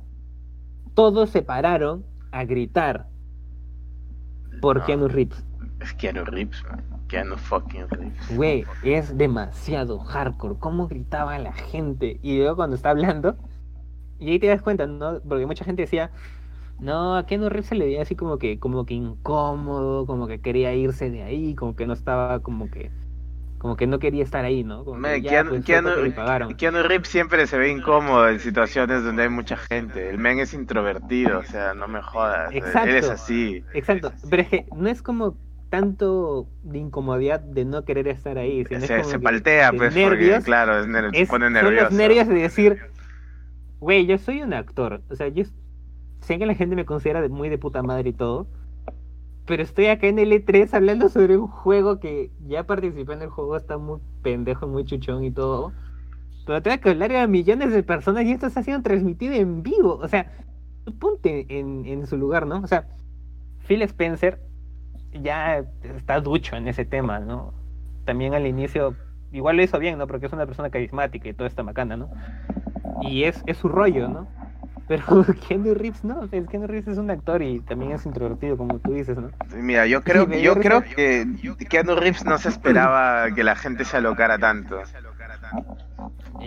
todos 0.94 1.30
se 1.30 1.42
pararon 1.42 2.04
a 2.32 2.46
gritar 2.46 3.08
por 4.62 4.78
No. 4.78 4.86
Keanu 4.86 5.08
Reeves. 5.08 5.44
Es 5.82 5.94
Keanu 5.94 6.26
Reeves, 6.26 6.64
man. 6.64 6.99
Keanu 7.10 7.36
fucking 7.36 7.90
Reeves. 7.90 8.36
Güey, 8.36 8.66
es 8.84 9.18
demasiado 9.18 10.00
hardcore. 10.00 10.56
Cómo 10.60 10.88
gritaba 10.88 11.38
la 11.40 11.52
gente. 11.52 12.20
Y 12.22 12.38
luego 12.38 12.56
cuando 12.56 12.76
está 12.76 12.92
hablando, 12.92 13.36
y 14.20 14.32
ahí 14.32 14.40
te 14.40 14.48
das 14.48 14.62
cuenta, 14.62 14.88
¿no? 14.88 15.20
Porque 15.28 15.46
mucha 15.46 15.66
gente 15.66 15.82
decía, 15.82 16.12
no, 16.80 17.18
a 17.18 17.26
Keanu 17.26 17.50
Reeves 17.50 17.68
se 17.68 17.76
le 17.76 17.86
veía 17.86 18.02
así 18.02 18.16
como 18.16 18.38
que, 18.38 18.60
como 18.60 18.86
que 18.86 18.94
incómodo, 18.94 20.06
como 20.06 20.28
que 20.28 20.40
quería 20.40 20.74
irse 20.74 21.10
de 21.10 21.24
ahí, 21.24 21.56
como 21.56 21.76
que 21.76 21.88
no 21.88 21.94
estaba, 21.94 22.40
como 22.40 22.70
que, 22.70 22.92
como 23.58 23.76
que 23.76 23.88
no 23.88 24.00
quería 24.00 24.24
estar 24.24 24.46
ahí, 24.46 24.64
¿no? 24.64 24.86
Como 24.86 24.96
que 24.96 25.02
Man, 25.02 25.22
ya, 25.22 25.30
Keanu, 25.30 25.50
pues, 25.50 25.66
Keanu-. 25.66 26.56
Keanu 26.56 26.84
Reeves 26.84 27.10
siempre 27.10 27.48
se 27.48 27.58
ve 27.58 27.72
incómodo 27.72 28.30
en 28.30 28.40
situaciones 28.40 29.04
donde 29.04 29.24
hay 29.24 29.30
mucha 29.30 29.58
gente. 29.58 30.10
El 30.10 30.20
men 30.20 30.40
es 30.40 30.54
introvertido, 30.54 31.40
o 31.40 31.44
sea, 31.44 31.74
no 31.74 31.88
me 31.88 32.02
jodas. 32.02 32.54
Exacto. 32.54 32.90
Él 32.90 32.96
es 32.96 33.10
así. 33.10 33.64
Exacto, 33.74 34.14
pero 34.30 34.44
es 34.44 34.50
que 34.50 34.66
no 34.76 34.88
es 34.88 35.02
como 35.02 35.36
tanto 35.70 36.48
de 36.64 36.80
incomodidad 36.80 37.40
de 37.40 37.66
no 37.66 37.86
querer 37.86 38.08
estar 38.08 38.38
ahí, 38.38 38.66
sino 38.66 38.82
Se, 38.82 39.04
se 39.04 39.20
paltea, 39.20 39.72
pues, 39.72 39.94
porque, 39.94 40.10
nervios, 40.10 40.44
claro, 40.44 40.80
es 40.80 40.88
ner- 40.88 41.12
se 41.12 41.22
es- 41.22 41.30
pone 41.30 41.46
son 41.46 41.54
nervioso. 41.54 41.84
los 41.86 41.94
nervios 41.94 42.28
de 42.28 42.34
decir, 42.36 42.80
güey, 43.80 44.06
yo 44.06 44.18
soy 44.18 44.42
un 44.42 44.54
actor, 44.54 45.02
o 45.10 45.16
sea, 45.16 45.28
yo 45.30 45.44
sé 46.22 46.38
que 46.38 46.46
la 46.46 46.56
gente 46.56 46.76
me 46.76 46.86
considera 46.86 47.22
de- 47.22 47.30
muy 47.30 47.50
de 47.50 47.58
puta 47.58 47.82
madre 47.84 48.10
y 48.10 48.14
todo, 48.14 48.48
pero 49.46 49.64
estoy 49.64 49.88
acá 49.88 50.08
en 50.08 50.20
el 50.20 50.32
E3 50.32 50.74
hablando 50.74 51.10
sobre 51.10 51.38
un 51.38 51.48
juego 51.48 52.00
que 52.00 52.32
ya 52.48 52.66
participé 52.66 53.14
en 53.14 53.24
el 53.24 53.30
juego, 53.30 53.56
está 53.58 53.78
muy 53.78 54.00
pendejo, 54.22 54.68
muy 54.68 54.86
chuchón 54.86 55.24
y 55.24 55.32
todo, 55.32 55.72
pero 56.46 56.62
tengo 56.62 56.80
que 56.82 56.90
hablar 56.90 57.16
a 57.16 57.28
millones 57.28 57.72
de 57.74 57.84
personas 57.84 58.26
y 58.26 58.32
esto 58.32 58.48
está 58.48 58.64
siendo 58.64 58.84
transmitido 58.84 59.34
en 59.34 59.64
vivo, 59.64 60.00
o 60.02 60.08
sea, 60.08 60.32
ponte 61.00 61.46
en, 61.50 61.86
en 61.86 62.08
su 62.08 62.18
lugar, 62.18 62.48
¿no? 62.48 62.60
O 62.62 62.68
sea, 62.68 62.88
Phil 63.68 63.82
Spencer 63.84 64.40
ya 65.14 65.64
está 65.84 66.20
ducho 66.20 66.56
en 66.56 66.68
ese 66.68 66.86
tema, 66.86 67.20
¿no? 67.20 67.54
También 68.06 68.34
al 68.34 68.46
inicio 68.46 68.96
igual 69.32 69.58
lo 69.58 69.64
hizo 69.64 69.80
bien, 69.80 69.98
¿no? 69.98 70.08
Porque 70.08 70.26
es 70.26 70.34
una 70.34 70.46
persona 70.46 70.70
carismática 70.70 71.30
y 71.30 71.34
toda 71.34 71.48
esta 71.48 71.64
macana, 71.64 71.98
¿no? 71.98 72.10
Y 73.02 73.24
es, 73.24 73.44
es 73.46 73.58
su 73.58 73.68
rollo, 73.68 74.08
¿no? 74.08 74.28
Pero 74.88 75.04
Keanu 75.48 75.76
Reeves 75.76 76.04
no, 76.04 76.24
es 76.24 76.48
Keanu 76.48 76.68
Reeves 76.68 76.88
es 76.88 76.98
un 76.98 77.12
actor 77.12 77.42
y 77.42 77.60
también 77.60 77.92
es 77.92 78.06
introvertido, 78.06 78.58
como 78.58 78.80
tú 78.80 78.94
dices, 78.94 79.18
¿no? 79.18 79.30
Mira, 79.56 79.86
yo 79.86 80.04
creo, 80.04 80.26
me 80.26 80.42
yo 80.42 80.56
creo 80.56 80.82
que 80.82 81.28
Keanu 81.70 81.96
Reeves 81.96 82.26
no 82.26 82.38
se 82.38 82.50
esperaba 82.50 83.32
que 83.34 83.44
la 83.44 83.56
gente 83.56 83.86
se 83.86 83.98
alocara 83.98 84.40
tanto. 84.40 84.82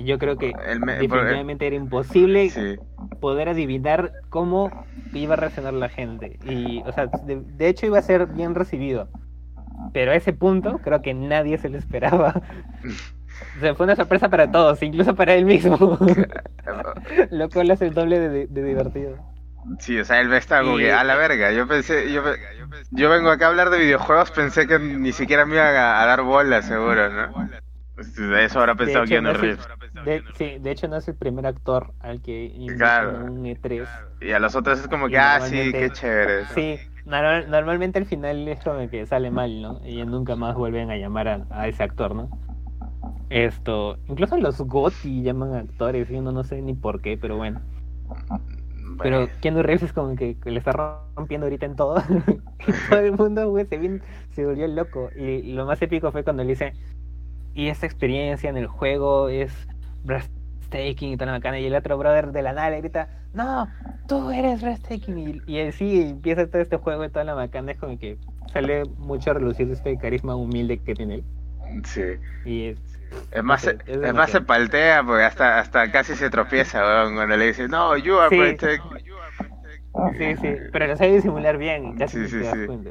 Yo 0.04 0.18
creo 0.18 0.36
que 0.38 0.52
me- 0.80 0.94
definitivamente 0.94 1.66
era 1.66 1.76
imposible 1.76 2.48
Sí. 2.50 2.78
poder 3.20 3.48
adivinar 3.48 4.12
cómo 4.30 4.70
iba 5.12 5.34
a 5.34 5.36
reaccionar 5.36 5.74
la 5.74 5.88
gente. 5.88 6.38
Y, 6.44 6.82
o 6.86 6.92
sea, 6.92 7.06
de, 7.24 7.42
de 7.44 7.68
hecho 7.68 7.86
iba 7.86 7.98
a 7.98 8.02
ser 8.02 8.26
bien 8.26 8.54
recibido. 8.54 9.08
Pero 9.92 10.12
a 10.12 10.14
ese 10.14 10.32
punto 10.32 10.78
creo 10.78 11.02
que 11.02 11.12
nadie 11.14 11.58
se 11.58 11.68
lo 11.68 11.78
esperaba. 11.78 12.40
O 13.56 13.60
sea, 13.60 13.74
fue 13.74 13.84
una 13.84 13.96
sorpresa 13.96 14.28
para 14.28 14.50
todos, 14.50 14.82
incluso 14.82 15.14
para 15.14 15.34
él 15.34 15.44
mismo. 15.46 15.76
Lo 17.30 17.48
cual 17.48 17.70
hace 17.70 17.86
el 17.86 17.94
doble 17.94 18.20
de, 18.20 18.46
de 18.46 18.62
divertido. 18.62 19.16
Sí, 19.78 19.98
o 19.98 20.04
sea, 20.04 20.20
él 20.20 20.32
está 20.32 20.60
como 20.62 20.78
Y- 20.78 20.84
que 20.84 20.92
a 20.92 21.02
la 21.02 21.16
verga. 21.16 21.50
Yo 21.52 21.66
pensé, 21.66 22.12
yo, 22.12 22.22
yo 22.90 23.10
vengo 23.10 23.30
acá 23.30 23.46
a 23.46 23.48
hablar 23.48 23.70
de 23.70 23.78
videojuegos, 23.78 24.30
pensé 24.30 24.66
que 24.66 24.78
ni 24.78 25.12
siquiera 25.12 25.44
me 25.46 25.54
iban 25.56 25.74
a, 25.74 26.02
a 26.02 26.06
dar 26.06 26.22
bola, 26.22 26.62
seguro, 26.62 27.08
¿no? 27.10 27.48
Eso 27.96 28.60
habrá 28.60 28.74
pensado 28.74 29.04
Keanu 29.04 29.32
no 29.32 29.38
Reeves. 29.38 29.68
de, 30.04 30.22
sí, 30.36 30.58
de 30.58 30.70
hecho 30.70 30.88
no 30.88 30.96
es 30.96 31.08
el 31.08 31.14
primer 31.14 31.46
actor 31.46 31.92
al 32.00 32.20
que 32.22 32.52
Claro. 32.76 33.24
un 33.24 33.44
E3. 33.44 33.86
Y 34.20 34.32
a 34.32 34.38
los 34.38 34.54
otros 34.54 34.80
es 34.80 34.88
como 34.88 35.08
que, 35.08 35.18
ah, 35.18 35.40
sí, 35.40 35.72
qué 35.72 35.90
chévere. 35.90 36.46
Sí, 36.46 36.80
normal- 37.04 37.50
normalmente 37.50 37.98
al 37.98 38.06
final 38.06 38.48
es 38.48 38.60
como 38.60 38.88
que 38.88 39.06
sale 39.06 39.30
mal, 39.30 39.60
¿no? 39.60 39.80
Y 39.86 40.04
nunca 40.04 40.36
más 40.36 40.54
vuelven 40.54 40.90
a 40.90 40.96
llamar 40.96 41.28
a, 41.28 41.46
a 41.50 41.68
ese 41.68 41.82
actor, 41.82 42.14
¿no? 42.14 42.30
Esto, 43.30 43.98
incluso 44.08 44.36
los 44.36 44.60
GOTY 44.60 45.22
llaman 45.22 45.54
actores 45.54 46.10
y 46.10 46.14
uno 46.14 46.32
no 46.32 46.44
sé 46.44 46.60
ni 46.60 46.74
por 46.74 47.00
qué, 47.00 47.16
pero 47.16 47.36
bueno. 47.36 47.60
Pero 49.02 49.28
Keanu 49.40 49.62
Reeves 49.62 49.82
es 49.82 49.92
como 49.92 50.14
que, 50.16 50.36
que 50.38 50.50
le 50.50 50.58
está 50.58 50.72
rompiendo 51.16 51.46
ahorita 51.46 51.66
en 51.66 51.76
todo. 51.76 51.96
y 52.66 52.72
todo 52.90 53.00
el 53.00 53.12
mundo, 53.12 53.50
güey, 53.50 53.66
se, 53.66 54.00
se 54.30 54.46
volvió 54.46 54.68
loco. 54.68 55.10
Y 55.16 55.52
lo 55.52 55.66
más 55.66 55.80
épico 55.82 56.12
fue 56.12 56.22
cuando 56.24 56.42
le 56.44 56.50
dice, 56.50 56.74
y 57.54 57.68
esta 57.68 57.86
experiencia 57.86 58.50
en 58.50 58.56
el 58.56 58.66
juego 58.66 59.28
es 59.28 59.52
breathtaking 60.04 61.12
y 61.12 61.16
toda 61.16 61.26
la 61.32 61.38
macana. 61.38 61.60
Y 61.60 61.66
el 61.66 61.74
otro 61.74 61.98
brother 61.98 62.32
de 62.32 62.42
la 62.42 62.52
nada 62.52 62.70
le 62.70 62.80
grita, 62.80 63.08
no, 63.32 63.72
tú 64.06 64.30
eres 64.30 64.62
breathtaking. 64.62 65.18
Y, 65.18 65.42
y 65.46 65.60
así 65.60 66.02
empieza 66.02 66.46
todo 66.48 66.62
este 66.62 66.76
juego 66.76 67.04
y 67.04 67.10
toda 67.10 67.24
la 67.24 67.34
macana. 67.34 67.72
Es 67.72 67.78
como 67.78 67.98
que 67.98 68.18
sale 68.52 68.84
mucho 68.96 69.30
a 69.30 69.34
relucir 69.34 69.70
este 69.70 69.96
carisma 69.98 70.36
humilde 70.36 70.82
que 70.82 70.94
tiene 70.94 71.16
él. 71.16 71.24
sí. 71.84 72.02
Y 72.44 72.64
es, 72.68 72.78
Es 73.30 73.42
más, 73.42 73.62
se- 73.62 73.78
es 73.86 73.98
es 74.02 74.14
más 74.14 74.30
se 74.30 74.40
paltea 74.40 75.02
porque 75.02 75.24
hasta, 75.24 75.58
hasta 75.58 75.90
casi 75.90 76.14
se 76.14 76.30
tropieza, 76.30 76.82
weón, 76.82 77.14
cuando 77.14 77.36
le 77.36 77.46
dice, 77.46 77.68
no, 77.68 77.96
you 77.96 78.18
are 78.18 78.30
Sí. 78.30 78.36
breathtaking". 78.36 79.02
sí, 80.18 80.36
sí, 80.36 80.56
pero 80.72 80.86
lo 80.86 80.96
sabe 80.96 81.12
disimular 81.14 81.58
bien. 81.58 81.96
Casi 81.96 82.18
Sí, 82.18 82.28
sí, 82.28 82.38
te 82.38 82.44
das 82.44 82.54
sí. 82.56 82.66
cuenta. 82.66 82.90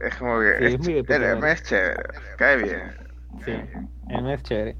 Es 0.00 0.16
como 0.16 0.40
que, 0.40 0.58
Sí, 0.58 0.64
es 0.64 0.78
muy 0.78 0.94
es 0.98 1.62
chévere, 1.62 1.96
cae 2.38 2.56
bien. 2.56 3.09
Sí, 3.44 3.52
el 4.08 4.22
mes 4.22 4.38
es 4.38 4.42
chévere. 4.42 4.76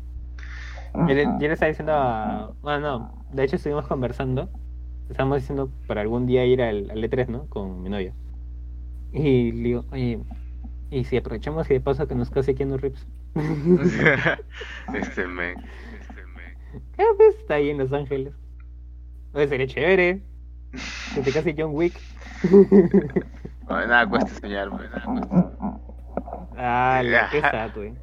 Yo 0.94 1.14
le, 1.14 1.24
yo 1.24 1.38
le 1.38 1.52
estaba 1.52 1.68
diciendo 1.68 1.92
a... 1.94 2.52
Bueno, 2.62 2.80
no, 2.80 3.24
de 3.32 3.44
hecho 3.44 3.56
estuvimos 3.56 3.86
conversando. 3.86 4.48
Estábamos 5.08 5.38
diciendo 5.38 5.70
para 5.86 6.00
algún 6.00 6.26
día 6.26 6.44
ir 6.44 6.62
al, 6.62 6.90
al 6.90 7.02
E3, 7.02 7.28
¿no? 7.28 7.46
Con 7.48 7.82
mi 7.82 7.90
novia. 7.90 8.12
Y 9.12 9.52
le 9.52 9.62
digo, 9.62 9.84
oye, 9.92 10.20
¿y 10.90 11.04
si 11.04 11.16
aprovechamos 11.16 11.70
y 11.70 11.74
de 11.74 11.80
paso 11.80 12.06
que 12.06 12.14
nos 12.14 12.30
case 12.30 12.54
Keanu 12.54 12.76
Reeves? 12.76 13.06
este 14.94 15.26
men. 15.26 15.56
¿Qué 16.96 17.04
pues 17.16 17.36
está 17.38 17.54
ahí 17.54 17.70
en 17.70 17.78
Los 17.78 17.92
Ángeles? 17.92 18.34
Oye, 19.32 19.48
sería 19.48 19.66
chévere. 19.66 20.22
Que 21.14 21.22
te 21.22 21.32
case 21.32 21.54
John 21.56 21.70
Wick. 21.72 21.94
Bueno, 23.70 23.86
nada 23.86 24.08
cuesta 24.08 24.30
soñar, 24.40 24.68
pues, 24.68 24.90
nada 24.90 25.04
cuesta. 25.04 25.52
Ah, 26.56 27.02
la 27.04 27.30
que 27.30 27.38
está, 27.38 27.68
güey. 27.68 27.94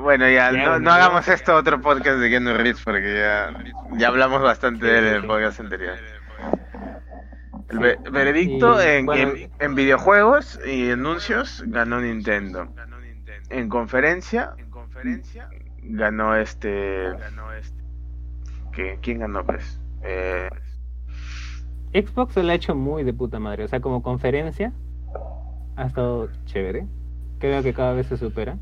Bueno, 0.00 0.26
ya, 0.28 0.52
Ya, 0.52 0.64
no, 0.64 0.78
no 0.78 0.90
hagamos 0.92 1.26
esto 1.28 1.54
otro 1.56 1.80
podcast 1.80 2.18
de 2.18 2.28
Keanu 2.30 2.54
Reeves 2.54 2.82
porque 2.84 3.14
ya, 3.18 3.52
ya 3.98 4.08
hablamos 4.08 4.42
bastante 4.42 4.86
Sí, 4.86 4.92
de 4.92 4.98
él 4.98 5.04
sí, 5.04 5.08
en 5.10 5.14
el 5.16 5.20
sí. 5.22 5.26
podcast 5.26 5.60
anterior. 5.60 5.94
El 7.70 7.78
ve- 7.78 7.98
veredicto 8.10 8.82
Y, 8.82 8.86
en, 8.86 9.06
bueno, 9.06 9.32
en- 9.32 9.50
en 9.58 9.74
videojuegos 9.74 10.58
y 10.66 10.90
anuncios 10.90 11.62
ganó 11.66 12.00
Nintendo. 12.00 12.68
En 13.50 13.68
conferencia 13.68 14.54
ganó 15.82 16.34
este... 16.36 17.12
¿qué? 18.72 18.98
¿Quién 19.02 19.18
ganó 19.20 19.44
pues? 19.44 19.80
Eh, 20.02 20.48
Xbox 21.92 22.34
se 22.34 22.42
lo 22.42 22.50
ha 22.52 22.54
hecho 22.54 22.74
muy 22.74 23.02
de 23.04 23.12
puta 23.12 23.38
madre. 23.38 23.64
O 23.64 23.68
sea, 23.68 23.80
como 23.80 24.02
conferencia 24.02 24.72
ha 25.76 25.84
estado 25.86 26.28
chévere. 26.46 26.86
Creo 27.38 27.62
que 27.62 27.72
cada 27.72 27.92
vez 27.94 28.06
se 28.06 28.16
supera. 28.16 28.56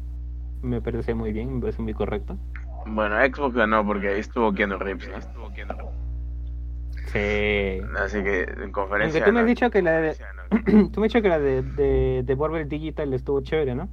Me 0.67 0.81
parece 0.81 1.15
muy 1.15 1.33
bien, 1.33 1.55
me 1.55 1.61
parece 1.61 1.81
muy 1.81 1.95
correcto. 1.95 2.37
bueno, 2.87 3.17
Xbox 3.25 3.55
ganó 3.55 3.87
porque 3.87 4.09
ahí 4.09 4.21
estuvo 4.21 4.53
Keanu 4.53 4.79
Reeves, 4.79 5.09
¿no? 5.09 5.21
Sí. 7.13 7.81
Así 7.99 8.23
que 8.23 8.43
en 8.43 8.49
Aunque 8.51 8.73
conferencia 8.73 9.25
tú 9.25 9.33
me 9.33 9.41
has 9.41 9.47
dicho 9.47 9.71
que 9.71 9.81
la 9.83 9.93
de, 10.01 10.17
tú 10.93 11.01
me 11.01 11.07
has 11.07 11.13
dicho 11.13 11.23
que 11.23 11.29
la 11.29 11.39
de, 11.39 11.63
de, 11.63 12.23
de 12.25 12.35
Border 12.35 12.67
Digital 12.67 13.15
estuvo 13.15 13.41
chévere, 13.43 13.75
¿no? 13.75 13.89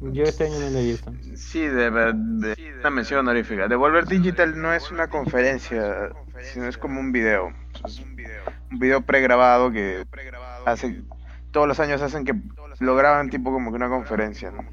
Yo 0.00 0.24
este 0.24 0.44
año 0.44 0.58
no 0.58 0.70
la 0.70 0.80
he 0.80 0.84
visto. 0.84 1.12
Sí, 1.36 1.66
de, 1.66 1.90
de- 1.90 2.76
una 2.80 2.90
mención 2.90 3.20
honorífica. 3.20 3.66
Devolver 3.66 4.04
Digital 4.06 4.60
no 4.60 4.72
es 4.74 4.90
una 4.90 5.08
conferencia, 5.08 6.10
sino 6.42 6.66
es 6.66 6.76
como 6.76 7.00
un 7.00 7.12
video. 7.12 7.52
Es 7.84 8.00
un 8.00 8.78
video 8.78 9.00
pregrabado 9.00 9.70
que 9.72 10.04
hace, 10.66 11.02
todos 11.50 11.66
los 11.66 11.80
años 11.80 12.02
hacen 12.02 12.24
que 12.24 12.34
lo 12.80 12.94
graban 12.94 13.30
tipo 13.30 13.50
como 13.50 13.70
que 13.70 13.76
una 13.76 13.88
conferencia, 13.88 14.50
¿no? 14.50 14.64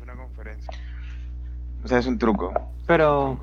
O 1.83 1.87
sea, 1.87 1.99
es 1.99 2.07
un 2.07 2.17
truco. 2.17 2.53
Pero, 2.87 3.39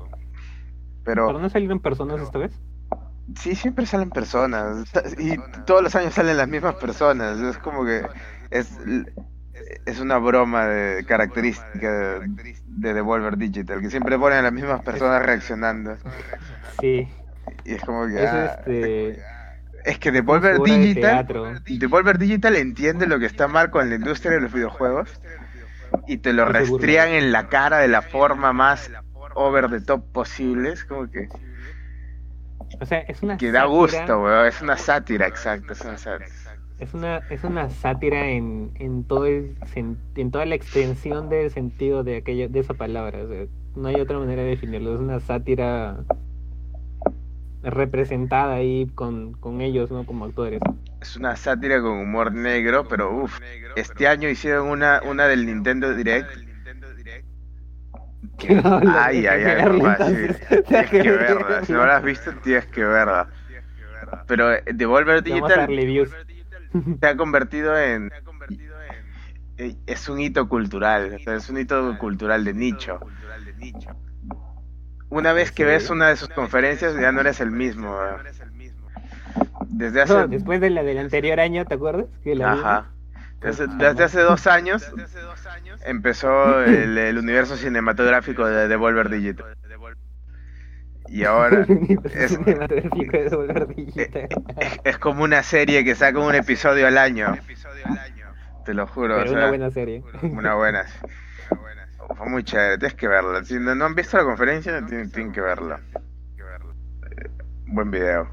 ¿pero 1.03 1.27
Pero 1.27 1.39
no 1.39 1.49
salieron 1.49 1.79
personas 1.79 2.21
esta 2.21 2.39
vez? 2.39 2.51
sí, 3.37 3.55
siempre 3.55 3.85
salen 3.85 4.09
personas. 4.09 4.91
Y 5.17 5.37
todos 5.65 5.83
los 5.83 5.95
años 5.95 6.13
salen 6.13 6.37
las 6.37 6.47
mismas 6.47 6.75
personas. 6.75 7.39
Es 7.39 7.57
como 7.57 7.85
que 7.85 8.05
es, 8.49 8.77
es 9.85 9.99
una 9.99 10.17
broma 10.17 10.65
de 10.65 11.05
característica 11.05 12.19
de, 12.19 12.55
de 12.67 12.93
Devolver 12.93 13.37
Digital, 13.37 13.81
que 13.81 13.89
siempre 13.89 14.17
ponen 14.17 14.39
a 14.39 14.43
las 14.43 14.53
mismas 14.53 14.81
personas 14.81 15.23
reaccionando. 15.23 15.95
Sí. 16.79 17.07
Y 17.65 17.73
es 17.73 17.81
como 17.83 18.07
que... 18.07 18.23
Es 18.23 18.29
ah, 18.29 18.55
este. 18.59 19.21
Es 19.83 19.97
que 19.97 20.11
Devolver 20.11 20.53
figura 20.53 20.73
de 20.73 20.79
Digital. 20.79 21.63
Devolver 21.65 22.17
Digital 22.19 22.55
entiende 22.55 23.07
lo 23.07 23.17
que 23.17 23.25
está 23.25 23.47
mal 23.47 23.71
con 23.71 23.89
la 23.89 23.95
industria 23.95 24.33
de 24.33 24.41
los 24.41 24.53
videojuegos 24.53 25.09
y 26.07 26.17
te 26.17 26.33
lo 26.33 26.45
restrían 26.45 27.09
en 27.09 27.31
la 27.31 27.47
cara 27.47 27.79
de 27.79 27.87
la 27.87 28.01
forma 28.01 28.53
más 28.53 28.91
over 29.35 29.69
the 29.69 29.81
top 29.81 30.03
posible. 30.11 30.71
Es 30.71 30.85
como 30.85 31.09
que, 31.09 31.27
O 32.79 32.85
sea, 32.85 32.99
es 32.99 33.21
una. 33.23 33.37
que 33.37 33.51
da 33.51 33.65
gusto, 33.65 34.21
weón. 34.21 34.47
Es 34.47 34.61
una 34.61 34.77
sátira, 34.77 35.27
exacto. 35.27 35.73
Es 35.73 35.81
una 35.81 35.97
sátira. 35.97 36.29
Es 36.79 36.93
una, 36.95 37.17
es 37.29 37.43
una 37.43 37.69
sátira 37.69 38.29
en, 38.29 38.71
en 38.75 39.03
todo 39.03 39.25
el 39.27 39.55
en 39.75 40.31
toda 40.31 40.45
la 40.45 40.55
extensión 40.55 41.29
del 41.29 41.51
sentido 41.51 42.03
de 42.03 42.17
aquello, 42.17 42.49
de 42.49 42.59
esa 42.59 42.73
palabra. 42.73 43.23
o 43.23 43.27
sea, 43.27 43.45
no 43.75 43.87
hay 43.87 43.95
otra 44.01 44.17
manera 44.17 44.41
de 44.41 44.49
definirlo. 44.49 44.95
Es 44.95 44.99
una 44.99 45.19
sátira 45.19 46.03
representada 47.61 48.55
ahí 48.55 48.87
con, 48.95 49.33
con 49.33 49.61
ellos, 49.61 49.91
¿no? 49.91 50.05
Como 50.05 50.25
actores. 50.25 50.59
Es 51.01 51.15
una 51.17 51.35
sátira 51.35 51.81
con 51.81 51.91
humor 51.99 52.31
negro, 52.31 52.87
pero 52.87 53.11
uff. 53.23 53.39
Este 53.75 54.07
año 54.07 54.29
hicieron 54.29 54.67
una, 54.67 55.01
una 55.03 55.27
del 55.27 55.45
Nintendo 55.45 55.93
Direct. 55.95 56.29
que- 58.37 58.61
ay, 58.63 59.25
ay, 59.27 59.43
ay, 59.43 59.79
papá, 59.79 60.07
sí. 60.07 60.27
Tienes 60.67 60.89
que 60.89 61.11
verla. 61.11 61.65
Si 61.65 61.73
no 61.73 61.85
la 61.85 61.97
has 61.97 62.03
visto, 62.03 62.31
tienes 62.43 62.67
que 62.67 62.83
verla. 62.83 63.27
Pero 64.27 64.53
eh, 64.53 64.63
Devolver 64.73 65.23
Digital 65.23 65.67
se 67.01 67.07
ha 67.07 67.17
convertido 67.17 67.77
en 67.77 68.11
eh, 69.57 69.75
es 69.85 70.09
un 70.09 70.19
hito 70.19 70.47
cultural, 70.47 71.13
o 71.15 71.19
sea, 71.19 71.35
es 71.35 71.49
un 71.49 71.57
hito 71.57 71.97
cultural 71.97 72.43
de 72.45 72.53
nicho. 72.53 72.99
Una 75.09 75.33
vez 75.33 75.51
que 75.51 75.65
ves 75.65 75.89
una 75.89 76.07
de 76.09 76.15
sus 76.15 76.29
conferencias 76.29 76.95
ya 76.95 77.11
no 77.11 77.21
eres 77.21 77.41
el 77.41 77.51
mismo. 77.51 77.91
weón. 77.97 78.21
Desde 79.67 80.05
No, 80.05 80.17
hace 80.19 80.27
después 80.27 80.61
de 80.61 80.69
la 80.69 80.83
del 80.83 80.97
anterior 80.97 81.39
año, 81.39 81.65
¿te 81.65 81.75
acuerdas? 81.75 82.05
Que 82.23 82.35
la 82.35 82.51
ajá. 82.53 82.85
Desde, 83.41 83.65
desde 83.67 84.03
hace 84.03 84.19
dos 84.21 84.45
años 84.45 84.85
empezó 85.85 86.61
el, 86.63 86.95
el 86.97 87.17
universo 87.17 87.57
cinematográfico 87.57 88.45
de 88.45 88.67
Devolver 88.67 89.09
Digital. 89.09 89.57
Y 91.07 91.23
ahora 91.25 91.65
es- 92.13 92.31
cinematográfico 92.31 93.11
de 93.17 93.23
Devolver 93.29 93.67
Digital. 93.67 94.29
es, 94.57 94.79
es 94.83 94.97
como 94.99 95.23
una 95.23 95.41
serie 95.43 95.83
que 95.83 95.95
saca 95.95 96.19
un 96.19 96.35
episodio 96.35 96.87
al 96.87 96.97
año. 96.99 97.35
Te 98.65 98.75
lo 98.75 98.85
juro. 98.85 99.15
o 99.15 99.19
Pero 99.19 99.31
una 99.31 99.41
sea, 99.41 99.49
buena 99.49 99.71
serie. 99.71 100.03
Una 100.21 100.53
buena. 100.55 100.85
Fue 102.15 102.29
muy 102.29 102.43
chévere, 102.43 102.77
tienes 102.77 102.93
que 102.95 103.07
verla. 103.07 103.43
Si 103.43 103.57
no, 103.57 103.73
no 103.73 103.85
han 103.85 103.95
visto 103.95 104.17
la 104.17 104.23
conferencia, 104.23 104.85
tienen, 104.85 105.09
tienen 105.11 105.31
que 105.31 105.41
verla. 105.41 105.79
Buen 107.65 107.89
video. 107.89 108.29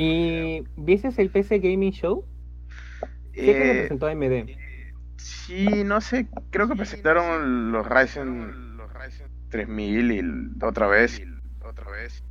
¿Y 0.00 0.64
viste 0.76 1.08
el 1.20 1.30
PC 1.30 1.58
Gaming 1.58 1.92
Show? 1.92 2.24
Sí, 3.44 3.56
que 3.56 3.64
lo 3.64 3.74
Eh, 3.74 3.78
presentó 3.78 4.06
AMD. 4.06 4.48
sí, 5.16 5.84
no 5.84 6.00
sé, 6.00 6.28
creo 6.50 6.68
que 6.68 6.76
presentaron 6.76 7.72
los 7.72 7.86
Ryzen 7.88 8.78
3000 9.50 10.12
y 10.12 10.64
otra 10.64 10.86
vez. 10.86 11.22
Otra 11.64 11.90
vez. 11.90 12.22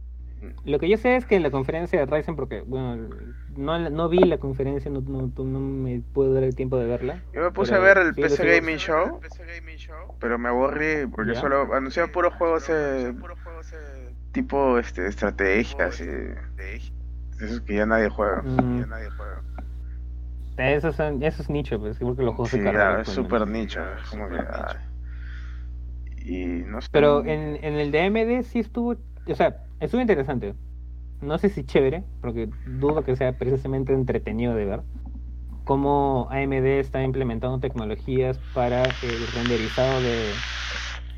Lo 0.66 0.80
que 0.80 0.88
yo 0.90 0.98
sé 0.98 1.16
es 1.16 1.26
que 1.26 1.36
en 1.36 1.44
la 1.44 1.50
conferencia 1.52 2.00
de 2.00 2.06
Ryzen, 2.06 2.36
porque, 2.36 2.62
bueno, 2.62 3.10
no, 3.56 3.90
no 3.90 4.10
vi 4.10 4.20
la 4.26 4.38
conferencia, 4.38 4.92
no, 4.92 5.02
no, 5.02 5.32
no 5.44 5.60
me 5.60 6.02
pude 6.14 6.34
dar 6.34 6.44
el 6.44 6.56
tiempo 6.56 6.78
de 6.78 6.86
verla. 6.86 7.24
Yo 7.34 7.42
me 7.42 7.52
puse 7.52 7.74
a 7.74 7.80
ver 7.80 7.98
el 7.98 8.14
sí, 8.14 8.22
PC 8.22 8.46
Gaming 8.46 8.78
Show, 8.78 9.20
pero 10.20 10.38
me 10.38 10.50
aburrí 10.50 11.08
porque 11.08 11.34
¿Ya? 11.34 11.42
solo 11.42 11.74
anunciaban 11.74 12.12
puros 12.12 12.34
juegos 12.36 12.70
eh, 12.70 13.16
tipo 14.32 14.78
este, 14.78 15.08
estrategias 15.08 16.00
y 16.02 16.06
esos 17.40 17.62
que 17.62 17.76
ya 17.76 17.86
nadie 17.86 18.10
juega. 18.10 18.42
Mm. 18.42 18.80
Ya 18.80 18.86
nadie 18.88 19.10
juega. 19.12 19.44
Eso, 20.58 20.92
son, 20.92 21.22
eso 21.22 21.42
es 21.44 21.50
nicho, 21.50 21.80
pues, 21.80 22.02
igual 22.02 22.16
que 22.18 22.24
los 22.24 22.36
juegos 22.36 22.50
Sí, 22.52 22.58
de 22.58 22.64
claro, 22.72 22.78
carrera. 22.80 23.02
es 23.02 23.08
coño. 23.08 23.16
súper 23.24 23.48
nicho. 23.48 23.80
Es 23.94 24.04
como 24.10 24.28
que. 24.30 24.38
ay. 24.40 24.78
Y 26.18 26.46
no 26.66 26.82
sé. 26.82 26.88
Pero 26.92 27.26
en, 27.26 27.64
en 27.64 27.76
el 27.76 27.92
de 27.92 28.02
AMD 28.02 28.44
sí 28.44 28.60
estuvo, 28.60 28.92
o 29.28 29.36
sea, 29.36 29.64
estuvo 29.80 30.02
interesante. 30.02 30.56
No 31.22 31.38
sé 31.38 31.50
si 31.50 31.64
chévere, 31.66 32.06
porque 32.22 32.50
dudo 32.66 33.04
que 33.04 33.16
sea 33.16 33.38
precisamente 33.38 33.94
entretenido 33.94 34.56
de 34.56 34.66
ver. 34.66 34.84
Cómo 35.64 36.28
AMD 36.32 36.80
está 36.80 37.04
implementando 37.04 37.60
tecnologías 37.60 38.40
para 38.54 38.98
el 39.02 39.28
renderizado 39.28 40.02
de, 40.02 40.44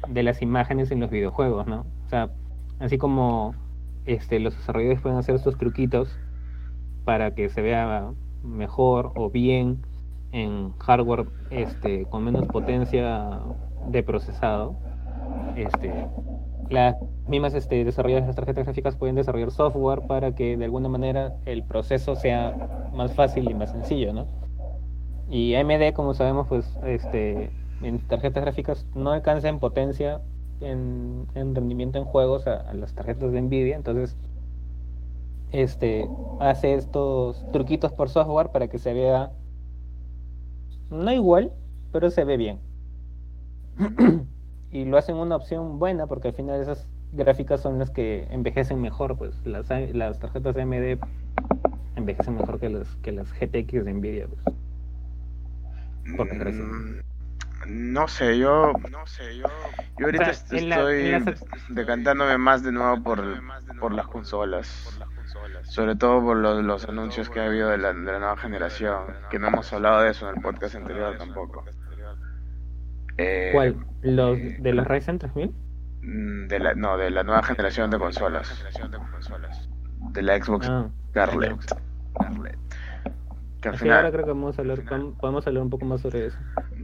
de 0.08 0.24
las 0.24 0.42
imágenes 0.42 0.92
en 0.92 1.00
los 1.00 1.10
videojuegos, 1.12 1.68
¿no? 1.68 1.82
O 2.06 2.10
sea, 2.10 2.32
así 2.80 2.98
como 2.98 3.62
este, 4.10 4.40
los 4.40 4.58
desarrolladores 4.58 5.02
pueden 5.02 5.18
hacer 5.18 5.36
estos 5.36 5.58
truquitos 5.58 6.18
para 7.06 7.36
que 7.36 7.50
se 7.50 7.62
vea 7.62 8.12
mejor 8.44 9.12
o 9.16 9.30
bien 9.30 9.82
en 10.32 10.72
hardware 10.80 11.28
este, 11.52 12.06
con 12.06 12.24
menos 12.24 12.48
potencia 12.48 13.40
de 13.88 14.04
procesado 14.04 14.76
este, 15.56 15.92
las 16.70 16.96
mismas 17.28 17.54
este, 17.54 17.84
desarrolladoras 17.84 18.26
de 18.26 18.30
las 18.30 18.36
tarjetas 18.36 18.66
gráficas 18.66 18.96
pueden 18.96 19.16
desarrollar 19.16 19.52
software 19.52 20.02
para 20.08 20.34
que 20.34 20.58
de 20.58 20.66
alguna 20.66 20.90
manera 20.90 21.36
el 21.46 21.64
proceso 21.64 22.16
sea 22.16 22.90
más 22.94 23.14
fácil 23.14 23.50
y 23.50 23.54
más 23.54 23.72
sencillo, 23.72 24.14
¿no? 24.14 24.28
Y 25.30 25.54
AMD, 25.54 25.94
como 25.94 26.16
sabemos, 26.16 26.48
pues 26.48 26.78
este, 26.84 27.52
en 27.84 28.00
tarjetas 28.08 28.42
gráficas 28.44 28.88
no 28.96 29.12
alcanza 29.12 29.50
en 29.50 29.60
potencia, 29.60 30.22
en, 30.62 31.28
en 31.36 31.56
rendimiento 31.56 31.98
en 31.98 32.06
juegos 32.06 32.48
a, 32.48 32.74
las 32.74 32.94
tarjetas 32.94 33.32
de 33.32 33.42
Nvidia, 33.42 33.76
entonces 33.76 34.16
este, 35.52 36.08
hace 36.40 36.76
estos 36.76 37.46
truquitos 37.52 37.92
por 37.92 38.10
software 38.10 38.50
para 38.50 38.68
que 38.68 38.78
se 38.78 38.94
vea 38.94 39.32
no 40.92 41.12
igual, 41.12 41.52
pero 41.92 42.10
se 42.10 42.24
ve 42.24 42.38
bien 42.38 42.60
y 44.72 44.86
lo 44.86 44.98
hacen 44.98 45.16
una 45.16 45.36
opción 45.36 45.80
buena 45.80 46.08
porque 46.08 46.30
al 46.30 46.34
final 46.34 46.62
esas 46.62 46.88
gráficas 47.14 47.62
son 47.62 47.80
las 47.80 47.90
que 47.90 48.28
envejecen 48.30 48.80
mejor, 48.82 49.18
pues 49.18 49.46
las, 49.46 49.70
las 49.94 50.20
tarjetas 50.20 50.56
AMD 50.56 51.00
envejecen 51.96 52.36
mejor 52.36 52.60
que 52.60 52.70
las 52.70 52.96
que 52.98 53.12
las 53.12 53.32
GTX 53.34 53.86
de 53.86 53.94
Nvidia. 53.94 54.28
Pues. 54.28 54.44
¿Por? 56.16 56.28
Mm, 56.34 57.02
No 57.68 58.08
sé, 58.08 58.38
yo. 58.38 58.74
No 58.92 59.06
sé, 59.06 59.38
yo. 59.38 59.46
Yo 59.98 60.06
ahorita 60.06 60.30
O 60.30 60.34
sea, 60.34 60.34
est- 60.34 60.54
en 60.54 60.70
la- 60.70 60.76
estoy 60.78 61.36
decantándome 61.70 62.38
más 62.38 62.64
de 62.64 62.72
nuevo 62.72 63.04
por, 63.04 63.22
por 63.80 63.94
las 63.94 64.08
consolas. 64.08 65.00
Sobre 65.64 65.96
todo 65.96 66.22
por 66.22 66.38
los, 66.38 66.64
los 66.64 66.86
anuncios 66.90 67.30
que 67.30 67.40
ha 67.40 67.46
habido 67.46 67.70
de 67.70 67.78
la, 67.78 67.94
de 67.94 68.12
la 68.12 68.20
nueva 68.20 68.38
generación. 68.38 69.04
Que 69.30 69.38
no 69.40 69.48
hemos 69.50 69.72
hablado 69.74 70.02
de 70.02 70.12
eso 70.12 70.28
en 70.30 70.36
el 70.38 70.42
podcast 70.42 70.76
anterior 70.76 71.16
tampoco. 71.18 71.64
Eh, 73.18 73.50
¿Cuál? 73.54 73.76
¿Los 74.02 74.38
de 74.60 74.74
los 74.74 74.88
Ryzen 74.88 75.20
3000? 75.20 75.52
mm, 76.02 76.48
De 76.48 76.60
la, 76.60 76.74
no, 76.74 76.98
de 76.98 77.10
la 77.12 77.24
nueva 77.24 77.44
generación 77.44 77.90
de 77.92 78.00
consolas. 78.00 78.64
De 80.12 80.22
la 80.22 80.42
Xbox 80.42 80.68
Ah, 80.70 80.88
Scarlett. 81.10 81.76
Que 83.62 83.70
al 83.70 83.92
ahora 83.92 84.12
creo 84.12 84.24
que 84.26 84.32
vamos 84.32 84.58
a 84.58 84.62
hablar, 84.62 84.84
podemos 84.86 85.16
podemos 85.20 85.48
hablar 85.48 85.64
un 85.64 85.70
poco 85.70 85.86
más 85.86 86.02
sobre 86.02 86.28
eso. 86.28 86.38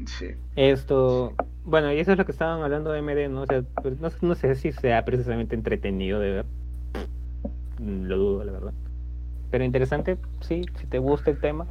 Sí. 0.07 0.27
Esto, 0.55 1.33
bueno, 1.63 1.91
y 1.93 1.99
eso 1.99 2.11
es 2.11 2.17
lo 2.17 2.25
que 2.25 2.31
estaban 2.33 2.61
hablando 2.61 2.91
de 2.91 2.99
AMD, 2.99 3.29
¿no? 3.29 3.41
O 3.43 3.45
sea, 3.45 3.63
pues, 3.81 3.99
no, 3.99 4.09
no 4.21 4.35
sé 4.35 4.55
si 4.55 4.71
sea 4.73 5.05
precisamente 5.05 5.55
entretenido 5.55 6.19
de 6.19 6.31
ver. 6.31 6.45
Mm, 7.79 8.03
Lo 8.05 8.17
dudo, 8.17 8.43
la 8.43 8.51
verdad. 8.51 8.73
Pero 9.51 9.63
interesante, 9.63 10.17
sí, 10.41 10.65
si 10.75 10.87
te 10.87 10.99
gusta 10.99 11.31
el 11.31 11.37
tema, 11.39 11.65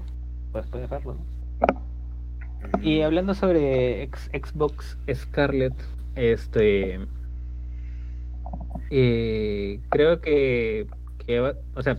pues 0.53 0.67
puedes 0.69 0.89
verlo, 0.89 1.15
¿no? 1.15 2.81
Y 2.81 3.03
hablando 3.03 3.35
sobre 3.35 4.09
Xbox 4.33 4.97
Scarlett, 5.13 5.75
este. 6.15 6.99
eh, 8.91 9.81
creo 9.91 10.21
que. 10.21 10.87
que 11.27 11.41
va- 11.41 11.55
o 11.75 11.83
sea. 11.83 11.99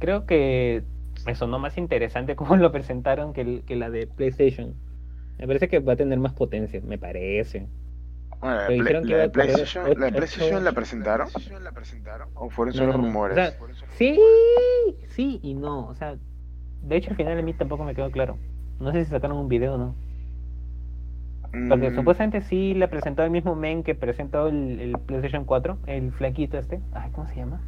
Creo 0.00 0.26
que 0.26 0.82
me 1.26 1.34
sonó 1.36 1.58
más 1.60 1.78
interesante 1.78 2.34
como 2.36 2.56
lo 2.56 2.72
presentaron 2.72 3.32
que, 3.32 3.42
el- 3.42 3.62
que 3.64 3.76
la 3.76 3.88
de 3.90 4.08
PlayStation. 4.08 4.74
Me 5.38 5.46
parece 5.46 5.68
que 5.68 5.78
va 5.78 5.92
a 5.92 5.96
tener 5.96 6.18
más 6.18 6.32
potencia, 6.34 6.80
me 6.84 6.98
parece. 6.98 7.66
Bueno, 8.40 8.56
la, 8.56 8.66
Pero 8.66 8.66
Play- 8.66 8.78
dijeron 8.82 9.04
que 9.06 9.12
la 9.14 9.18
de 9.22 9.28
PlayStation, 9.30 9.84
la 9.84 10.06
de 10.06 10.12
PlayStation 10.12 10.64
la 10.64 10.72
presentaron. 11.72 12.28
¿O 12.34 12.50
fueron 12.50 12.74
solo 12.74 12.86
No, 12.86 12.92
no, 12.92 12.98
no. 12.98 13.06
rumores? 13.08 13.38
O 13.38 13.74
sea, 13.74 13.86
sí, 13.96 14.18
sí 15.08 15.40
y 15.42 15.54
no. 15.54 15.86
O 15.88 15.94
sea, 15.94 16.16
de 16.82 16.96
hecho 16.96 17.10
al 17.10 17.16
final 17.16 17.38
a 17.38 17.42
mí 17.42 17.52
tampoco 17.54 17.84
me 17.84 17.94
quedó 17.94 18.10
claro. 18.10 18.38
No 18.80 18.92
sé 18.92 19.04
si 19.04 19.10
sacaron 19.10 19.36
un 19.36 19.48
video 19.48 19.74
o 19.74 19.78
no. 19.78 19.94
Porque 21.68 21.90
Mm, 21.90 21.94
supuestamente 21.96 22.40
sí 22.42 22.74
la 22.74 22.88
presentó 22.88 23.22
el 23.24 23.30
mismo 23.30 23.54
men 23.56 23.82
que 23.82 23.94
presentó 23.94 24.48
el, 24.48 24.80
el 24.80 24.92
PlayStation 24.98 25.44
4, 25.44 25.78
el 25.86 26.12
flaquito 26.12 26.58
este. 26.58 26.80
Ay, 26.92 27.10
¿cómo 27.12 27.26
se 27.28 27.36
llama? 27.36 27.60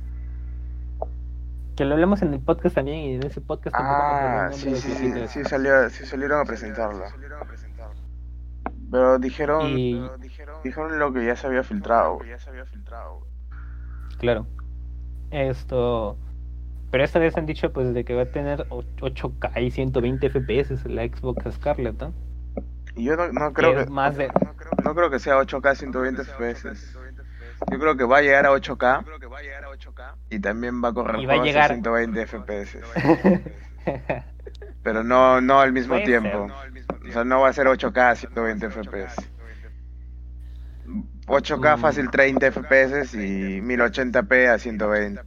Que 1.76 1.84
lo 1.84 1.94
hablamos 1.94 2.20
en 2.22 2.34
el 2.34 2.40
podcast 2.40 2.74
también 2.74 2.98
y 2.98 3.14
en 3.14 3.24
ese 3.26 3.40
podcast 3.40 3.74
Ah, 3.78 4.48
sí, 4.52 4.74
sí, 4.76 4.92
sí, 4.92 5.28
sí, 5.28 5.44
salió, 5.44 5.88
sí 5.88 6.04
salieron 6.04 6.40
a 6.40 6.44
presentarlo. 6.44 7.04
Pero 8.90 9.18
dijeron, 9.18 9.66
Y- 9.78 10.06
dijeron 10.62 10.98
lo 10.98 11.12
que 11.12 11.24
ya 11.24 11.34
se 11.36 11.46
había 11.46 11.62
filtrado. 11.62 12.18
Claro. 14.18 14.46
Esto. 15.30 16.18
Pero 16.90 17.04
esta 17.04 17.18
vez 17.18 17.34
han 17.38 17.46
dicho 17.46 17.72
pues 17.72 17.94
de 17.94 18.04
que 18.04 18.14
va 18.14 18.22
a 18.22 18.26
tener 18.26 18.66
o- 18.68 18.84
8K 19.00 19.58
y 19.62 19.70
120 19.70 20.28
FPS 20.28 20.86
la 20.90 21.04
Xbox 21.04 21.54
Scarlett, 21.54 21.98
¿no? 22.02 22.12
Y 22.94 23.04
yo 23.04 23.16
no, 23.16 23.32
no 23.32 23.48
Que 23.48 23.54
creo 23.54 23.74
que 23.84 23.90
más 23.90 24.14
de 24.18 24.28
no 24.84 24.94
creo 24.94 25.08
que 25.10 25.18
sea 25.18 25.38
8K 25.38 25.74
120 25.74 26.22
FPS. 26.24 26.68
Yo 27.70 27.78
creo 27.78 27.96
que 27.96 28.04
va 28.04 28.18
a 28.18 28.22
llegar 28.22 28.44
a 28.44 28.50
8K 28.52 29.04
y 30.30 30.38
también 30.40 30.82
va 30.82 30.88
a 30.88 30.92
correr 30.94 31.20
Y 31.20 31.26
va 31.26 31.34
a 31.34 31.36
juegos 31.36 31.46
llegar- 31.46 31.70
a 31.70 31.74
120 31.74 32.26
FPS. 32.26 32.78
Pero 34.82 35.02
no 35.04 35.40
no 35.40 35.60
al 35.60 35.72
mismo 35.72 35.94
Puede 35.94 36.04
tiempo. 36.06 36.48
O 37.08 37.12
sea, 37.12 37.24
no 37.24 37.40
va 37.40 37.48
a 37.48 37.52
ser 37.52 37.66
8K 37.66 38.10
a 38.10 38.14
120 38.16 38.66
FPS. 38.70 39.16
8K 41.26 41.76
Mm. 41.76 41.80
fácil 41.80 42.10
30 42.10 42.46
FPS 42.50 43.14
y 43.14 43.60
1080p 43.60 44.48
a 44.48 44.58
120. 44.58 45.22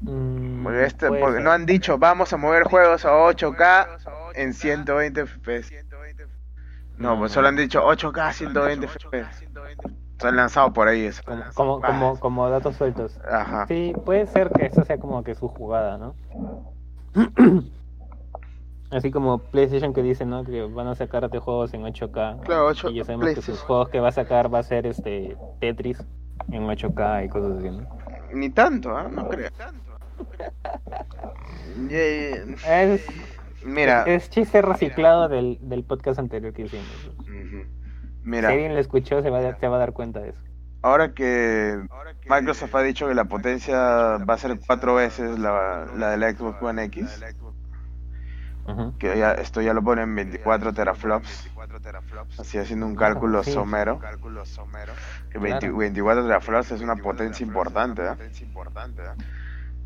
Mm, 0.00 0.62
Porque, 0.62 0.84
este, 0.84 1.08
porque 1.08 1.40
no 1.40 1.50
han 1.50 1.66
dicho 1.66 1.98
vamos 1.98 2.32
a 2.32 2.36
mover 2.36 2.62
juegos 2.64 3.04
a 3.04 3.12
8K 3.12 3.88
en 4.34 4.54
120 4.54 5.22
FPS. 5.26 5.84
No, 6.96 7.14
No, 7.14 7.18
pues 7.20 7.32
solo 7.32 7.48
han 7.48 7.56
dicho 7.56 7.82
8K 7.84 8.32
120 8.32 8.86
FPS. 8.88 9.47
Se 10.18 10.28
han 10.28 10.36
lanzado 10.36 10.72
por 10.72 10.88
ahí 10.88 11.02
eso. 11.06 11.22
como, 11.24 11.44
como, 11.54 11.80
como, 11.80 12.18
como 12.20 12.50
datos 12.50 12.76
sueltos. 12.76 13.18
Ajá. 13.30 13.66
Sí, 13.68 13.92
puede 14.04 14.26
ser 14.26 14.50
que 14.50 14.66
eso 14.66 14.84
sea 14.84 14.98
como 14.98 15.22
que 15.22 15.34
su 15.34 15.48
jugada, 15.48 15.96
¿no? 15.98 16.14
Así 18.90 19.10
como 19.10 19.38
PlayStation 19.38 19.92
que 19.92 20.02
dice, 20.02 20.24
¿no? 20.24 20.44
Que 20.44 20.62
van 20.62 20.86
a 20.88 20.94
sacar 20.94 21.28
de 21.28 21.38
juegos 21.38 21.74
en 21.74 21.82
8K. 21.82 22.40
Claro, 22.40 22.66
ocho- 22.66 22.88
y 22.90 22.94
ya 22.94 23.04
sabemos 23.04 23.34
que 23.34 23.42
sus 23.42 23.60
juegos 23.60 23.90
que 23.90 24.00
va 24.00 24.08
a 24.08 24.12
sacar 24.12 24.52
va 24.52 24.60
a 24.60 24.62
ser 24.62 24.86
este 24.86 25.36
Tetris 25.60 26.02
en 26.50 26.62
8K 26.66 27.26
y 27.26 27.28
cosas 27.28 27.58
así, 27.58 27.70
¿no? 27.70 27.86
Ni 28.32 28.48
tanto, 28.50 28.96
¿ah? 28.96 29.08
No 29.10 29.28
creo. 29.28 29.50
Yeah, 31.88 32.44
Es, 32.82 33.06
Mira, 33.64 34.02
es 34.04 34.30
chiste 34.30 34.62
reciclado 34.62 35.28
del, 35.28 35.58
del 35.60 35.84
podcast 35.84 36.18
anterior 36.18 36.52
que 36.52 36.62
hicimos. 36.62 37.10
Ujú. 37.20 37.28
Si 37.28 37.77
mira, 38.22 38.48
alguien 38.50 38.74
lo 38.74 38.80
escuchó 38.80 39.22
se 39.22 39.30
va, 39.30 39.38
a, 39.38 39.56
se 39.58 39.68
va 39.68 39.76
a 39.76 39.78
dar 39.80 39.92
cuenta 39.92 40.20
de 40.20 40.30
eso. 40.30 40.40
ahora 40.82 41.12
que 41.14 41.78
Microsoft 42.28 42.74
ha 42.74 42.82
dicho 42.82 43.08
que 43.08 43.14
la 43.14 43.24
potencia 43.26 43.76
va 44.18 44.34
a 44.34 44.38
ser 44.38 44.58
cuatro 44.66 44.94
veces 44.94 45.38
la, 45.38 45.86
la 45.94 46.10
de 46.10 46.16
la 46.18 46.30
Xbox 46.32 46.62
One 46.62 46.84
X, 46.84 47.24
que 48.98 49.16
ya, 49.18 49.32
esto 49.32 49.60
ya 49.62 49.72
lo 49.74 49.82
pone 49.82 50.02
en 50.02 50.14
24 50.14 50.72
teraflops, 50.74 51.48
así 52.38 52.58
haciendo 52.58 52.86
un 52.86 52.96
cálculo 52.96 53.42
sí. 53.42 53.52
somero, 53.52 54.00
que 55.30 55.38
20 55.38 55.66
Claro. 55.66 55.78
24 55.78 56.22
teraflops 56.24 56.70
es 56.72 56.80
una 56.80 56.96
potencia 56.96 57.44
importante, 57.44 58.02
¿eh? 58.02 58.16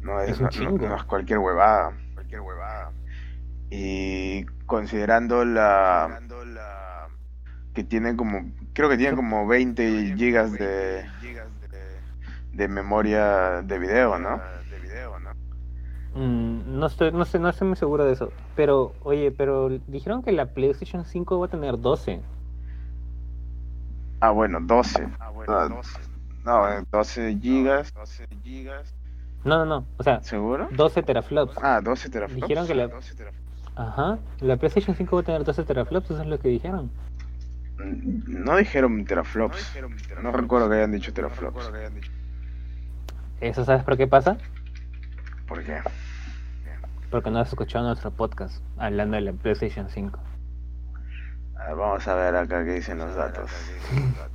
No 0.01 0.21
es, 0.21 0.41
no- 0.41 0.73
no 0.73 0.97
es 0.97 1.05
cualquier 1.05 1.39
huevada. 1.39 1.93
Y 3.71 4.45
considerando 4.67 5.45
la 5.45 6.21
que 7.75 7.85
tiene 7.85 8.17
como, 8.17 8.45
creo 8.75 8.89
que 8.89 8.97
tiene 8.97 9.17
como 9.17 9.47
20 9.47 10.15
gigas 10.17 10.53
de, 10.53 11.05
de 12.53 12.69
memoria 12.69 13.63
de 13.63 13.79
video, 13.79 14.19
¿no? 14.19 14.41
Mm, 16.15 16.79
no 16.79 16.87
estoy, 16.87 17.11
no 17.13 17.25
sé, 17.25 17.39
no 17.39 17.49
estoy 17.49 17.69
muy 17.69 17.77
seguro 17.77 18.05
de 18.05 18.13
eso. 18.13 18.31
Pero, 18.55 18.95
oye, 19.03 19.31
pero 19.31 19.71
dijeron 19.87 20.23
que 20.23 20.33
la 20.33 20.47
PlayStation 20.47 21.05
5 21.05 21.39
va 21.41 21.47
a 21.47 21.51
tener 21.51 21.79
12. 21.79 22.21
Ah, 24.21 24.31
bueno, 24.31 24.61
12. 24.61 25.09
No, 25.49 25.69
no, 26.45 26.69
eh, 26.69 26.85
12 26.93 27.39
gigas, 27.43 27.93
No, 29.45 29.59
no, 29.59 29.65
no. 29.65 29.87
O 29.97 30.03
sea, 30.03 30.23
¿seguro? 30.23 30.69
12 30.71 31.03
teraflops. 31.03 31.57
Ah, 31.63 31.81
12 31.83 32.09
teraflops. 32.11 32.43
Dijeron 32.49 32.67
que 32.67 32.75
la- 32.75 32.91
Ajá. 33.75 34.19
La 34.41 34.57
PlayStation 34.57 34.95
5 34.95 35.17
va 35.17 35.23
a 35.23 35.25
tener 35.25 35.45
12 35.45 35.65
teraflops, 35.65 36.11
eso 36.11 36.21
es 36.21 36.29
lo 36.29 36.39
que 36.39 36.49
dijeron. 36.49 36.91
Mm, 37.85 38.45
No 38.45 38.57
dijeron 38.57 39.05
teraflops. 39.05 39.77
No 40.23 40.33
recuerdo 40.33 40.69
que 40.69 40.77
hayan 40.77 40.93
dicho 40.93 41.13
teraflops. 41.13 41.71
¿Eso 43.41 43.65
sabes 43.65 43.85
por 43.85 43.97
qué 43.97 44.07
pasa? 44.07 44.37
¿Por 45.49 45.63
qué? 45.65 45.79
Porque 47.11 47.31
no 47.31 47.41
has 47.41 47.49
escuchado 47.49 47.87
nuestro 47.87 48.11
podcast 48.11 48.63
hablando 48.79 49.17
de 49.17 49.23
la 49.23 49.33
PlayStation 49.33 49.89
5. 49.91 50.19
A 51.57 51.67
ver, 51.67 51.77
vamos 51.77 52.07
a 52.09 52.15
ver 52.15 52.35
acá 52.37 52.65
qué 52.65 52.73
dicen 52.75 52.99
los 52.99 53.15
datos. 53.15 53.51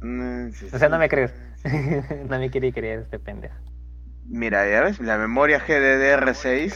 Mm, 0.00 0.50
O 0.72 0.78
sea, 0.78 0.88
no 0.90 0.98
me 0.98 1.08
crees. 1.08 1.32
no 2.28 2.38
me 2.38 2.50
quiere 2.50 2.72
creer 2.72 3.00
este 3.00 3.18
pendejo. 3.18 3.54
Mira, 4.26 4.68
ya 4.68 4.82
ves, 4.82 5.00
la 5.00 5.16
memoria 5.18 5.58
GDDR6 5.58 6.74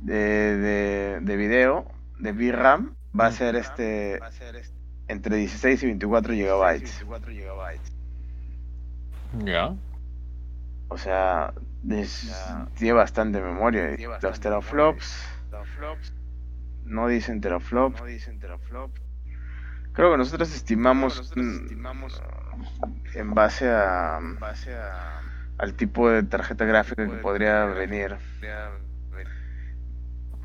de, 0.00 0.14
de, 0.14 1.18
de 1.22 1.36
video, 1.36 1.86
de 2.18 2.32
VRAM, 2.32 2.94
va 3.18 3.26
a 3.26 3.30
ser 3.32 3.56
este 3.56 4.18
entre 5.08 5.36
16 5.36 5.82
y 5.82 5.86
24 5.86 6.32
gigabytes. 6.34 7.04
¿Ya? 9.44 9.74
O 10.88 10.96
sea, 10.98 11.52
es- 11.90 12.24
tiene 12.74 12.92
bastante 12.94 13.40
memoria. 13.40 13.92
Y 13.94 13.96
Los 14.22 14.40
teraflops 14.40 15.26
no 16.84 17.08
dicen 17.08 17.40
teraflop. 17.40 17.94
Creo 19.92 20.10
que 20.12 20.18
nosotros 20.18 20.48
estimamos 20.54 21.30
en 23.14 23.34
base 23.34 23.68
a 23.70 24.18
al 25.58 25.74
tipo 25.74 26.10
de 26.10 26.22
tarjeta 26.24 26.64
gráfica 26.64 27.04
que 27.06 27.10
podría 27.22 27.64
venir 27.66 28.16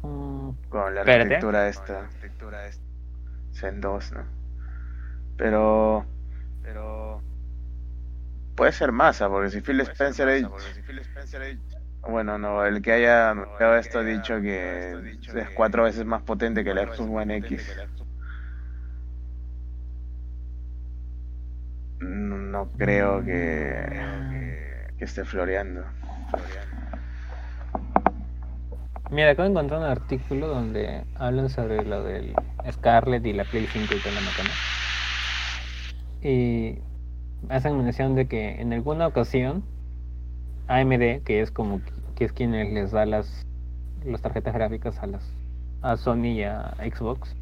Mm, 0.04 0.50
con 0.70 0.94
la 0.96 1.02
Espérate. 1.02 1.36
arquitectura 1.36 1.68
esta 1.68 2.10
Zen 3.54 3.82
2, 3.82 4.12
¿no? 4.12 4.26
Pero 5.38 6.06
puede 8.56 8.72
ser 8.72 8.92
masa, 8.92 9.30
porque 9.30 9.50
si 9.50 9.62
Phil 9.62 9.80
Spencer 9.82 10.28
ha- 10.30 12.10
bueno, 12.10 12.38
no, 12.38 12.66
el 12.66 12.82
que 12.82 12.92
haya 12.94 13.32
anunciado 13.32 13.76
esto 13.78 14.00
ha 14.00 14.04
dicho 14.04 14.42
que 14.42 14.94
es 15.36 15.50
cuatro 15.56 15.84
veces 15.84 16.06
más 16.06 16.24
potente 16.24 16.64
que 16.64 16.72
el 16.72 16.78
Xbox 16.80 17.00
One 17.10 17.38
X. 17.38 17.76
No, 22.00 22.38
no 22.38 22.72
creo 22.78 23.24
que, 23.24 23.86
que 24.98 25.06
esté 25.06 25.26
floreando. 25.26 25.86
Mira, 29.12 29.32
acabo 29.32 29.48
de 29.48 29.54
encontrar 29.54 29.80
un 29.80 29.88
artículo 29.88 30.48
donde 30.48 31.04
hablan 31.16 31.50
sobre 31.50 31.84
lo 31.84 32.04
del 32.04 32.36
Scarlett 32.72 33.26
y 33.26 33.34
la 33.34 33.44
Play 33.44 33.66
5 33.66 33.96
y 33.96 34.00
toda 34.00 34.14
la 34.14 34.22
macana. 34.22 34.50
Y 36.22 36.78
hacen 37.50 37.76
mención 37.78 38.14
de 38.14 38.28
que 38.28 38.62
en 38.62 38.72
alguna 38.72 39.08
ocasión 39.08 39.64
AMD, 40.68 41.24
que 41.24 41.42
es 41.42 41.50
como 41.50 41.82
que 42.16 42.26
es 42.26 42.34
quienes 42.34 42.72
les 42.72 42.92
da 42.92 43.08
las, 43.08 43.48
las 44.06 44.22
tarjetas 44.22 44.54
gráficas 44.54 45.00
a 45.00 45.08
las 45.08 45.34
a 45.82 45.98
Sony 45.98 46.26
y 46.26 46.44
a 46.44 46.76
Xbox, 46.78 47.36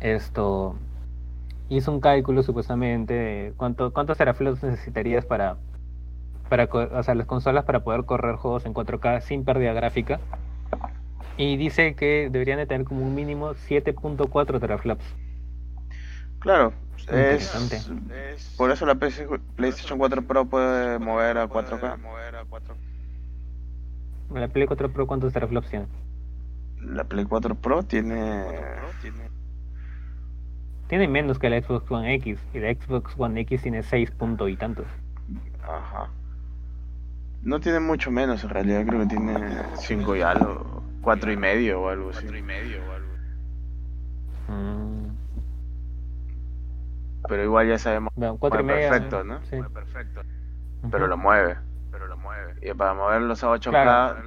esto 0.00 0.76
hizo 1.68 1.92
un 1.92 2.00
cálculo 2.00 2.42
supuestamente 2.42 3.12
de 3.12 3.52
cuánto 3.58 3.92
cuántos 3.92 4.16
teraflops 4.16 4.62
necesitarías 4.62 5.26
para 5.26 5.56
para 6.48 6.64
o 6.64 7.02
sea, 7.02 7.14
las 7.14 7.26
consolas 7.26 7.64
para 7.64 7.80
poder 7.80 8.04
correr 8.04 8.36
juegos 8.36 8.64
en 8.64 8.72
4K 8.72 9.20
sin 9.20 9.44
pérdida 9.44 9.72
gráfica. 9.74 10.18
Y 11.36 11.56
dice 11.56 11.94
que 11.94 12.28
deberían 12.30 12.58
de 12.58 12.66
tener 12.66 12.86
como 12.86 13.04
un 13.04 13.14
mínimo 13.14 13.54
7.4 13.54 14.60
teraflops. 14.60 15.04
Claro, 16.40 16.72
es, 17.08 18.54
por 18.56 18.70
eso 18.70 18.86
la 18.86 18.94
PC 18.94 19.26
PlayStation 19.56 19.98
4 19.98 20.22
Pro 20.22 20.44
puede 20.44 20.98
mover 20.98 21.38
a 21.38 21.48
4K. 21.48 21.98
La 24.34 24.48
Play 24.48 24.66
4 24.66 24.92
Pro, 24.92 25.06
¿cuántos 25.06 25.32
teraflops 25.32 25.70
tiene? 25.70 25.86
La 26.80 27.04
Play 27.04 27.24
4 27.24 27.54
Pro 27.54 27.82
tiene 27.82 28.44
Tiene 30.88 31.06
menos 31.06 31.38
que 31.38 31.50
la 31.50 31.60
Xbox 31.60 31.90
One 31.90 32.14
X. 32.14 32.40
Y 32.54 32.58
la 32.58 32.74
Xbox 32.74 33.14
One 33.16 33.40
X 33.42 33.62
tiene 33.62 33.82
6 33.82 34.10
punto 34.12 34.48
y 34.48 34.56
tantos. 34.56 34.86
Ajá. 35.62 36.10
No 37.42 37.60
tiene 37.60 37.80
mucho 37.80 38.10
menos 38.10 38.44
en 38.44 38.50
realidad, 38.50 38.84
creo 38.86 39.00
que 39.00 39.06
tiene 39.06 39.36
5 39.76 40.16
y 40.16 40.22
algo, 40.22 40.82
4 41.02 41.32
y 41.32 41.36
medio 41.36 41.82
o 41.82 41.88
algo 41.88 42.10
así. 42.10 42.26
Mm, 44.48 45.10
Pero 47.28 47.44
igual 47.44 47.68
ya 47.68 47.78
sabemos, 47.78 48.12
bueno, 48.14 48.36
4 48.38 48.60
y 48.60 48.64
perfecto, 48.64 49.24
¿no? 49.24 49.40
Sí. 49.44 49.56
pero 50.90 51.04
Ujú. 51.04 51.06
lo 51.08 51.16
mueve. 51.16 51.56
Y 52.62 52.72
para 52.74 52.94
moverlos 52.94 53.42
a 53.42 53.50
8K, 53.50 53.70
Claro. 53.70 54.22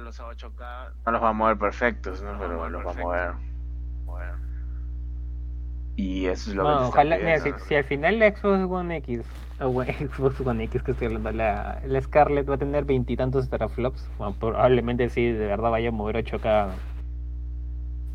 no 1.06 1.12
los 1.12 1.22
va 1.22 1.28
a 1.28 1.32
mover 1.32 1.58
perfectos, 1.58 2.22
¿no? 2.22 2.38
Pero 2.38 2.68
los 2.68 2.86
va 2.86 2.90
a 2.90 2.94
mover. 2.94 3.55
Y 5.96 6.26
eso 6.26 6.50
es 6.50 6.56
lo 6.56 6.64
que 6.64 6.68
ojalá, 6.68 7.16
mira, 7.16 7.40
si, 7.40 7.50
si 7.66 7.74
al 7.74 7.84
final 7.84 8.18
la 8.18 8.30
Xbox 8.30 8.70
One 8.70 8.96
X, 8.98 9.22
o 9.60 9.70
bueno, 9.70 9.92
Xbox 9.98 10.40
One 10.40 10.64
X 10.64 10.82
que 10.82 10.92
estoy 10.92 11.06
hablando, 11.06 11.32
la, 11.32 11.80
la 11.86 12.00
Scarlett 12.02 12.48
va 12.48 12.54
a 12.54 12.58
tener 12.58 12.84
veintitantos 12.84 13.48
teraflops, 13.48 14.08
bueno, 14.18 14.34
probablemente 14.38 15.08
sí, 15.08 15.32
de 15.32 15.46
verdad 15.46 15.70
vaya 15.70 15.88
a 15.88 15.92
mover 15.92 16.16
8K, 16.16 16.68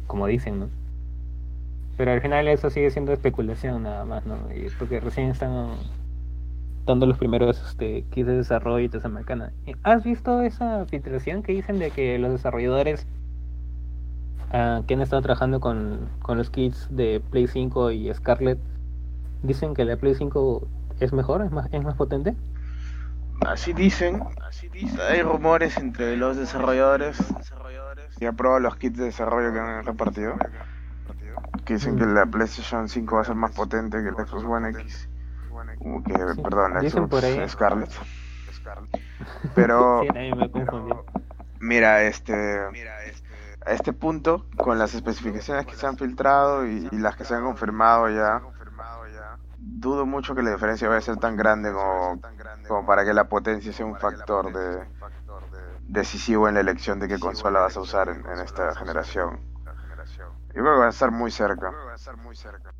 como 0.06 0.28
dicen, 0.28 0.60
¿no? 0.60 0.70
Pero 1.98 2.12
al 2.12 2.22
final 2.22 2.48
eso 2.48 2.70
sigue 2.70 2.92
siendo 2.92 3.14
especulación 3.14 3.84
nada 3.84 4.06
más, 4.06 4.26
¿no? 4.26 4.38
Y 4.56 4.68
porque 4.78 5.00
recién 5.00 5.30
están 5.30 5.76
dando 6.86 7.06
los 7.06 7.18
primeros 7.18 7.62
este, 7.68 8.04
kits 8.12 8.28
de 8.28 8.38
desarrollo 8.38 8.86
y 8.86 8.90
toda 8.90 9.00
esa 9.00 9.10
macana. 9.10 9.52
¿Has 9.84 10.04
visto 10.04 10.42
esa 10.42 10.86
filtración 10.86 11.44
que 11.44 11.54
dicen 11.54 11.80
de 11.80 11.92
que 11.92 12.18
los 12.18 12.32
desarrolladores 12.32 13.06
ah, 14.54 14.82
que 14.88 14.94
han 14.94 15.02
estado 15.02 15.22
trabajando 15.22 15.60
con, 15.60 16.10
con 16.22 16.38
los 16.38 16.50
kits 16.50 16.88
de 16.90 17.22
Play 17.32 17.48
5 17.48 17.92
y 17.92 18.14
Scarlett 18.14 18.60
dicen 19.44 19.74
que 19.74 19.86
la 19.86 19.98
Play 19.98 20.16
5 20.16 20.68
es 21.00 21.14
mejor, 21.14 21.44
es 21.44 21.52
más, 21.52 21.68
es 21.72 21.84
más 21.84 21.96
potente? 21.96 22.36
Así 23.46 23.74
dicen, 23.74 24.24
hay 25.10 25.22
rumores 25.24 25.78
entre 25.78 26.16
los 26.16 26.38
desarrolladores 26.38 27.18
han 28.26 28.36
probado 28.36 28.60
los 28.60 28.76
kits 28.78 28.98
de 28.98 29.06
desarrollo 29.06 29.52
que 29.52 29.60
han 29.60 29.86
repartido. 29.86 30.36
Que 31.66 31.76
dicen 31.76 31.98
que 31.98 32.06
la 32.06 32.26
PlayStation 32.26 32.88
5 32.88 33.16
va 33.16 33.22
a 33.22 33.26
ser 33.26 33.36
más 33.36 33.52
potente 33.52 33.98
que 33.98 34.12
la 34.12 34.26
Xbox 34.26 34.44
One 34.44 34.70
X. 34.70 35.10
Como 35.80 36.04
que, 36.04 36.14
Sí, 36.14 36.42
perdón, 36.42 36.74
la 36.74 36.80
dicen. 36.82 37.08
Xbox 37.08 37.52
Scarlett. 37.52 37.92
Pero, 39.56 40.02
Sí, 40.02 40.10
me 40.14 40.52
mira, 41.60 42.04
este, 42.04 42.34
a 43.66 43.72
este 43.72 43.94
punto, 43.94 44.46
con 44.58 44.80
las 44.80 44.94
especificaciones 44.94 45.66
que 45.66 45.76
se 45.76 45.86
han 45.86 45.98
filtrado 45.98 46.66
y, 46.66 46.90
y 46.92 46.98
las 46.98 47.16
que 47.16 47.26
se 47.26 47.36
han 47.36 47.44
confirmado 47.44 48.10
ya, 48.10 48.42
dudo 49.58 50.06
mucho 50.06 50.34
que 50.36 50.42
la 50.42 50.52
diferencia 50.52 50.88
vaya 50.88 51.00
a 51.00 51.02
ser 51.02 51.18
tan 51.18 51.38
grande 51.38 51.72
como, 51.72 52.20
como 52.68 52.86
para 52.86 53.06
que 53.06 53.14
la 53.14 53.26
potencia 53.26 53.72
sea 53.72 53.86
un 53.86 53.98
factor 53.98 54.52
de, 54.52 54.88
decisivo 55.88 56.48
en 56.48 56.56
la 56.56 56.62
elección 56.62 57.00
de 57.00 57.08
qué 57.08 57.20
consola 57.20 57.60
vas 57.60 57.78
a 57.78 57.82
usar 57.82 58.10
en, 58.10 58.26
en 58.26 58.40
esta 58.40 58.74
generación. 58.76 59.40
Yo 60.54 60.64
creo 60.64 60.74
que 60.74 60.80
va 60.80 60.88
a 60.88 60.90
estar 60.90 61.12
muy 61.12 61.32
cerca. 61.32 61.72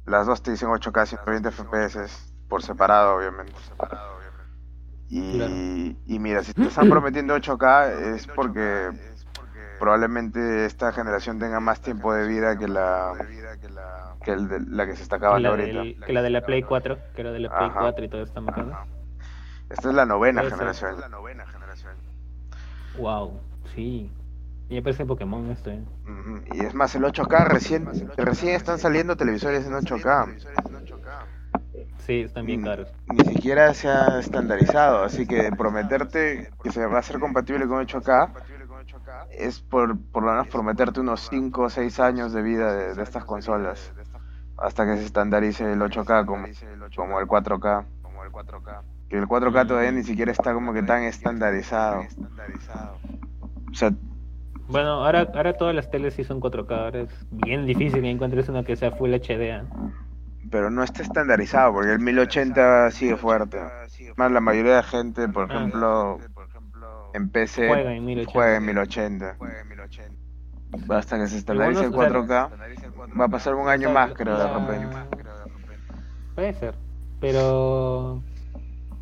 Las 0.06 0.28
dos 0.28 0.42
te 0.42 0.52
dicen 0.52 0.70
8K 0.70 1.06
120 1.06 1.52
FPS 1.52 2.34
por 2.50 2.64
separado, 2.64 3.16
obviamente. 3.16 3.54
Y, 5.08 5.98
y 6.06 6.20
mira, 6.20 6.44
si 6.44 6.54
te 6.54 6.64
están 6.64 6.90
prometiendo 6.90 7.36
8K 7.36 8.16
es 8.16 8.28
porque 8.28 8.92
probablemente 9.82 10.66
esta 10.66 10.94
generación 10.94 11.40
tenga 11.40 11.60
más 11.60 11.82
tiempo 11.82 12.14
de 12.14 12.28
vida 12.28 12.56
que 12.58 12.68
la 12.68 13.14
que 14.24 14.32
el 14.32 14.48
de- 14.48 14.60
la 14.70 14.86
que 14.86 14.96
se 14.96 15.02
está 15.02 15.16
acabando 15.16 15.50
la 15.50 15.50
ahorita. 15.50 15.80
del- 15.80 16.00
que 16.06 16.14
la 16.14 16.22
de 16.22 16.30
la 16.30 16.42
Play 16.46 16.62
4, 16.62 17.00
que 17.16 17.24
la 17.24 17.32
de 17.32 17.40
la 17.40 17.50
Play 17.50 17.70
Ajá. 17.72 17.80
4 17.80 18.06
y 18.06 18.10
todo 18.10 18.22
está 18.22 18.40
mecánico. 18.42 18.78
Esta 19.72 19.90
es 19.90 19.96
la 19.96 20.06
novena 20.06 20.42
Puede 20.42 20.52
ser. 20.52 20.60
generación. 20.60 21.96
Wow, 23.00 23.40
sí. 23.74 24.12
Ya 24.70 24.82
parece 24.84 25.04
Pokémon 25.06 25.50
esto, 25.50 25.72
¿eh? 25.72 25.84
Y 26.54 26.64
es 26.64 26.74
más, 26.76 26.94
el 26.96 27.04
8K 27.04 27.44
recién, 27.46 27.90
recién 28.18 28.56
están 28.56 28.78
saliendo 28.80 29.18
televisores 29.18 29.66
en 29.66 29.74
8K. 29.74 30.28
Sí, 32.06 32.22
están 32.22 32.46
bien 32.46 32.64
caros. 32.64 32.92
Ni 33.08 33.24
siquiera 33.26 33.74
se 33.74 33.88
ha 33.88 34.20
estandarizado, 34.20 35.04
así 35.04 35.26
que 35.28 35.52
prometerte 35.58 36.50
que 36.64 36.72
se 36.72 36.86
va 36.86 37.00
a 37.00 37.02
ser 37.04 37.20
compatible 37.20 37.68
con 37.68 37.80
8K 37.80 38.32
es 39.38 39.60
por, 39.62 39.98
por 40.12 40.24
lo 40.24 40.32
menos 40.32 40.48
prometerte 40.48 41.00
unos 41.00 41.28
5 41.30 41.62
o 41.64 41.70
6 41.70 42.00
años 42.00 42.34
de 42.34 42.42
vida 42.42 42.74
de, 42.74 42.96
de 42.96 43.04
estas 43.04 43.26
consolas 43.26 43.94
hasta 44.58 44.86
que 44.86 44.98
se 44.98 45.06
estandarice 45.06 45.72
el 45.72 45.80
8K 45.82 46.26
como, 46.26 46.46
como 46.96 47.20
el 47.20 47.28
4K. 47.28 47.86
Que 49.10 49.18
el 49.18 49.28
4K 49.28 49.68
todavía 49.68 49.92
ni 49.92 50.04
siquiera 50.04 50.32
está 50.32 50.54
como 50.54 50.74
que 50.74 50.84
tan 50.84 51.04
estandarizado. 51.04 52.04
O 53.72 53.74
sea, 53.74 53.92
Bueno, 54.68 55.04
ahora, 55.04 55.28
ahora 55.34 55.54
todas 55.58 55.74
las 55.76 55.90
teles 55.90 56.14
sí 56.14 56.24
son 56.24 56.40
4K, 56.40 56.72
ahora 56.72 57.00
es 57.02 57.10
bien 57.32 57.66
difícil 57.66 58.02
que 58.02 58.10
encuentres 58.10 58.48
una 58.50 58.64
que 58.64 58.76
sea 58.76 58.92
Full 58.92 59.14
HD. 59.14 59.42
¿eh? 59.50 59.64
pero 60.50 60.70
no 60.70 60.84
está 60.84 61.02
estandarizado 61.02 61.72
porque 61.74 61.94
el 61.94 62.00
1080 62.00 62.92
sigue 62.92 63.16
fuerte. 63.16 63.58
Más 64.18 64.32
la 64.32 64.42
mayoría 64.42 64.78
de 64.78 64.84
gente, 64.84 65.30
por 65.30 65.50
Ah. 65.50 65.56
ejemplo, 65.56 66.20
en 67.14 67.30
PC 67.30 67.68
Juega 67.68 67.96
en 67.96 68.06
1080. 68.06 68.32
juega 69.38 69.62
en 69.62 69.68
1080. 69.70 70.16
Hasta 70.96 71.18
que 71.20 71.28
se 71.28 71.38
estandarice 71.38 71.88
o 71.88 71.92
4K, 71.92 72.50
va 73.20 73.26
a 73.26 73.28
pasar 73.28 73.56
un 73.56 73.68
año 73.68 73.90
O 73.90 73.92
sea, 73.94 74.08
más, 74.08 74.14
creo, 74.14 74.38
de 74.38 74.44
la- 74.44 74.60
repente. 74.60 74.96
Puede 76.36 76.54
ser, 76.54 76.76
pero... 77.20 78.22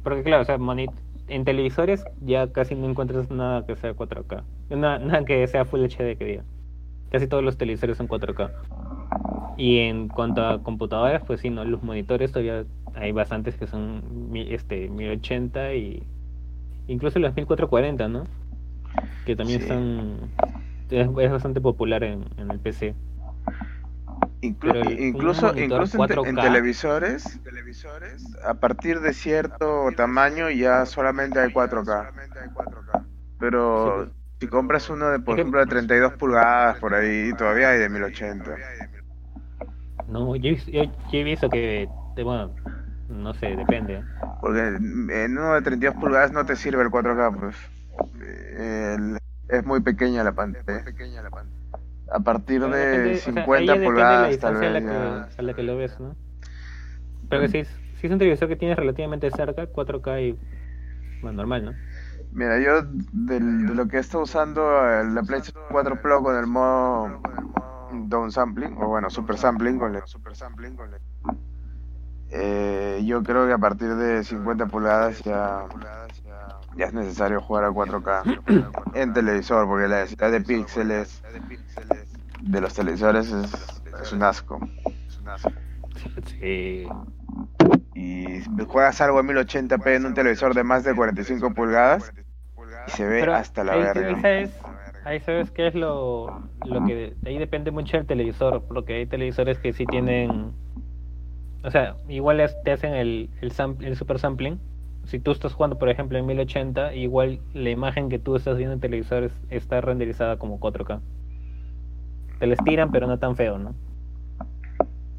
Porque 0.03 0.23
claro, 0.23 0.41
o 0.41 0.45
sea, 0.45 0.57
moni- 0.57 0.89
en 1.27 1.45
televisores 1.45 2.03
ya 2.21 2.51
casi 2.51 2.73
no 2.73 2.89
encuentras 2.89 3.29
nada 3.29 3.65
que 3.65 3.75
sea 3.75 3.93
4K. 3.93 4.43
Nada, 4.71 4.97
nada 4.99 5.25
que 5.25 5.45
sea 5.47 5.65
Full 5.65 5.81
HD 5.85 6.17
que 6.17 6.25
diga. 6.25 6.43
Casi 7.11 7.27
todos 7.27 7.43
los 7.43 7.57
televisores 7.57 7.97
son 7.97 8.07
4K. 8.07 8.51
Y 9.57 9.79
en 9.79 10.07
cuanto 10.07 10.43
a 10.45 10.63
computadoras, 10.63 11.21
pues 11.25 11.41
sí, 11.41 11.49
no, 11.49 11.65
los 11.65 11.83
monitores 11.83 12.31
todavía 12.31 12.65
hay 12.95 13.11
bastantes 13.11 13.55
que 13.57 13.67
son 13.67 14.31
este 14.33 14.89
1080 14.89 15.73
y 15.75 16.03
incluso 16.89 17.19
los 17.19 17.33
1440, 17.35 18.07
¿no? 18.07 18.23
Que 19.25 19.35
también 19.35 19.59
Sí. 19.59 19.65
están 19.65 20.17
es, 20.89 21.07
es 21.07 21.31
bastante 21.31 21.61
popular 21.61 22.03
en, 22.03 22.25
en 22.37 22.51
el 22.51 22.59
PC. 22.59 22.95
Inclu- 24.41 24.73
el- 24.75 24.99
incluso 24.99 25.53
incluso 25.57 25.97
en, 26.03 26.07
te- 26.07 26.13
en 26.13 26.35
4K. 26.35 26.41
televisores, 26.41 27.41
a 28.45 28.53
partir 28.53 28.99
de 29.01 29.13
cierto 29.13 29.89
tamaño 29.95 30.49
ya 30.49 30.85
solamente 30.85 31.39
hay 31.39 31.49
4K. 31.49 32.11
Pero 33.39 34.05
Sí, 34.05 34.11
si 34.41 34.47
compras 34.47 34.89
uno 34.89 35.09
de, 35.09 35.19
por 35.19 35.37
ejemplo, 35.37 35.59
de 35.59 35.65
32 35.67 36.13
pulgadas 36.13 36.77
por 36.77 36.93
ahí, 36.93 37.31
todavía 37.37 37.71
hay 37.71 37.79
de 37.79 37.89
1080. 37.89 38.55
No, 40.07 40.35
yo, 40.35 40.53
yo, 40.67 40.83
yo 40.83 40.91
he 41.11 41.23
visto 41.23 41.49
que, 41.49 41.87
bueno, 42.23 42.55
no 43.09 43.33
sé, 43.33 43.55
depende. 43.55 44.03
Porque 44.41 44.59
en 44.67 45.37
uno 45.37 45.55
de 45.55 45.61
32 45.61 45.95
pulgadas 45.99 46.31
no 46.31 46.45
te 46.45 46.55
sirve 46.55 46.81
el 46.83 46.89
4K, 46.89 47.31
pues. 47.39 47.55
El- 48.57 49.17
es 49.49 49.65
muy 49.65 49.81
pequeña 49.81 50.23
la 50.23 50.31
pantalla. 50.31 50.83
A 52.11 52.19
partir 52.19 52.61
Pero 52.61 52.71
de 52.71 52.85
depende, 52.85 53.09
o 53.09 53.21
sea, 53.33 53.43
ahí 53.53 53.65
50 53.65 53.65
ya 53.65 53.79
depende 53.79 53.81
de 53.81 53.81
la 53.83 54.29
pulgadas, 54.29 54.39
tal 54.39 54.53
distancia 54.53 54.67
a 54.67 54.71
la, 54.71 54.79
vez 54.79 55.35
que, 55.35 55.41
a 55.41 55.41
la 55.43 55.53
que 55.53 55.63
lo 55.63 55.77
ves, 55.77 55.99
¿no? 55.99 56.15
Pero 57.29 57.41
que 57.43 57.47
si, 57.49 57.57
es- 57.59 57.79
si 57.99 58.07
es 58.07 58.13
un 58.13 58.19
televisor 58.19 58.47
que 58.47 58.55
tienes 58.55 58.77
relativamente 58.77 59.29
cerca, 59.31 59.65
4K 59.67 60.21
y, 60.21 60.39
bueno, 61.21 61.37
normal, 61.37 61.65
¿no? 61.65 61.73
Mira, 62.31 62.59
yo 62.59 62.83
del- 63.11 63.67
de 63.67 63.75
lo 63.75 63.87
que 63.87 63.97
he 63.97 63.99
estado 63.99 64.23
usando 64.23 64.61
eh, 64.61 65.03
la 65.05 65.23
PlayStation 65.23 65.63
4 65.71 66.01
Pro 66.01 66.21
con 66.21 66.35
el 66.37 66.47
modo 66.47 67.21
downsampling, 68.07 68.73
o 68.81 68.87
bueno, 68.87 69.09
super 69.09 69.37
sampling 69.37 69.79
con 69.79 69.95
el 69.95 70.01
eh, 72.31 73.01
yo 73.05 73.23
creo 73.23 73.47
que 73.47 73.53
a 73.53 73.57
partir 73.57 73.95
de 73.95 74.23
50 74.23 74.67
pulgadas 74.67 75.21
ya, 75.23 75.65
ya 76.75 76.85
es 76.85 76.93
necesario 76.93 77.41
jugar 77.41 77.65
a 77.65 77.69
4K 77.69 78.71
en 78.93 79.13
televisor, 79.13 79.67
porque 79.67 79.87
la 79.87 79.97
densidad 79.97 80.31
de 80.31 80.41
píxeles 80.41 81.21
de 82.41 82.61
los 82.61 82.73
televisores 82.73 83.31
es, 83.31 83.81
es 84.01 84.13
un 84.13 84.23
asco. 84.23 84.59
Sí. 86.25 86.87
Y 87.93 88.39
juegas 88.67 89.01
algo 89.01 89.19
a 89.19 89.23
1080p 89.23 89.95
en 89.95 90.05
un 90.05 90.13
televisor 90.13 90.53
de 90.53 90.63
más 90.63 90.83
de 90.83 90.95
45 90.95 91.53
pulgadas 91.53 92.13
y 92.87 92.91
se 92.91 93.05
ve 93.05 93.19
Pero 93.19 93.35
hasta 93.35 93.63
la 93.63 93.73
ahí, 93.73 93.81
verga. 93.81 94.07
ahí 94.07 94.15
sabes, 94.21 94.61
ahí 95.03 95.19
sabes 95.19 95.51
qué 95.51 95.67
es 95.67 95.75
lo, 95.75 96.49
lo 96.65 96.85
que... 96.85 97.15
Ahí 97.25 97.37
depende 97.37 97.71
mucho 97.71 97.97
del 97.97 98.05
televisor, 98.07 98.63
porque 98.67 98.93
hay 98.95 99.05
televisores 99.07 99.59
que 99.59 99.73
sí 99.73 99.85
tienen... 99.85 100.53
O 101.63 101.71
sea, 101.71 101.95
igual 102.07 102.41
te 102.63 102.71
hacen 102.71 102.93
el, 102.93 103.29
el, 103.41 103.51
sam- 103.51 103.81
el 103.81 103.95
super 103.95 104.19
sampling. 104.19 104.59
Si 105.05 105.19
tú 105.19 105.31
estás 105.31 105.53
jugando, 105.53 105.77
por 105.77 105.89
ejemplo, 105.89 106.17
en 106.17 106.25
1080, 106.25 106.93
igual 106.93 107.39
la 107.53 107.69
imagen 107.69 108.09
que 108.09 108.19
tú 108.19 108.35
estás 108.35 108.57
viendo 108.57 108.73
en 108.73 108.79
televisor 108.79 109.23
es- 109.23 109.33
está 109.49 109.81
renderizada 109.81 110.37
como 110.37 110.59
4K. 110.59 111.01
Te 112.39 112.47
la 112.47 112.53
estiran, 112.53 112.91
pero 112.91 113.07
no 113.07 113.19
tan 113.19 113.35
feo, 113.35 113.57
¿no? 113.57 113.73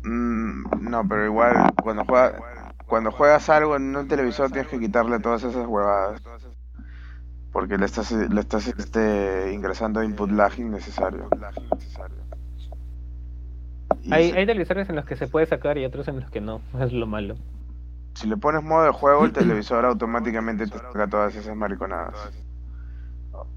Mm, 0.02 0.90
no, 0.90 1.06
pero 1.06 1.26
igual 1.26 1.72
cuando 1.82 2.04
juegas 2.04 2.34
cuando 2.86 3.12
juegas 3.12 3.48
algo 3.50 3.76
en 3.76 3.94
un 3.94 4.08
televisor 4.08 4.50
tienes 4.50 4.68
que 4.68 4.80
quitarle 4.80 5.20
todas 5.20 5.44
esas 5.44 5.66
huevadas. 5.66 6.20
Porque 7.52 7.78
le 7.78 7.86
estás 7.86 8.10
le 8.12 8.40
estás 8.40 8.66
este 8.68 9.52
ingresando 9.52 10.02
input 10.02 10.30
lag 10.30 10.58
innecesario. 10.58 11.28
Hay, 14.10 14.30
se- 14.30 14.38
hay 14.38 14.46
televisores 14.46 14.88
en 14.88 14.96
los 14.96 15.04
que 15.04 15.16
se 15.16 15.28
puede 15.28 15.46
sacar 15.46 15.78
y 15.78 15.84
otros 15.84 16.08
en 16.08 16.20
los 16.20 16.30
que 16.30 16.40
no. 16.40 16.60
Es 16.80 16.92
lo 16.92 17.06
malo. 17.06 17.36
si 18.14 18.26
le 18.26 18.36
pones 18.36 18.62
modo 18.62 18.84
de 18.84 18.90
juego, 18.92 19.24
el 19.24 19.32
televisor 19.32 19.84
automáticamente 19.84 20.66
te 20.66 20.78
saca 20.78 21.06
todas 21.08 21.34
esas 21.36 21.56
mariconadas. 21.56 22.30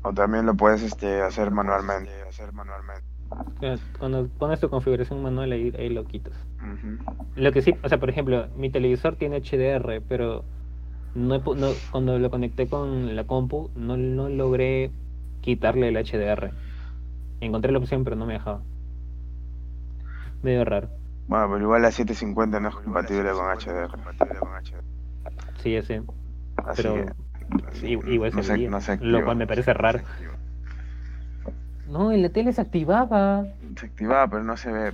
O, 0.03 0.13
también 0.13 0.45
lo 0.45 0.55
puedes 0.55 0.81
este 0.83 1.21
hacer 1.21 1.51
manualmente. 1.51 2.11
Eh, 3.61 3.77
Cuando 3.99 4.27
pones 4.27 4.59
tu 4.59 4.69
configuración 4.69 5.21
manual, 5.23 5.51
ahí, 5.51 5.73
ahí 5.77 5.89
lo 5.89 6.05
quitas. 6.05 6.33
Lo 7.35 7.51
que 7.51 7.61
sí, 7.61 7.75
o 7.83 7.89
sea, 7.89 7.99
por 7.99 8.09
ejemplo, 8.09 8.47
mi 8.55 8.69
televisor 8.69 9.15
tiene 9.15 9.37
HDR, 9.37 10.01
pero 10.01 10.45
no- 11.15 11.41
cuando 11.91 12.19
lo 12.19 12.29
conecté 12.29 12.67
con 12.67 13.15
la 13.15 13.25
compu, 13.25 13.71
no, 13.75 13.97
no 13.97 14.29
logré 14.29 14.91
quitarle 15.41 15.89
el 15.89 15.97
HDR. 15.97 16.51
Encontré 17.41 17.71
la 17.71 17.79
opción, 17.79 18.03
pero 18.03 18.15
no 18.15 18.25
me 18.25 18.33
dejaba. 18.33 18.61
Medio 20.43 20.65
raro. 20.65 20.89
Bueno, 21.27 21.47
pero 21.51 21.61
igual 21.61 21.81
la 21.81 21.91
750 21.91 22.59
no 22.59 22.69
es 22.69 22.75
compatible 22.75 23.31
con 23.31 23.45
HDR. 23.57 23.89
Sí, 25.63 25.81
sé. 25.81 26.01
Así 26.57 26.83
Pero 26.83 26.95
que 26.95 27.13
sí, 27.79 27.87
igual 27.87 28.31
no 28.35 28.43
se 28.43 28.55
se, 28.57 28.67
no 28.69 28.81
se 28.81 28.91
Lo 28.91 28.97
activa. 28.97 29.25
cual 29.25 29.37
me 29.37 29.47
parece 29.47 29.73
raro. 29.73 29.99
No, 31.87 32.11
en 32.11 32.21
la 32.21 32.29
tele 32.29 32.51
se 32.53 32.61
activaba. 32.61 33.45
Se 33.77 33.85
activaba, 33.85 34.27
pero 34.27 34.43
no 34.43 34.57
se 34.57 34.71
ve. 34.71 34.93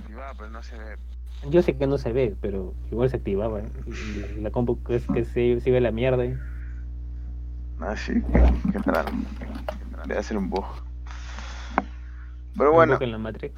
Yo 1.48 1.62
sé 1.62 1.76
que 1.76 1.86
no 1.86 1.98
se 1.98 2.12
ve, 2.12 2.36
pero 2.40 2.74
igual 2.90 3.08
se 3.10 3.16
activaba. 3.16 3.60
¿eh? 3.60 3.68
Y- 3.86 4.42
La 4.42 4.50
compu 4.50 4.78
es 4.88 5.06
que 5.06 5.24
sí, 5.24 5.58
sí 5.60 5.70
ve 5.70 5.80
la 5.80 5.90
mierda. 5.90 6.24
¿eh? 6.24 6.36
Así 7.80 8.14
que, 8.14 8.72
qué 8.72 8.78
raro. 8.84 9.08
Debe 10.06 10.22
ser 10.22 10.36
un 10.36 10.50
bug. 10.50 10.64
Pero 12.56 12.72
bueno, 12.72 12.98
en 13.00 13.12
la 13.12 13.18
Matrix. 13.18 13.54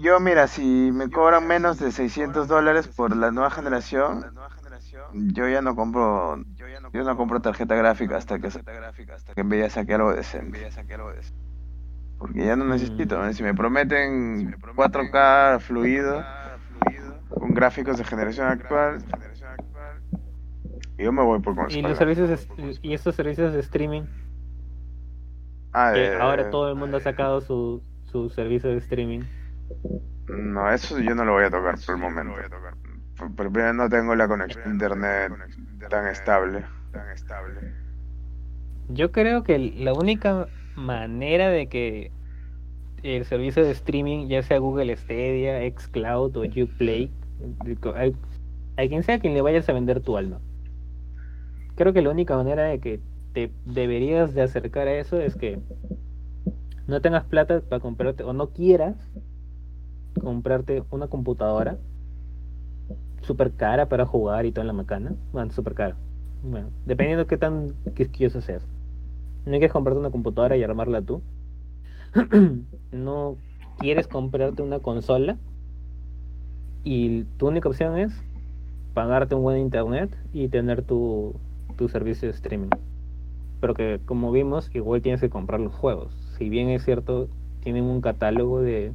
Yo 0.00 0.20
mira, 0.20 0.46
si 0.46 0.90
me 0.92 1.10
cobran 1.10 1.46
menos 1.46 1.78
de 1.78 1.90
600 1.92 2.48
dólares 2.48 2.88
por 2.88 3.16
la 3.16 3.30
nueva 3.30 3.50
generación, 3.50 4.24
yo 5.12 5.48
ya 5.48 5.62
no 5.62 5.74
compro, 5.74 6.42
yo 6.92 7.04
no 7.04 7.16
compro 7.16 7.40
tarjeta 7.40 7.74
gráfica 7.74 8.16
hasta 8.16 8.38
que, 8.38 8.48
hasta 8.48 9.34
que 9.34 9.44
Nvidia 9.44 9.70
saque 9.70 9.94
algo 9.94 10.12
decente. 10.12 10.68
Porque 12.18 12.44
ya 12.44 12.54
no 12.54 12.66
necesito, 12.66 13.24
¿eh? 13.26 13.32
si 13.32 13.42
me 13.42 13.54
prometen 13.54 14.54
4K 14.76 15.58
fluido, 15.60 16.22
con 17.30 17.54
gráficos 17.54 17.96
de 17.96 18.04
generación 18.04 18.46
actual, 18.48 19.02
yo 20.98 21.12
me 21.12 21.22
voy 21.22 21.40
por 21.40 21.54
Y 21.54 21.56
consola. 21.56 21.88
los 21.88 21.98
servicios 21.98 22.46
y 22.82 22.92
estos 22.92 23.14
servicios 23.14 23.52
de 23.54 23.60
streaming 23.60 24.02
Ah, 25.72 25.92
que 25.94 26.00
de- 26.00 26.16
ahora 26.16 26.50
todo 26.50 26.68
el 26.68 26.74
mundo 26.74 26.96
ha 26.96 27.00
sacado 27.00 27.40
su, 27.40 27.82
su 28.04 28.28
servicio 28.28 28.70
de 28.70 28.78
streaming. 28.78 29.22
No, 30.28 30.70
eso 30.72 30.98
yo 31.00 31.14
no 31.14 31.24
lo 31.24 31.32
voy 31.32 31.44
a 31.44 31.50
tocar 31.50 31.76
por 31.84 31.94
el 31.96 32.00
momento. 32.00 32.34
Por- 33.16 33.34
por 33.34 33.52
primero 33.52 33.72
no 33.74 33.88
tengo 33.88 34.14
la 34.14 34.28
conexión 34.28 34.64
a 34.64 34.70
internet 34.70 35.32
tan 35.88 36.06
estable. 36.06 36.64
Yo 38.88 39.12
creo 39.12 39.44
que 39.44 39.58
la 39.58 39.92
única 39.92 40.48
manera 40.74 41.48
de 41.48 41.68
que 41.68 42.10
el 43.02 43.24
servicio 43.24 43.64
de 43.64 43.70
streaming, 43.72 44.28
ya 44.28 44.42
sea 44.42 44.58
Google 44.58 44.94
Stadia, 44.96 45.60
Xcloud 45.70 46.36
o 46.36 46.42
Uplay, 46.42 47.10
a 48.76 48.86
quien 48.88 49.02
sea 49.02 49.20
quien 49.20 49.34
le 49.34 49.42
vayas 49.42 49.68
a 49.68 49.72
vender 49.72 50.00
tu 50.00 50.16
alma. 50.16 50.40
Creo 51.76 51.92
que 51.92 52.02
la 52.02 52.10
única 52.10 52.36
manera 52.36 52.64
de 52.64 52.78
que 52.78 53.00
te 53.32 53.50
deberías 53.64 54.34
de 54.34 54.42
acercar 54.42 54.88
a 54.88 54.94
eso 54.98 55.18
es 55.20 55.34
que 55.34 55.58
no 56.86 57.00
tengas 57.00 57.24
plata 57.24 57.60
para 57.60 57.80
comprarte 57.80 58.22
o 58.24 58.32
no 58.32 58.50
quieras 58.50 58.96
comprarte 60.20 60.82
una 60.90 61.08
computadora 61.08 61.78
super 63.22 63.52
cara 63.52 63.88
para 63.88 64.06
jugar 64.06 64.46
y 64.46 64.52
toda 64.52 64.64
la 64.64 64.72
macana. 64.72 65.14
Bueno, 65.32 65.52
super 65.52 65.74
cara. 65.74 65.96
Bueno, 66.42 66.70
dependiendo 66.86 67.24
de 67.24 67.28
qué 67.28 67.36
tan 67.36 67.74
quisquioso 67.94 68.40
seas. 68.40 68.66
No 69.44 69.52
quieres 69.52 69.72
comprarte 69.72 70.00
una 70.00 70.10
computadora 70.10 70.56
y 70.56 70.62
armarla 70.62 71.02
tú. 71.02 71.22
no 72.92 73.36
quieres 73.78 74.08
comprarte 74.08 74.62
una 74.62 74.80
consola 74.80 75.36
y 76.82 77.24
tu 77.36 77.48
única 77.48 77.68
opción 77.68 77.98
es 77.98 78.12
pagarte 78.94 79.34
un 79.34 79.42
buen 79.42 79.58
internet 79.58 80.10
y 80.32 80.48
tener 80.48 80.82
tu, 80.82 81.34
tu 81.76 81.88
servicio 81.88 82.28
de 82.28 82.34
streaming. 82.34 82.70
Pero 83.60 83.74
que 83.74 84.00
como 84.06 84.32
vimos, 84.32 84.70
igual 84.74 85.02
tienes 85.02 85.20
que 85.20 85.30
comprar 85.30 85.60
los 85.60 85.74
juegos. 85.74 86.14
Si 86.38 86.48
bien 86.48 86.70
es 86.70 86.84
cierto, 86.84 87.28
tienen 87.62 87.84
un 87.84 88.00
catálogo 88.00 88.60
de, 88.62 88.92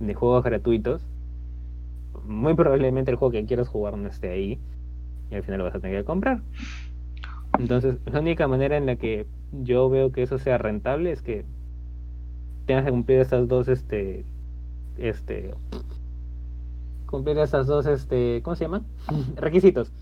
de 0.00 0.14
juegos 0.14 0.42
gratuitos, 0.42 1.06
muy 2.24 2.54
probablemente 2.54 3.10
el 3.10 3.16
juego 3.16 3.32
que 3.32 3.44
quieras 3.44 3.68
jugar 3.68 3.96
no 3.96 4.08
esté 4.08 4.30
ahí 4.30 4.58
y 5.30 5.34
al 5.34 5.42
final 5.42 5.58
lo 5.58 5.64
vas 5.64 5.74
a 5.74 5.80
tener 5.80 6.00
que 6.00 6.04
comprar. 6.04 6.42
Entonces, 7.58 7.98
la 8.06 8.20
única 8.20 8.48
manera 8.48 8.76
en 8.76 8.86
la 8.86 8.96
que 8.96 9.26
yo 9.52 9.88
veo 9.90 10.12
que 10.12 10.22
eso 10.22 10.38
sea 10.38 10.58
rentable 10.58 11.12
es 11.12 11.22
que 11.22 11.44
tengas 12.66 12.84
que 12.84 12.90
cumplir 12.90 13.20
estas 13.20 13.48
dos, 13.48 13.68
este, 13.68 14.24
este, 14.98 15.54
cumplir 17.06 17.38
esas 17.38 17.66
dos, 17.66 17.86
este, 17.86 18.40
¿cómo 18.42 18.54
se 18.56 18.64
llaman? 18.64 18.86
Requisitos. 19.36 19.92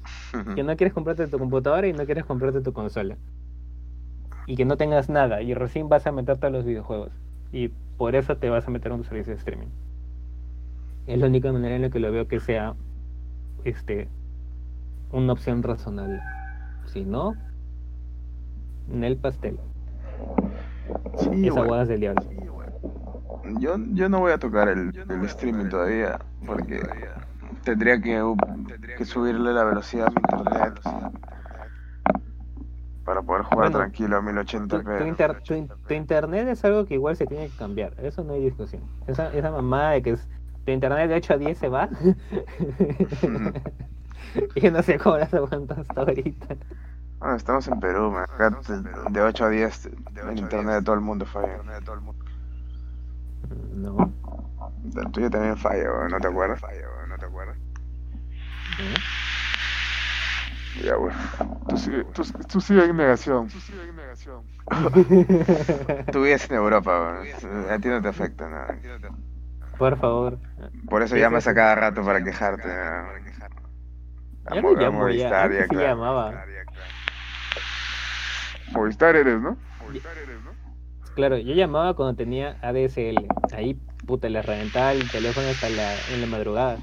Que 0.55 0.63
no 0.63 0.77
quieres 0.77 0.93
comprarte 0.93 1.27
tu 1.27 1.39
computadora 1.39 1.89
y 1.89 1.93
no 1.93 2.05
quieres 2.05 2.25
comprarte 2.25 2.61
tu 2.61 2.73
consola. 2.73 3.17
Y 4.47 4.57
que 4.57 4.65
no 4.65 4.77
tengas 4.77 5.09
nada 5.09 5.43
y 5.43 5.55
recién 5.55 5.89
vas 5.89 6.07
a 6.07 6.13
meterte 6.13 6.47
a 6.47 6.51
los 6.51 6.65
videojuegos. 6.65 7.13
Y 7.53 7.69
por 7.97 8.15
eso 8.15 8.37
te 8.37 8.51
vas 8.51 8.67
a 8.69 8.71
meter 8.71 8.93
a 8.93 8.95
un 8.95 9.05
servicio 9.05 9.33
de 9.33 9.39
streaming. 9.39 9.69
Es 11.09 11.19
la 11.19 11.27
única 11.27 11.51
manera 11.53 11.75
en 11.77 11.83
la 11.83 11.91
que 11.91 11.99
lo 12.01 12.13
veo 12.13 12.29
que 12.29 12.39
sea, 12.39 12.75
este, 13.65 14.09
una 15.11 15.33
opción 15.33 15.63
razonable. 15.63 16.21
Si 16.87 17.03
no, 17.05 17.37
en 18.93 19.05
el 19.05 19.17
pastel. 19.17 19.59
Sí, 21.19 21.47
Esa 21.49 21.63
bueno. 21.65 21.87
del 21.87 22.01
diablo. 22.01 22.23
Yo, 23.61 23.77
yo 23.95 24.09
no 24.09 24.21
voy 24.21 24.33
a 24.33 24.39
tocar 24.39 24.69
el, 24.69 24.93
el 25.09 25.25
streaming 25.25 25.69
todavía 25.69 26.19
porque 26.47 26.81
tendría 27.65 28.01
que, 28.01 28.23
uh, 28.23 28.37
que 28.97 29.05
subirle 29.05 29.53
la 29.53 29.65
velocidad 29.65 30.09
a 30.09 30.11
mi 30.11 30.17
internet 30.17 30.81
para 33.05 33.23
poder 33.23 33.43
jugar 33.45 33.71
Bueno, 33.71 33.79
tranquilo 33.79 34.17
a 34.19 34.21
Tu, 34.21 34.27
1080p. 34.27 34.99
tu 34.99 35.05
inter- 35.05 35.41
tu 35.43 35.55
in- 35.55 35.69
tu 35.87 35.95
internet 35.95 36.49
es 36.49 36.65
algo 36.65 36.85
que 36.85 36.95
igual 36.95 37.17
se 37.17 37.27
tiene 37.27 37.49
que 37.49 37.57
cambiar. 37.57 37.95
Eso 37.99 38.23
no 38.23 38.35
hay 38.35 38.43
discusión. 38.45 38.83
Esa, 39.07 39.33
esa 39.33 39.51
mamada 39.51 39.93
de 39.93 40.03
que 40.03 40.11
es, 40.11 40.29
tu 40.69 40.73
internet 40.73 41.09
de 41.09 41.15
8 41.17 41.33
a 41.33 41.37
10 41.39 41.57
se 41.59 41.69
va. 41.69 41.89
y 44.55 44.61
yo 44.61 44.71
no 44.71 44.83
sé 44.83 44.99
cómo 44.99 45.17
las 45.17 45.33
aguanto 45.33 45.75
hasta 45.75 46.01
ahorita. 46.03 46.57
Bueno, 47.19 47.37
estamos 47.37 47.67
en 47.69 47.81
Perú, 47.81 48.11
man. 48.11 48.25
Acá 48.25 48.51
de- 48.69 48.83
de 49.13 49.21
8 49.23 49.47
a 49.47 49.49
10 49.49 49.87
el 49.87 50.39
internet 50.39 50.75
de 50.75 50.83
todo 50.83 50.95
el 50.95 51.01
mundo 51.01 51.25
falla. 51.25 51.57
No. 53.75 54.13
El 54.95 55.11
tuyo 55.13 55.31
también 55.31 55.57
falla, 55.57 55.85
weón, 55.91 56.11
¿no 56.11 56.21
te 56.21 56.29
acuerdas? 56.29 56.61
¿No 57.09 57.17
te 57.17 57.25
acuerdas? 57.25 57.57
Ya, 60.85 60.97
bueno. 60.97 61.17
Tú, 61.69 61.77
sigue- 61.79 62.05
tú, 62.13 62.23
tú 62.47 62.61
sigue 62.61 62.85
en 62.85 62.95
negación. 62.97 63.49
Tú 66.13 66.23
vives 66.23 66.51
en 66.51 66.57
Europa, 66.57 67.01
weón. 67.01 67.27
A 67.71 67.79
ti 67.79 67.89
no 67.89 68.03
te 68.03 68.09
afecta 68.09 68.49
nada. 68.51 68.77
Por 69.79 69.99
favor. 69.99 70.39
Por 70.89 71.03
eso 71.03 71.17
llamas 71.17 71.47
a 71.47 71.55
cada 71.55 71.75
rato 71.75 72.05
para 72.05 72.23
quejarte. 72.23 72.69
¿no? 72.69 72.75
A 74.51 74.55
Ya 74.55 74.63
Mo- 74.63 74.71
no 74.71 74.75
a 74.77 74.81
llamo 74.81 75.09
ya. 75.11 75.29
Movistar, 75.31 75.45
Antes 75.45 75.69
sí 75.69 75.77
claro. 75.77 75.89
llamaba. 75.89 76.33
Movistar 78.73 79.17
eres, 79.17 79.41
¿no? 79.41 79.59
Claro, 81.15 81.37
yo 81.39 81.53
llamaba 81.55 81.95
cuando 81.95 82.17
tenía 82.17 82.59
ADSL. 82.63 83.27
Ahí, 83.53 83.75
puta, 84.07 84.29
le 84.29 84.41
reventaba 84.43 84.93
el 84.93 85.11
teléfono 85.11 85.49
hasta 85.49 85.69
la, 85.69 86.01
en 86.07 86.21
la 86.21 86.27
madrugada. 86.27 86.79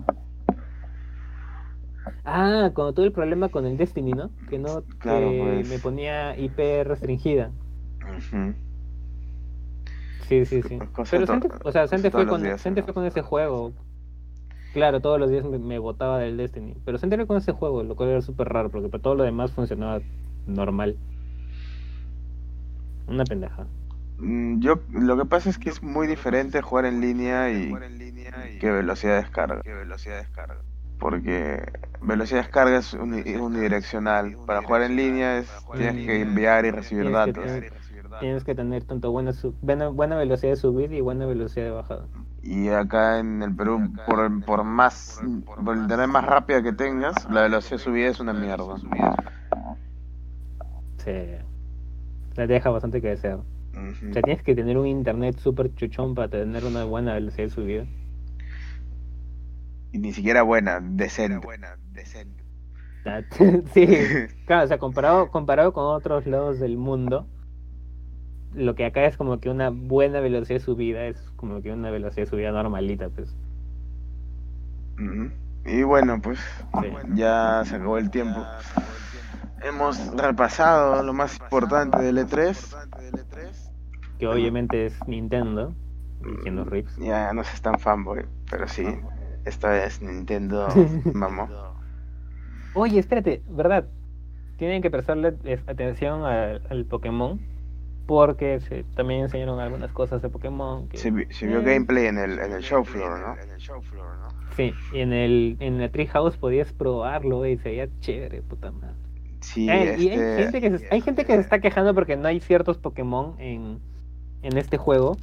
Ah, 2.26 2.72
cuando 2.74 2.94
tuve 2.94 3.06
el 3.08 3.12
problema 3.14 3.50
con 3.50 3.66
el 3.66 3.78
Destiny, 3.78 4.14
¿no? 4.14 4.32
Que 4.50 4.58
no 4.60 4.84
Claro, 5.00 5.32
que 5.32 5.38
pues. 5.38 5.68
me 5.68 5.80
ponía 5.80 6.38
IP 6.38 6.84
restringida. 6.84 7.52
Ujú. 8.06 8.56
Sí, 10.28 10.46
sí, 10.46 10.64
sí. 10.64 10.84
Pero 11.10 11.28
Sente, 11.28 11.50
o 11.64 11.72
sea, 11.72 11.88
Sente 11.88 12.12
fue, 12.12 12.26
con, 12.28 12.42
días, 12.44 12.62
fue 12.84 12.94
con 12.94 13.06
ese 13.06 13.22
juego. 13.22 13.74
Claro, 14.74 15.02
todos 15.02 15.20
los 15.20 15.30
días 15.30 15.46
me, 15.46 15.60
me 15.60 15.80
botaba 15.80 16.20
del 16.20 16.38
Destiny. 16.38 16.76
Pero 16.86 16.98
Sente 16.98 17.16
fue 17.18 17.28
con 17.28 17.38
ese 17.38 17.54
juego, 17.54 17.84
lo 17.84 17.96
cual 17.96 18.10
era 18.10 18.22
súper 18.22 18.50
raro, 18.50 18.72
porque 18.72 18.90
para 18.90 19.02
todo 19.04 19.16
lo 19.16 19.24
demás 19.24 19.52
funcionaba 19.54 20.02
normal. 20.48 20.98
Una 23.08 23.24
pendeja. 23.26 23.68
Mm, 24.18 24.60
Yo, 24.62 24.82
lo 24.90 25.18
que 25.18 25.26
pasa 25.26 25.50
es 25.50 25.58
que 25.58 25.70
es 25.70 25.84
muy 25.84 26.08
diferente 26.08 26.62
jugar 26.62 26.86
en 26.86 27.02
línea 27.02 27.52
y 27.52 27.80
que 28.60 28.72
velocidad 28.72 29.14
de 29.16 29.22
descarga. 29.24 29.62
Porque 30.98 31.64
velocidad 32.02 32.40
de 32.40 32.44
descarga 32.44 32.78
es 32.80 32.94
uni- 32.94 33.36
unidireccional. 33.38 34.38
Para 34.46 34.62
jugar 34.62 34.84
en 34.84 34.96
línea 34.96 35.38
es, 35.40 35.50
tienes 35.76 35.98
que 36.00 36.22
enviar 36.22 36.66
y 36.66 36.72
recibir 36.72 37.12
datos. 37.12 37.52
Tener- 38.08 38.20
Tienes 38.20 38.44
que 38.44 38.56
tener 38.56 38.84
tanto 38.84 39.12
buena, 39.12 39.34
su- 39.34 39.54
buena, 39.62 39.90
buena 39.90 40.16
velocidad 40.18 40.52
de 40.54 40.56
subida 40.58 40.96
y 40.96 41.02
buena 41.02 41.26
velocidad 41.26 41.66
de 41.66 41.72
bajada. 41.72 42.06
Y 42.42 42.68
acá 42.70 43.20
en 43.20 43.42
el 43.42 43.56
Perú, 43.56 43.92
por, 44.06 44.46
por 44.46 44.64
más, 44.64 45.20
por 45.46 45.76
el 45.76 45.82
internet 45.84 46.08
más 46.08 46.26
rápida 46.26 46.62
que 46.62 46.74
tengas, 46.74 47.16
la 47.32 47.42
velocidad 47.42 47.78
de 47.78 47.84
subida 47.84 48.08
es 48.08 48.20
una 48.20 48.34
mierda. 48.34 48.76
Sí. 50.98 51.12
La 52.36 52.48
deja 52.48 52.70
bastante 52.70 53.02
que 53.02 53.10
desear. 53.10 53.40
Ujú. 53.74 54.10
O 54.10 54.14
sea, 54.14 54.22
tienes 54.22 54.44
que 54.44 54.56
tener 54.56 54.78
un 54.78 54.88
internet 54.88 55.38
súper 55.38 55.74
chuchón 55.76 56.16
para 56.16 56.30
tener 56.30 56.64
una 56.66 56.84
buena 56.86 57.14
velocidad 57.14 57.46
de 57.46 57.50
subida. 57.50 57.86
Y 59.92 60.00
ni 60.00 60.14
siquiera 60.14 60.42
buena, 60.44 60.80
decente. 60.82 61.48
Ah, 63.06 63.22
sí, 63.74 63.88
claro, 64.46 64.66
o 64.66 64.68
sea, 64.68 64.78
comparado, 64.78 65.30
comparado 65.32 65.74
con 65.74 65.86
otros 65.86 66.26
lados 66.26 66.60
del 66.60 66.78
mundo, 66.78 67.28
lo 68.56 68.76
que 68.76 68.86
acá 68.86 69.06
es 69.06 69.18
como 69.18 69.40
que 69.40 69.50
una 69.50 69.70
buena 69.70 70.20
velocidad 70.20 70.60
de 70.60 70.66
subida 70.66 71.06
es 71.06 71.18
como 71.36 71.62
que 71.62 71.72
una 71.72 71.92
velocidad 71.92 72.24
de 72.26 72.30
subida 72.30 72.52
normalita, 72.52 73.10
pues. 73.10 73.36
Y 75.66 75.84
bueno, 75.84 76.22
pues 76.22 76.40
Sí. 76.82 76.88
ya 77.14 77.64
se 77.66 77.76
acabó 77.76 77.98
el 77.98 78.10
tiempo. 78.10 78.44
Hemos 79.62 80.16
repasado 80.16 81.02
lo 81.04 81.14
más 81.14 81.40
importante 81.40 82.02
del 82.02 82.18
E 82.20 82.26
E3. 82.26 83.72
Que 84.20 84.28
obviamente 84.28 84.86
es 84.86 84.96
Nintendo, 85.08 85.74
diciendo 86.24 86.66
Rips. 86.66 86.96
Ya 86.98 87.34
no 87.34 87.44
se 87.44 87.60
tan 87.62 87.80
fanboy, 87.80 88.26
pero 88.50 88.68
sí, 88.68 88.86
esta 89.44 89.70
vez 89.70 90.02
Nintendo 90.02 90.68
mamó. 91.14 91.50
Oye, 92.74 93.00
espérate, 93.00 93.42
¿verdad? 93.50 93.86
Tienen 94.58 94.82
que 94.82 94.90
prestarle 94.92 95.36
atención 95.68 96.24
al, 96.24 96.62
al 96.70 96.86
Pokémon, 96.86 97.40
porque 98.06 98.60
se, 98.60 98.84
también 98.96 99.22
enseñaron 99.22 99.60
algunas 99.60 99.92
cosas 99.92 100.22
de 100.22 100.30
Pokémon. 100.30 100.88
Que, 100.88 100.98
Se, 100.98 101.12
vi- 101.12 101.28
se 101.32 101.48
vio 101.48 101.60
eh, 101.60 101.64
gameplay 101.64 102.06
en 102.06 102.18
el, 102.18 102.40
en 102.40 102.52
el 102.52 102.62
show 102.62 102.84
floor, 102.84 103.20
¿no? 103.20 103.36
Sí, 104.56 104.74
y 104.94 105.00
en 105.00 105.12
el 105.12 105.58
en 105.60 105.80
la 105.82 105.90
Treehouse 105.90 106.38
podías 106.38 106.72
probarlo 106.72 107.46
y 107.46 107.58
se 107.58 107.70
veía 107.70 107.90
chévere, 108.00 108.42
puta 108.42 108.72
madre. 108.72 108.96
Sí, 109.42 109.70
Eh, 109.70 109.96
y 109.98 110.10
hay 110.10 110.20
este... 110.20 110.44
gente, 110.44 110.62
que 110.62 110.78
se, 110.78 110.88
hay 110.92 111.02
gente 111.02 111.26
que 111.26 111.34
se 111.34 111.42
está 111.42 111.60
quejando 111.60 111.94
porque 111.94 112.16
no 112.16 112.28
hay 112.28 112.40
ciertos 112.40 112.78
Pokémon 112.78 113.36
en, 113.40 113.80
en 114.44 114.58
este 114.58 114.78
juego. 114.78 115.18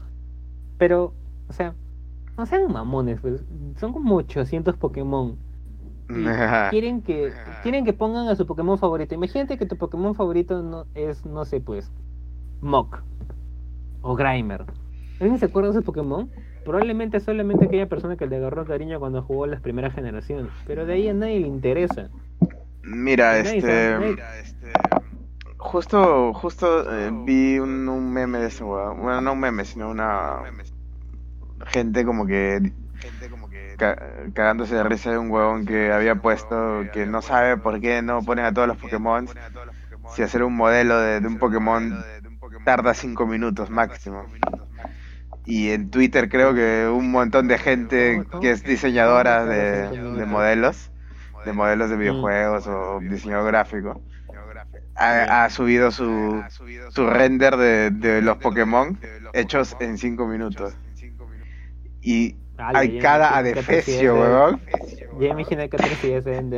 Pero, 0.79 1.15
o 1.49 1.53
sea, 1.53 1.75
no 2.37 2.47
sean 2.47 2.71
mamones, 2.73 3.21
pues. 3.21 3.45
Son 3.79 3.93
como 3.93 4.17
800 4.17 4.77
Pokémon. 4.77 5.37
Y 6.09 6.25
quieren 6.71 7.03
que 7.03 7.33
quieren 7.63 7.85
que 7.85 7.93
pongan 7.93 8.29
a 8.29 8.37
su 8.37 8.47
Pokémon 8.47 8.79
favorito. 8.79 9.15
Imagínate 9.15 9.57
que 9.57 9.67
tu 9.67 9.77
Pokémon 9.77 10.15
favorito 10.15 10.63
no 10.63 10.87
es, 10.95 11.25
no 11.25 11.45
sé, 11.45 11.61
pues, 11.61 11.91
Mok 12.63 13.03
o 14.01 14.17
Grimer. 14.17 14.65
¿Alguien 15.21 15.39
se 15.39 15.47
acuerda 15.47 15.71
de 15.71 15.79
ese 15.79 15.85
Pokémon? 15.85 16.31
Probablemente 16.65 17.21
solamente 17.21 17.67
aquella 17.67 17.89
persona 17.89 18.17
que 18.17 18.27
le 18.27 18.37
agarró 18.37 18.65
cariño 18.65 18.99
cuando 19.01 19.23
jugó 19.23 19.47
las 19.47 19.61
primeras 19.61 19.95
generaciones. 19.95 20.51
Pero 20.67 20.87
de 20.87 20.95
ahí 20.95 21.09
a 21.09 21.15
nadie 21.15 21.41
le 21.41 21.49
interesa. 21.49 22.09
Mira, 22.83 23.43
Nadie 23.43 23.59
este... 23.59 24.17
Justo, 25.59 26.33
justo 26.35 26.93
eh, 26.93 27.11
vi 27.25 27.59
un, 27.61 27.89
un 27.89 28.13
meme 28.13 28.39
de 28.39 28.47
ese 28.49 28.65
weón. 28.65 29.01
Bueno, 29.01 29.21
no 29.21 29.33
un 29.35 29.41
meme, 29.41 29.65
sino 29.65 29.91
una 29.91 30.41
gente 31.67 32.05
como 32.05 32.27
que 32.27 32.73
ca- 33.77 33.97
cagándose 34.35 34.75
de 34.75 34.83
risa 34.85 35.13
de 35.13 35.19
un 35.19 35.31
huevón 35.31 35.65
que 35.65 35.93
había 35.93 36.17
puesto 36.17 36.83
que 36.93 37.07
no 37.07 37.23
sabe 37.23 37.57
por 37.57 37.81
qué 37.81 38.03
no 38.03 38.23
ponen 38.23 38.45
a 38.45 38.53
todos 38.53 38.67
los 38.69 38.77
Pokémon 38.77 39.29
si 40.15 40.23
hacer 40.23 40.43
un 40.43 40.57
modelo 40.57 40.99
de, 40.99 41.21
de 41.21 41.29
un 41.29 41.39
Pokémon 41.39 42.05
tarda 42.65 42.95
5 42.95 43.27
minutos 43.27 43.71
máximo. 43.71 44.25
Y 45.45 45.71
en 45.71 45.91
Twitter 45.91 46.29
creo 46.29 46.55
que 46.55 46.87
un 46.89 47.11
montón 47.11 47.49
de 47.49 47.59
gente 47.59 48.23
que 48.41 48.51
es 48.53 48.63
diseñadora 48.63 49.45
de, 49.45 49.89
de 50.17 50.27
modelos, 50.27 50.91
de 51.45 51.53
modelos 51.53 51.91
de 51.91 51.97
videojuegos 51.97 52.67
o 52.69 53.01
diseñador 53.01 53.49
gráfico, 53.49 54.01
ha, 54.95 55.45
ha 55.45 55.51
subido 55.51 55.91
su, 55.91 56.41
su 56.91 57.07
render 57.11 57.57
de, 57.57 57.91
de 57.91 58.23
los 58.23 58.37
Pokémon 58.39 58.99
hechos 59.33 59.77
en 59.81 59.99
5 59.99 60.27
minutos. 60.27 60.75
Y 62.01 62.37
hay 62.79 62.89
cada 63.03 63.37
adefesio, 63.39 64.15
weón. 64.15 64.61
de- 64.61 65.09
Ya 65.21 65.29
imagino 65.29 65.69
que 65.69 65.77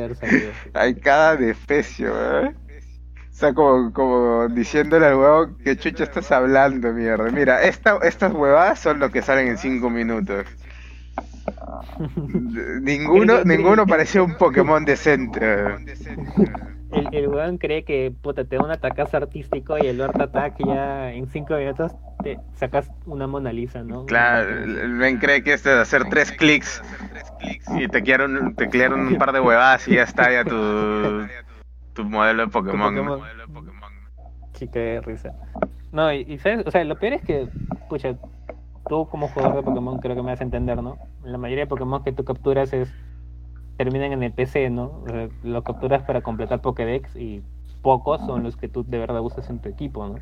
haber 0.03 0.15
salido. 0.15 0.51
Hay 0.73 0.95
cada 0.95 1.31
adefesio, 1.31 2.13
weón. 2.13 2.57
O 3.35 3.37
sea, 3.37 3.53
como, 3.53 3.91
como 3.91 4.47
diciéndole 4.47 5.07
al 5.07 5.15
huevón 5.15 5.57
que 5.57 5.75
chucha 5.75 6.05
estás 6.05 6.31
hablando, 6.31 6.93
mierda. 6.93 7.29
Mira, 7.31 7.63
esta, 7.63 7.97
estas 8.01 8.31
huevadas 8.33 8.79
son 8.79 8.99
lo 8.99 9.09
que 9.09 9.21
salen 9.21 9.49
en 9.49 9.57
5 9.57 9.89
minutos. 9.89 10.45
Ninguno, 12.81 13.43
ninguno 13.43 13.85
parecía 13.85 14.23
un 14.23 14.37
Pokémon 14.37 14.85
decente. 14.85 15.65
El, 16.93 17.07
el 17.11 17.27
weón 17.27 17.57
cree 17.57 17.83
que 17.83 18.13
puta, 18.21 18.45
te 18.45 18.55
da 18.55 18.63
un 18.63 18.71
atacazo 18.71 19.17
artístico 19.17 19.77
y 19.77 19.87
el 19.87 19.97
Lord 19.97 20.21
Attack 20.21 20.55
ya 20.65 21.11
en 21.11 21.27
5 21.27 21.55
minutos 21.55 21.91
te 22.23 22.39
sacas 22.55 22.89
una 23.05 23.27
Mona 23.27 23.51
Lisa, 23.51 23.83
¿no? 23.83 24.05
Claro, 24.05 24.63
el 24.63 24.89
men 24.89 25.17
cree 25.17 25.43
que 25.43 25.51
esto 25.51 25.69
de 25.69 25.81
hacer 25.81 26.05
tres 26.05 26.31
clics 26.31 26.81
y 27.77 27.89
te 27.89 28.01
crearon, 28.01 28.55
te 28.55 28.69
crearon 28.69 29.07
un 29.07 29.17
par 29.17 29.33
de 29.33 29.41
huevadas 29.41 29.89
y 29.89 29.95
ya 29.95 30.03
está 30.03 30.31
ya 30.31 30.45
tu, 30.45 31.27
tu 31.95 32.05
modelo 32.05 32.43
de 32.45 32.51
Pokémon. 32.51 32.93
Pokémon. 33.53 33.93
Sí, 34.53 34.67
qué 34.69 35.01
risa. 35.01 35.33
No, 35.91 36.11
y, 36.13 36.21
y 36.27 36.37
sabes, 36.39 36.65
o 36.65 36.71
sea, 36.71 36.83
lo 36.83 36.97
peor 36.99 37.13
es 37.13 37.23
que, 37.23 37.49
pucha, 37.89 38.17
tú 38.87 39.07
como 39.09 39.29
jugador 39.29 39.55
de 39.57 39.63
Pokémon 39.63 39.99
creo 39.99 40.15
que 40.15 40.21
me 40.21 40.31
vas 40.31 40.41
a 40.41 40.43
entender, 40.45 40.81
¿no? 40.81 40.97
La 41.23 41.37
mayoría 41.37 41.65
de 41.65 41.69
Pokémon 41.69 42.03
que 42.03 42.13
tú 42.13 42.23
capturas 42.25 42.73
es 42.73 42.93
terminan 43.77 44.13
en 44.13 44.23
el 44.23 44.33
PC, 44.33 44.69
¿no? 44.69 45.01
O 45.05 45.09
sea, 45.09 45.29
lo 45.43 45.63
capturas 45.63 46.03
para 46.03 46.21
completar 46.21 46.61
Pokédex 46.61 47.15
y 47.15 47.43
pocos 47.81 48.21
son 48.25 48.43
los 48.43 48.57
que 48.57 48.69
tú 48.69 48.83
de 48.85 48.99
verdad 48.99 49.21
usas 49.21 49.49
en 49.49 49.59
tu 49.61 49.69
equipo, 49.69 50.07
¿no? 50.07 50.15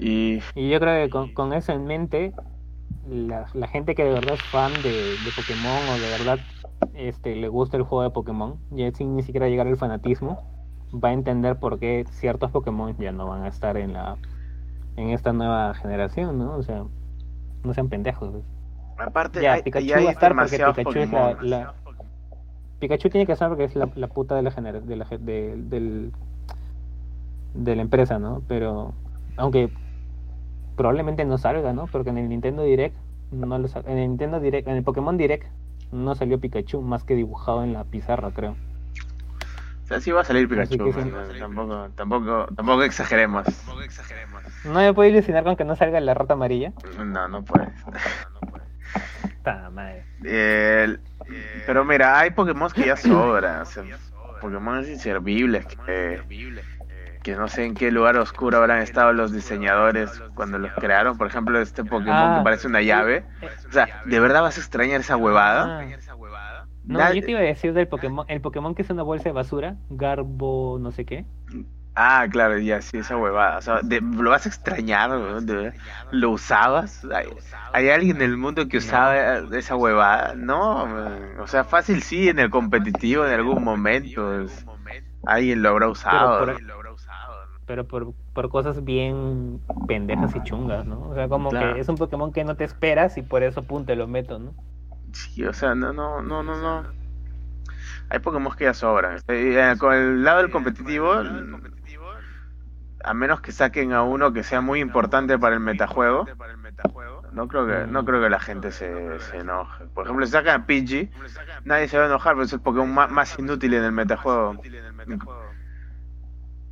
Y 0.00 0.40
Y 0.54 0.70
yo 0.70 0.80
creo 0.80 1.04
que 1.04 1.10
con, 1.10 1.32
con 1.34 1.52
eso 1.52 1.72
en 1.72 1.86
mente, 1.86 2.32
la, 3.08 3.46
la 3.54 3.68
gente 3.68 3.94
que 3.94 4.04
de 4.04 4.12
verdad 4.12 4.34
es 4.34 4.44
fan 4.46 4.82
de, 4.82 5.18
de 5.18 5.32
Pokémon 5.32 5.88
o 5.88 5.98
de 5.98 6.08
verdad 6.08 6.46
este, 6.94 7.36
le 7.36 7.48
gusta 7.48 7.76
el 7.76 7.82
juego 7.84 8.02
de 8.02 8.10
Pokémon, 8.10 8.58
ya 8.70 8.90
sin 8.92 9.16
ni 9.16 9.22
siquiera 9.22 9.48
llegar 9.48 9.66
al 9.66 9.76
fanatismo, 9.76 10.38
va 10.92 11.10
a 11.10 11.12
entender 11.12 11.58
por 11.58 11.78
qué 11.78 12.04
ciertos 12.10 12.50
Pokémon 12.50 12.96
ya 12.98 13.12
no 13.12 13.26
van 13.28 13.44
a 13.44 13.48
estar 13.48 13.76
en 13.76 13.92
la 13.92 14.16
en 14.96 15.10
esta 15.10 15.32
nueva 15.32 15.74
generación, 15.74 16.38
¿no? 16.38 16.56
O 16.56 16.62
sea, 16.62 16.84
no 17.64 17.74
sean 17.74 17.88
pendejos. 17.88 18.34
aparte, 18.98 19.40
Ya, 19.40 19.54
hay, 19.54 19.62
Pikachu 19.62 19.86
ya 19.88 19.96
hay 19.96 20.04
va 20.04 20.10
a 20.10 20.12
estar 20.12 20.36
porque 20.36 20.58
Pikachu 20.58 20.98
es 21.00 21.12
la, 21.12 21.36
la- 21.40 21.74
Pikachu 22.80 23.08
tiene 23.10 23.26
que 23.26 23.32
estar 23.32 23.48
porque 23.48 23.64
es 23.64 23.76
la, 23.76 23.90
la 23.94 24.08
puta 24.08 24.34
de 24.34 24.42
la 24.42 24.50
genera- 24.50 24.80
de 24.80 24.96
la, 24.96 25.04
de, 25.04 25.54
del, 25.56 26.12
de 27.54 27.76
la 27.76 27.82
empresa, 27.82 28.18
¿no? 28.18 28.42
Pero 28.48 28.94
aunque 29.36 29.70
probablemente 30.76 31.24
no 31.24 31.38
salga, 31.38 31.72
¿no? 31.72 31.86
Porque 31.86 32.10
en 32.10 32.18
el 32.18 32.28
Nintendo 32.28 32.62
Direct 32.62 32.96
no 33.32 33.58
lo 33.58 33.68
en 33.86 33.98
el 33.98 34.08
Nintendo 34.08 34.40
Direct, 34.40 34.68
en 34.68 34.76
el 34.76 34.84
Pokémon 34.84 35.16
Direct 35.16 35.46
no 35.92 36.14
salió 36.14 36.38
Pikachu 36.40 36.80
más 36.82 37.04
que 37.04 37.14
dibujado 37.14 37.62
en 37.64 37.72
la 37.72 37.84
pizarra, 37.84 38.30
creo. 38.30 38.56
O 39.84 39.86
sea, 39.86 40.00
sí 40.00 40.12
va 40.12 40.20
a 40.20 40.24
salir 40.24 40.48
Pikachu, 40.48 40.84
que 40.84 40.92
sí. 40.92 41.00
man, 41.00 41.12
tampoco, 41.38 41.88
tampoco, 41.96 42.46
tampoco 42.54 42.82
exageremos. 42.84 43.44
No 44.64 44.74
me 44.74 44.94
puedo 44.94 45.10
ilusionar 45.10 45.42
con 45.42 45.56
que 45.56 45.64
no 45.64 45.74
salga 45.74 45.98
la 46.00 46.14
rata 46.14 46.34
amarilla. 46.34 46.72
No, 46.96 47.26
no 47.28 47.42
puedes. 47.44 47.68
Ta 49.42 49.70
madre. 49.70 50.04
El- 50.22 51.00
pero 51.66 51.84
mira, 51.84 52.18
hay 52.18 52.30
Pokémon 52.30 52.70
que 52.70 52.86
ya 52.86 52.96
sobran. 52.96 53.62
o 53.62 53.64
sea, 53.64 53.84
Pokémon 54.40 54.78
inservibles 54.86 55.66
que, 55.66 56.20
que 57.22 57.36
no 57.36 57.48
sé 57.48 57.64
en 57.64 57.74
qué 57.74 57.90
lugar 57.90 58.16
oscuro 58.16 58.58
habrán 58.58 58.80
estado 58.82 59.12
los 59.12 59.32
diseñadores 59.32 60.22
cuando 60.34 60.58
los 60.58 60.72
crearon. 60.72 61.18
Por 61.18 61.26
ejemplo, 61.26 61.60
este 61.60 61.84
Pokémon 61.84 62.08
Ah. 62.14 62.34
que 62.38 62.44
parece 62.44 62.66
una 62.66 62.80
llave. 62.82 63.24
O 63.68 63.72
sea, 63.72 64.02
¿de 64.06 64.20
verdad 64.20 64.42
vas 64.42 64.56
a 64.56 64.60
extrañar 64.60 65.00
esa 65.00 65.16
huevada? 65.16 65.80
Ah. 65.80 66.66
No, 66.84 67.12
yo 67.12 67.22
te 67.22 67.30
iba 67.32 67.40
a 67.40 67.42
decir 67.42 67.72
del 67.74 67.86
Pokémon, 67.88 68.24
el 68.28 68.40
Pokémon 68.40 68.74
que 68.74 68.82
es 68.82 68.90
una 68.90 69.02
bolsa 69.02 69.24
de 69.24 69.32
basura, 69.32 69.76
Garbo, 69.90 70.78
no 70.80 70.90
sé 70.90 71.04
qué. 71.04 71.24
Ah, 71.94 72.26
claro, 72.30 72.56
ya, 72.58 72.80
sí, 72.80 72.98
esa 72.98 73.16
huevada. 73.16 73.58
O 73.58 73.60
sea, 73.60 73.80
de- 73.82 74.00
¿lo 74.00 74.30
vas 74.30 74.46
a 74.46 74.48
extrañar? 74.48 75.10
¿Lo 76.10 76.30
usabas? 76.30 77.04
¿Hay, 77.14 77.26
hay 77.72 77.90
alguien 77.90 78.16
en 78.16 78.22
el 78.22 78.36
mundo 78.38 78.66
que 78.68 78.78
usaba 78.78 79.38
esa 79.56 79.76
huevada? 79.76 80.34
No, 80.36 80.88
o 81.38 81.46
sea, 81.46 81.64
fácil 81.64 82.02
sí, 82.02 82.28
en 82.28 82.38
el 82.38 82.48
competitivo 82.50 83.26
en 83.26 83.32
algún 83.34 83.62
momento. 83.62 84.46
alguien 85.26 85.62
lo 85.62 85.68
habrá 85.68 85.88
usado. 85.88 86.46
pero 86.46 86.58
por, 87.84 88.12
por 88.32 88.50
cosas 88.50 88.84
bien 88.84 89.60
pendejas 89.86 90.34
y 90.34 90.42
chungas, 90.44 90.86
¿no? 90.86 91.08
O 91.10 91.14
sea, 91.14 91.28
como 91.28 91.50
Claro. 91.50 91.74
que 91.74 91.80
es 91.80 91.88
un 91.88 91.96
Pokémon 91.96 92.32
que 92.32 92.44
no 92.44 92.56
te 92.56 92.64
esperas 92.64 93.16
y 93.16 93.22
por 93.22 93.42
eso 93.42 93.62
pum 93.62 93.84
te 93.84 93.96
lo 93.96 94.06
meto, 94.06 94.38
¿no? 94.38 94.54
Sí, 95.12 95.44
o 95.44 95.52
sea, 95.52 95.74
no, 95.74 95.92
no, 95.92 96.20
no, 96.22 96.42
no, 96.42 96.56
no. 96.56 96.84
Hay 98.08 98.18
Pokémon 98.18 98.52
que 98.56 98.64
ya 98.64 98.74
sobran. 98.74 99.18
Eh, 99.28 99.74
con 99.78 99.94
el 99.94 100.24
lado 100.24 100.42
del 100.42 100.50
competitivo, 100.50 101.14
a 103.02 103.14
menos 103.14 103.40
que 103.40 103.52
saquen 103.52 103.92
a 103.92 104.02
uno 104.02 104.32
que 104.32 104.42
sea 104.42 104.60
muy 104.60 104.80
importante 104.80 105.38
para 105.38 105.54
el 105.54 105.60
metajuego, 105.60 106.26
no 107.32 107.48
creo 107.48 107.66
que, 107.66 107.86
no 107.86 108.04
creo 108.04 108.20
que 108.20 108.28
la 108.28 108.40
gente 108.40 108.72
se, 108.72 109.18
se 109.20 109.38
enoje. 109.38 109.84
Por 109.94 110.04
ejemplo, 110.04 110.26
si 110.26 110.32
sacan 110.32 110.62
a 110.62 110.66
Pidgey, 110.66 111.10
nadie 111.64 111.88
se 111.88 111.96
va 111.96 112.04
a 112.04 112.06
enojar, 112.08 112.34
pero 112.34 112.44
es 112.44 112.52
el 112.52 112.60
Pokémon 112.60 112.92
ma- 112.92 113.06
más, 113.06 113.38
inútil 113.38 113.74
en 113.74 113.84
el 113.84 113.92
metajuego. 113.92 114.56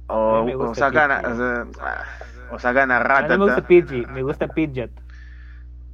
O, 0.08 0.36
A 0.36 0.42
o 0.42 0.74
sacan 0.74 1.10
a, 1.12 1.22
Pidgey. 1.22 1.72
o, 2.50 2.58
sacan 2.58 2.90
a 2.90 3.00
A 3.00 3.22
mí 3.22 3.28
no 3.28 3.38
me 3.38 3.44
gusta. 3.44 3.66
Pidgey, 3.66 4.06
me 4.06 4.22
gusta 4.22 4.48
Pidgeot. 4.48 4.90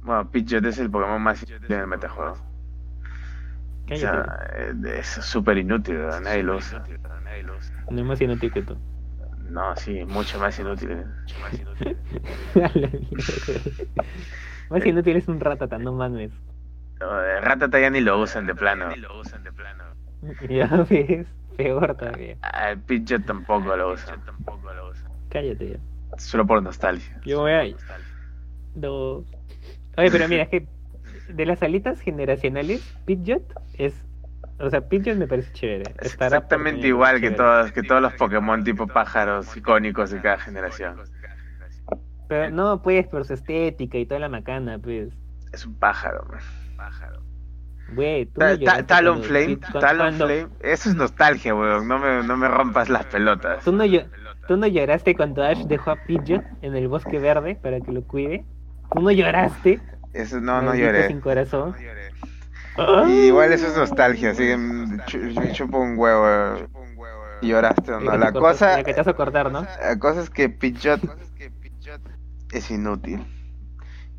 Bueno, 0.01 0.29
Pidgeot 0.31 0.65
es 0.65 0.77
el 0.79 0.89
Pokémon 0.89 1.21
más 1.21 1.43
inútil 1.43 1.73
en 1.73 1.81
el 1.81 1.87
metajuego. 1.87 2.37
O 3.91 3.95
sea, 3.95 4.25
es 4.97 5.07
súper 5.07 5.57
inútil, 5.57 5.97
¿verdad? 5.97 6.21
nadie 6.21 6.43
lo 6.43 6.57
usa. 6.57 6.83
no 7.89 7.99
es 7.99 8.05
más 8.05 8.21
inútil 8.21 8.51
que 8.51 8.61
tú. 8.63 8.77
No, 9.49 9.75
sí, 9.75 10.03
mucho 10.05 10.39
más 10.39 10.57
inútil. 10.59 10.91
A 10.91 12.71
la 12.73 12.89
mierda. 12.89 13.29
más 14.69 14.85
inútil 14.85 15.17
es 15.17 15.27
un 15.27 15.39
ratata, 15.39 15.77
no 15.77 15.93
mames. 15.93 16.31
No, 16.99 17.13
de 17.17 17.41
Ratata 17.41 17.79
ya 17.79 17.89
ni 17.89 18.01
lo 18.01 18.19
usan 18.19 18.47
de 18.47 18.55
plano. 18.55 18.89
Ya 20.49 20.67
ves, 20.89 21.27
peor 21.55 21.95
todavía. 21.95 22.37
Ah, 22.41 22.71
El 22.71 22.79
Pidgeot 22.79 23.25
tampoco 23.25 23.75
lo 23.75 23.93
usan. 23.93 24.21
Cállate 25.29 25.71
ya. 25.71 26.17
Solo 26.17 26.45
por 26.45 26.61
nostalgia. 26.63 27.19
Yo 27.25 27.41
voy 27.41 27.51
a... 27.51 27.63
No. 28.75 29.23
Oye, 29.97 30.11
pero 30.11 30.27
mira, 30.27 30.43
es 30.43 30.49
que 30.49 30.67
de 31.29 31.45
las 31.45 31.61
alitas 31.63 31.99
generacionales, 31.99 32.81
Pidgeot 33.05 33.43
es... 33.73 33.93
O 34.59 34.69
sea, 34.69 34.87
Pidgeot 34.87 35.17
me 35.17 35.27
parece 35.27 35.51
chévere. 35.53 35.91
Es 35.99 36.11
Estará 36.11 36.37
exactamente 36.37 36.87
igual 36.87 37.15
que 37.15 37.31
chévere. 37.31 37.37
todos, 37.37 37.71
que 37.71 37.83
todos 37.83 38.01
los 38.01 38.13
Pokémon 38.13 38.63
tipo 38.63 38.87
pájaros 38.87 39.55
icónicos 39.57 40.11
de 40.11 40.21
cada 40.21 40.37
generación. 40.37 41.01
Pero 42.27 42.49
no, 42.51 42.81
pues, 42.81 43.07
por 43.07 43.25
su 43.25 43.33
estética 43.33 43.97
y 43.97 44.05
toda 44.05 44.19
la 44.19 44.29
macana, 44.29 44.79
pues. 44.79 45.13
Es 45.51 45.65
un 45.65 45.75
pájaro. 45.75 46.25
man. 46.77 47.24
Güey, 47.87 48.25
tú 48.25 48.39
Ta- 48.39 49.95
cuando- 49.97 50.27
eso 50.61 50.89
es 50.89 50.95
nostalgia, 50.95 51.53
weón. 51.53 51.87
No 51.87 51.99
me, 51.99 52.23
no 52.23 52.35
me 52.35 52.47
rompas 52.47 52.89
las 52.89 53.05
pelotas. 53.05 53.63
¿Tú 53.63 53.71
no, 53.71 53.85
llo- 53.85 54.09
¿Tú 54.47 54.57
no 54.57 54.67
lloraste 54.67 55.15
cuando 55.15 55.43
Ash 55.43 55.65
dejó 55.65 55.91
a 55.91 55.95
Pidgeot 55.95 56.43
en 56.61 56.75
el 56.75 56.87
bosque 56.87 57.19
verde 57.19 57.55
para 57.61 57.79
que 57.81 57.91
lo 57.91 58.03
cuide? 58.03 58.43
¿Tú 58.91 59.01
no 59.01 59.11
lloraste? 59.11 59.79
Eso 60.13 60.39
no, 60.41 60.61
no 60.61 60.73
lloré. 60.73 61.07
sin 61.07 61.21
corazón. 61.21 61.75
Y 63.07 63.11
igual 63.27 63.53
eso 63.53 63.67
es 63.67 63.77
nostalgia, 63.77 64.31
así 64.31 64.43
que 64.43 64.57
mm, 64.57 64.99
chu- 65.05 65.33
chu- 65.33 65.51
chupa 65.53 65.77
un 65.77 65.97
huevo. 65.97 66.57
Y 67.41 67.47
lloraste 67.49 67.91
o 67.93 67.99
El 67.99 68.05
no. 68.05 68.17
La 68.17 68.31
cosa, 68.31 68.79
el 68.79 68.85
que 68.85 68.93
te 68.93 68.99
vas 69.01 69.07
a 69.07 69.13
cortar, 69.13 69.51
¿no? 69.51 69.61
la 69.61 69.99
cosa 69.99 70.21
es 70.21 70.29
que 70.29 70.49
Pidgeot 70.49 71.01
es 72.51 72.71
inútil. 72.71 73.25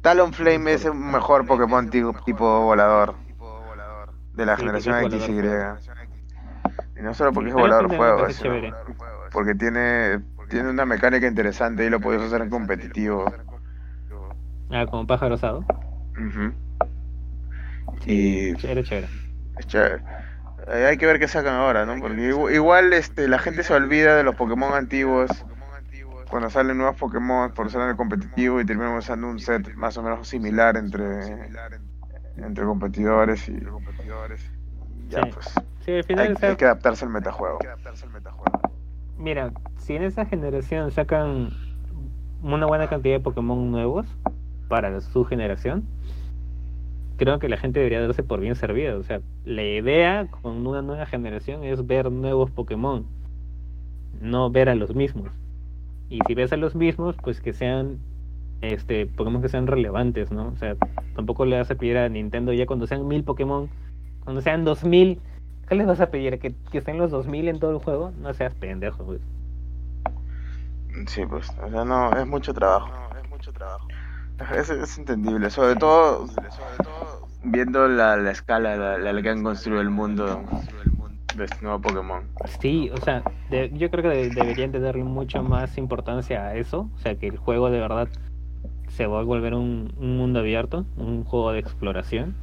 Talonflame 0.02 0.72
es 0.74 0.84
un 0.84 1.10
mejor 1.10 1.46
Pokémon 1.46 1.90
tipo, 1.90 2.14
tipo 2.24 2.60
volador 2.62 3.14
de 4.36 4.46
la 4.46 4.54
Sí, 4.56 4.62
generación 4.62 4.98
X 5.04 5.28
y 5.28 5.32
Y. 5.32 7.02
No 7.02 7.14
solo 7.14 7.32
porque 7.32 7.48
es 7.50 7.54
volador 7.54 7.94
fuego, 7.94 8.26
chévere. 8.28 8.72
porque 9.32 9.54
tiene, 9.54 10.20
tiene 10.48 10.70
una 10.70 10.86
mecánica 10.86 11.26
interesante 11.26 11.84
y 11.84 11.90
lo 11.90 12.00
puedes 12.00 12.22
hacer 12.22 12.42
en 12.42 12.50
competitivo. 12.50 13.24
Ah, 14.70 14.86
como 14.86 15.06
pájaro 15.06 15.34
osado. 15.34 15.64
Ujú. 16.12 16.52
Y 18.06 18.54
Chévere, 18.56 18.84
chévere. 18.84 19.08
es 19.58 19.66
chévere. 19.66 20.02
Eh, 20.68 20.86
hay 20.86 20.96
que 20.96 21.06
ver 21.06 21.18
qué 21.18 21.28
sacan 21.28 21.54
ahora, 21.54 21.86
¿no? 21.86 21.98
Porque 22.00 22.32
igu- 22.32 22.52
igual 22.52 22.92
este, 22.92 23.28
la 23.28 23.38
gente 23.38 23.62
se 23.62 23.72
olvida 23.74 24.16
de 24.16 24.24
los 24.24 24.34
Pokémon 24.34 24.74
antiguos 24.74 25.30
cuando 26.28 26.50
salen 26.50 26.76
nuevos 26.76 26.96
Pokémon 26.96 27.52
por 27.52 27.70
ser 27.70 27.82
en 27.82 27.90
el 27.90 27.96
competitivo 27.96 28.60
y 28.60 28.66
terminamos 28.66 29.04
usando 29.04 29.28
un 29.28 29.38
set 29.38 29.74
más 29.76 29.96
o 29.96 30.02
menos 30.02 30.26
similar 30.26 30.76
entre, 30.76 31.50
entre 32.38 32.64
competidores 32.64 33.48
y 33.48 33.58
ya 35.08 35.22
Sí. 35.24 35.30
pues 35.32 35.54
Sí, 35.84 35.92
al 35.92 35.96
hay, 35.98 36.02
final, 36.02 36.32
o 36.32 36.36
sea, 36.36 36.50
hay 36.50 36.56
que 36.56 36.64
adaptarse 36.66 37.04
al 37.04 37.10
metajuego. 37.12 37.58
mira, 39.18 39.52
si 39.78 39.94
en 39.94 40.02
esa 40.02 40.26
generación 40.26 40.90
sacan 40.90 41.50
una 42.42 42.66
buena 42.66 42.88
cantidad 42.88 43.14
de 43.14 43.20
Pokémon 43.20 43.70
nuevos 43.70 44.06
para 44.68 45.00
su 45.00 45.24
generación, 45.24 45.84
creo 47.16 47.38
que 47.38 47.48
la 47.48 47.56
gente 47.56 47.78
debería 47.80 48.00
darse 48.00 48.22
por 48.22 48.40
bien 48.40 48.54
servida. 48.56 48.96
O 48.96 49.02
sea, 49.02 49.20
la 49.44 49.62
idea 49.62 50.26
con 50.42 50.66
una 50.66 50.82
nueva 50.82 51.06
generación 51.06 51.64
es 51.64 51.86
ver 51.86 52.10
nuevos 52.10 52.50
Pokémon, 52.50 53.06
no 54.20 54.50
ver 54.50 54.68
a 54.68 54.74
los 54.74 54.94
mismos. 54.94 55.30
Y 56.08 56.20
si 56.26 56.34
ves 56.34 56.52
a 56.52 56.56
los 56.56 56.74
mismos, 56.74 57.16
pues 57.22 57.40
que 57.40 57.52
sean 57.52 57.98
este 58.60 59.06
Pokémon 59.06 59.42
que 59.42 59.48
sean 59.48 59.66
relevantes, 59.66 60.30
¿no? 60.32 60.48
O 60.48 60.56
sea, 60.56 60.76
tampoco 61.14 61.44
le 61.44 61.58
vas 61.58 61.70
a 61.70 61.74
pedir 61.74 61.98
a 61.98 62.08
Nintendo 62.08 62.52
ya 62.52 62.66
cuando 62.66 62.86
sean 62.86 63.06
mil 63.06 63.24
Pokémon, 63.24 63.68
cuando 64.24 64.40
sean 64.42 64.64
dos 64.64 64.84
mil, 64.84 65.20
¿qué 65.68 65.74
les 65.74 65.86
vas 65.86 66.00
a 66.00 66.10
pedir? 66.10 66.38
¿Que, 66.38 66.54
que 66.70 66.78
estén 66.78 66.98
los 66.98 67.10
dos 67.10 67.26
mil 67.26 67.48
en 67.48 67.58
todo 67.58 67.72
el 67.72 67.78
juego? 67.78 68.12
No 68.18 68.32
seas 68.34 68.54
pendejo, 68.54 69.04
güey. 69.04 69.18
Sí, 71.06 71.26
pues, 71.26 71.50
o 71.62 71.70
sea, 71.70 71.84
no, 71.84 72.16
es 72.16 72.26
mucho 72.26 72.54
trabajo. 72.54 72.90
Es, 74.54 74.68
es 74.70 74.98
entendible, 74.98 75.50
sobre 75.50 75.76
todo 75.76 76.26
viendo 77.42 77.86
la, 77.88 78.16
la 78.16 78.30
escala, 78.30 78.76
la, 78.76 78.98
la 79.12 79.22
que 79.22 79.30
han 79.30 79.42
construido 79.42 79.80
el 79.80 79.90
mundo 79.90 80.42
de 81.34 81.44
este 81.44 81.62
nuevo 81.62 81.80
Pokémon. 81.80 82.22
Sí, 82.60 82.90
o 82.92 82.98
sea, 83.00 83.22
de- 83.50 83.70
yo 83.74 83.90
creo 83.90 84.02
que 84.02 84.08
de- 84.08 84.30
deberían 84.30 84.72
de 84.72 84.80
darle 84.80 85.04
mucho 85.04 85.42
más 85.42 85.78
importancia 85.78 86.46
a 86.46 86.54
eso, 86.56 86.90
o 86.94 86.98
sea, 86.98 87.14
que 87.16 87.28
el 87.28 87.36
juego 87.36 87.70
de 87.70 87.78
verdad 87.80 88.08
se 88.96 89.06
va 89.06 89.20
a 89.20 89.24
volver 89.24 89.54
un, 89.54 89.92
un 89.98 90.16
mundo 90.16 90.40
abierto, 90.40 90.86
un 90.96 91.24
juego 91.24 91.52
de 91.52 91.58
exploración, 91.60 92.34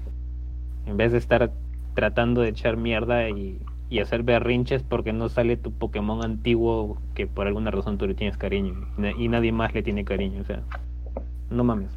en 0.85 0.97
vez 0.97 1.11
de 1.11 1.17
estar 1.17 1.51
tratando 1.95 2.41
de 2.41 2.49
echar 2.49 2.77
mierda 2.77 3.29
y, 3.29 3.59
y 3.89 3.99
hacer 3.99 4.23
berrinches 4.23 4.83
porque 4.83 5.13
no 5.13 5.29
sale 5.29 5.57
tu 5.57 5.71
Pokémon 5.71 6.23
antiguo 6.23 6.97
que 7.15 7.27
por 7.27 7.47
alguna 7.47 7.71
razón 7.71 7.97
tú 7.97 8.07
le 8.07 8.13
tienes 8.15 8.37
cariño 8.37 8.75
y, 8.97 9.01
na- 9.01 9.11
y 9.11 9.27
nadie 9.27 9.51
más 9.51 9.73
le 9.73 9.83
tiene 9.83 10.05
cariño, 10.05 10.41
o 10.41 10.45
sea, 10.45 10.61
no 11.49 11.63
mames. 11.63 11.91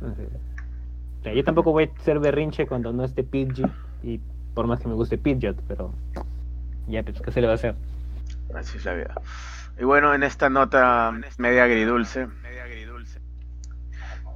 yo 1.34 1.44
tampoco 1.44 1.72
voy 1.72 1.84
a 1.84 2.02
ser 2.02 2.18
berrinche 2.20 2.66
cuando 2.66 2.92
no 2.92 3.04
esté 3.04 3.24
Pidgey 3.24 3.66
y 4.02 4.20
por 4.54 4.66
más 4.66 4.80
que 4.80 4.88
me 4.88 4.94
guste 4.94 5.18
Pidgeot, 5.18 5.56
pero 5.68 5.90
ya, 6.88 7.02
pues, 7.02 7.20
¿qué 7.20 7.30
se 7.30 7.40
le 7.40 7.46
va 7.46 7.54
a 7.54 7.56
hacer? 7.56 7.74
Así 8.54 8.78
es 8.78 8.84
la 8.84 8.94
vida. 8.94 9.14
Y 9.78 9.84
bueno, 9.84 10.14
en 10.14 10.22
esta 10.22 10.48
nota 10.48 11.12
media 11.38 11.64
agridulce, 11.64 12.28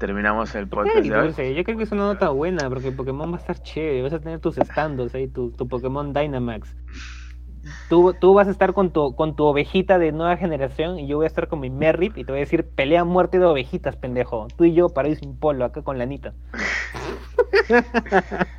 terminamos 0.01 0.53
el 0.57 0.67
podcast 0.67 0.97
de 0.97 1.15
hoy. 1.15 1.55
Yo 1.55 1.63
creo 1.63 1.77
que 1.77 1.85
es 1.85 1.93
una 1.93 2.07
nota 2.07 2.31
buena 2.31 2.69
porque 2.69 2.91
Pokémon 2.91 3.31
va 3.31 3.37
a 3.37 3.39
estar 3.39 3.63
chévere. 3.63 4.03
Vas 4.03 4.15
a 4.15 4.19
tener 4.19 4.41
tus 4.41 4.57
standos 4.57 5.15
ahí, 5.15 5.29
tu, 5.29 5.53
tu 5.53 5.69
Pokémon 5.69 6.13
Dynamax. 6.13 6.75
Tú, 7.89 8.15
tú 8.19 8.33
vas 8.35 8.49
a 8.49 8.51
estar 8.51 8.73
con 8.73 8.91
tu, 8.91 9.15
con 9.15 9.37
tu 9.37 9.45
ovejita 9.45 9.99
de 9.99 10.11
nueva 10.11 10.39
generación 10.39 10.99
y 10.99 11.07
yo 11.07 11.19
voy 11.19 11.25
a 11.25 11.29
estar 11.29 11.47
con 11.47 11.61
mi 11.61 11.69
Merrip 11.69 12.17
y 12.17 12.25
te 12.25 12.33
voy 12.33 12.39
a 12.39 12.45
decir 12.45 12.65
pelea 12.65 13.05
muerte 13.05 13.39
de 13.39 13.45
ovejitas, 13.45 13.97
pendejo. 13.97 14.49
Tú 14.57 14.65
y 14.65 14.73
yo 14.73 14.89
para 14.89 15.09
ir 15.09 15.19
sin 15.19 15.39
polo 15.39 15.67
acá 15.67 15.83
con 15.83 15.99
la 15.99 16.05
Anita. 16.05 16.33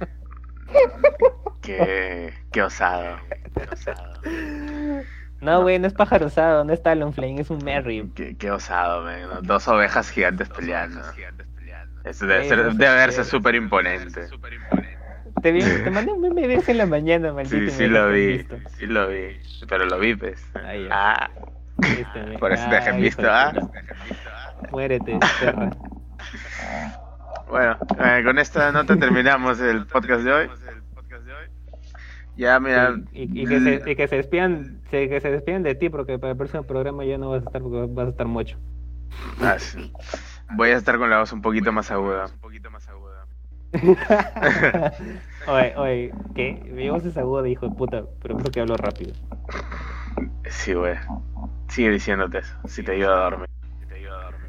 Qué, 1.61 2.33
qué 2.51 2.63
osado. 2.63 3.17
Qué 3.53 3.67
osado. 3.71 4.13
No, 5.41 5.61
güey, 5.63 5.79
no 5.79 5.87
es 5.87 5.93
pájaro 5.93 6.27
osado, 6.27 6.63
no 6.63 6.71
es 6.73 6.83
Talonflame, 6.83 7.41
es 7.41 7.49
un 7.49 7.63
Merrip. 7.63 8.13
Qué, 8.13 8.37
qué 8.37 8.51
osado. 8.51 9.05
Dos 9.41 9.67
ovejas 9.67 10.09
gigantes 10.09 10.49
peleando. 10.49 11.01
Eso 12.03 12.25
debe, 12.25 12.43
Sí, 12.43 12.49
ser, 12.49 12.57
no 12.65 12.71
sé 12.71 12.77
debe 12.77 12.95
verse 12.95 13.23
súper 13.23 13.55
imponente. 13.55 14.27
Te, 15.41 15.51
vi- 15.51 15.61
te 15.61 15.89
mandé 15.89 16.11
un 16.11 16.21
meme 16.21 16.47
de 16.47 16.55
ese 16.55 16.71
en 16.71 16.77
la 16.79 16.85
mañana, 16.85 17.33
maldito. 17.33 17.71
Sí, 17.71 17.77
sí 17.77 17.87
lo 17.87 18.09
vi, 18.09 18.37
visto. 18.37 18.55
sí 18.77 18.85
lo 18.85 19.07
vi, 19.07 19.39
pero 19.67 19.85
lo 19.85 19.97
vi, 19.99 20.15
pues. 20.15 20.43
Ah, 20.55 20.75
ya. 20.75 20.87
Ah, 20.91 21.31
Este, 21.81 22.37
por 22.37 22.51
eso 22.51 22.69
te 22.69 22.75
dejan 22.75 22.95
Ay, 22.95 23.01
visto, 23.01 23.27
¿ah? 23.27 23.53
Muérete, 24.71 25.17
perra. 25.39 25.69
Bueno, 27.49 27.77
eh, 27.99 28.21
con 28.23 28.39
esta 28.39 28.71
nota 28.71 28.95
terminamos 28.97 29.59
el 29.59 29.85
podcast 29.85 30.23
de 30.23 30.31
hoy. 30.33 30.49
Ya, 32.41 32.59
mira. 32.59 32.99
Y, 33.13 33.43
y 33.43 33.45
que 33.45 33.59
se, 33.59 33.91
y 33.91 33.95
que 33.95 34.07
se 34.07 34.15
despidan, 34.15 34.81
se- 34.89 35.07
que 35.07 35.21
se 35.21 35.29
de 35.29 35.75
ti 35.75 35.89
porque 35.89 36.17
para 36.17 36.31
el 36.31 36.37
próximo 36.37 36.63
programa 36.63 37.05
ya 37.05 37.19
no 37.19 37.29
vas 37.29 37.43
a 37.43 37.45
estar 37.45 37.61
porque 37.61 37.85
vas 37.93 38.07
a 38.07 38.09
estar 38.09 38.25
mucho. 38.25 38.57
Ah, 39.39 39.59
sí. 39.59 39.93
Voy 40.55 40.71
a 40.71 40.77
estar 40.77 40.97
con 40.97 41.11
la 41.11 41.19
voz 41.19 41.31
un 41.33 41.41
poquito 41.43 41.71
más 41.71 41.91
aguda. 41.91 42.25
oye, 45.47 45.73
oye, 45.77 46.13
¿qué? 46.33 46.59
Mi 46.71 46.89
voz 46.89 47.05
es 47.05 47.15
aguda, 47.15 47.47
hijo 47.47 47.69
de 47.69 47.75
puta, 47.75 48.05
pero 48.23 48.35
creo 48.37 48.51
que 48.51 48.61
hablo 48.61 48.75
rápido. 48.75 49.13
Sí, 50.49 50.73
güey. 50.73 50.95
Sigue 51.67 51.91
diciéndote 51.91 52.39
eso. 52.39 52.55
Si 52.65 52.81
te 52.81 52.93
ayuda 52.93 53.19
a 53.19 53.23
dormir. 53.29 53.49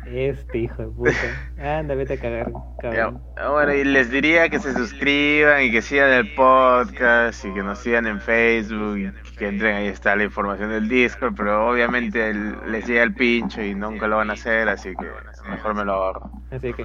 Este 0.07 0.59
hijo 0.59 0.83
de 0.83 0.89
puta. 0.89 1.79
Anda, 1.79 1.95
vete 1.95 2.15
a 2.15 2.21
cagar, 2.21 2.51
Ya, 2.83 2.91
cabrón. 2.91 3.23
Bueno, 3.53 3.73
y 3.75 3.85
les 3.85 4.11
diría 4.11 4.49
que 4.49 4.59
se 4.59 4.73
suscriban 4.75 5.63
y 5.63 5.71
que 5.71 5.81
sigan 5.81 6.11
el 6.11 6.35
podcast 6.35 7.45
y 7.45 7.55
que 7.55 7.63
nos 7.63 7.79
sigan 7.79 8.07
en 8.07 8.21
Facebook, 8.21 8.99
que 9.39 9.49
entren 9.49 9.77
ahí 9.77 9.87
está 9.87 10.17
la 10.17 10.25
información 10.25 10.71
del 10.71 10.89
Discord, 10.89 11.35
pero 11.37 11.69
obviamente 11.71 12.31
el- 12.31 12.57
les 12.71 12.87
llega 12.87 13.03
el 13.05 13.15
pincho 13.15 13.63
y 13.63 13.75
nunca 13.75 14.09
lo 14.09 14.17
van 14.17 14.31
a 14.31 14.33
hacer, 14.35 14.69
así 14.69 14.91
que 14.97 15.07
mejor 15.51 15.75
me 15.75 15.85
lo 15.85 15.93
ahorro. 15.93 16.31
Así 16.51 16.73
que, 16.75 16.85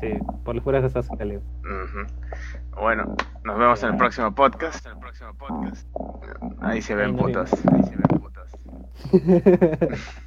sí, 0.00 0.12
por 0.44 0.54
las 0.54 0.62
puras 0.64 0.84
estás 0.84 1.06
salido. 1.06 1.40
Ujú. 1.60 2.06
Bueno, 2.80 3.16
nos 3.44 3.58
vemos 3.58 3.82
en 3.84 3.90
el 3.90 3.96
próximo 3.96 4.34
podcast. 4.34 4.86
Ahí 6.60 6.82
se 6.82 6.94
ven 6.94 7.12
nos 7.16 7.20
putos. 7.22 7.50
Ahí 7.72 7.82
se 7.84 7.96
ven 7.96 8.20
putos. 8.20 8.58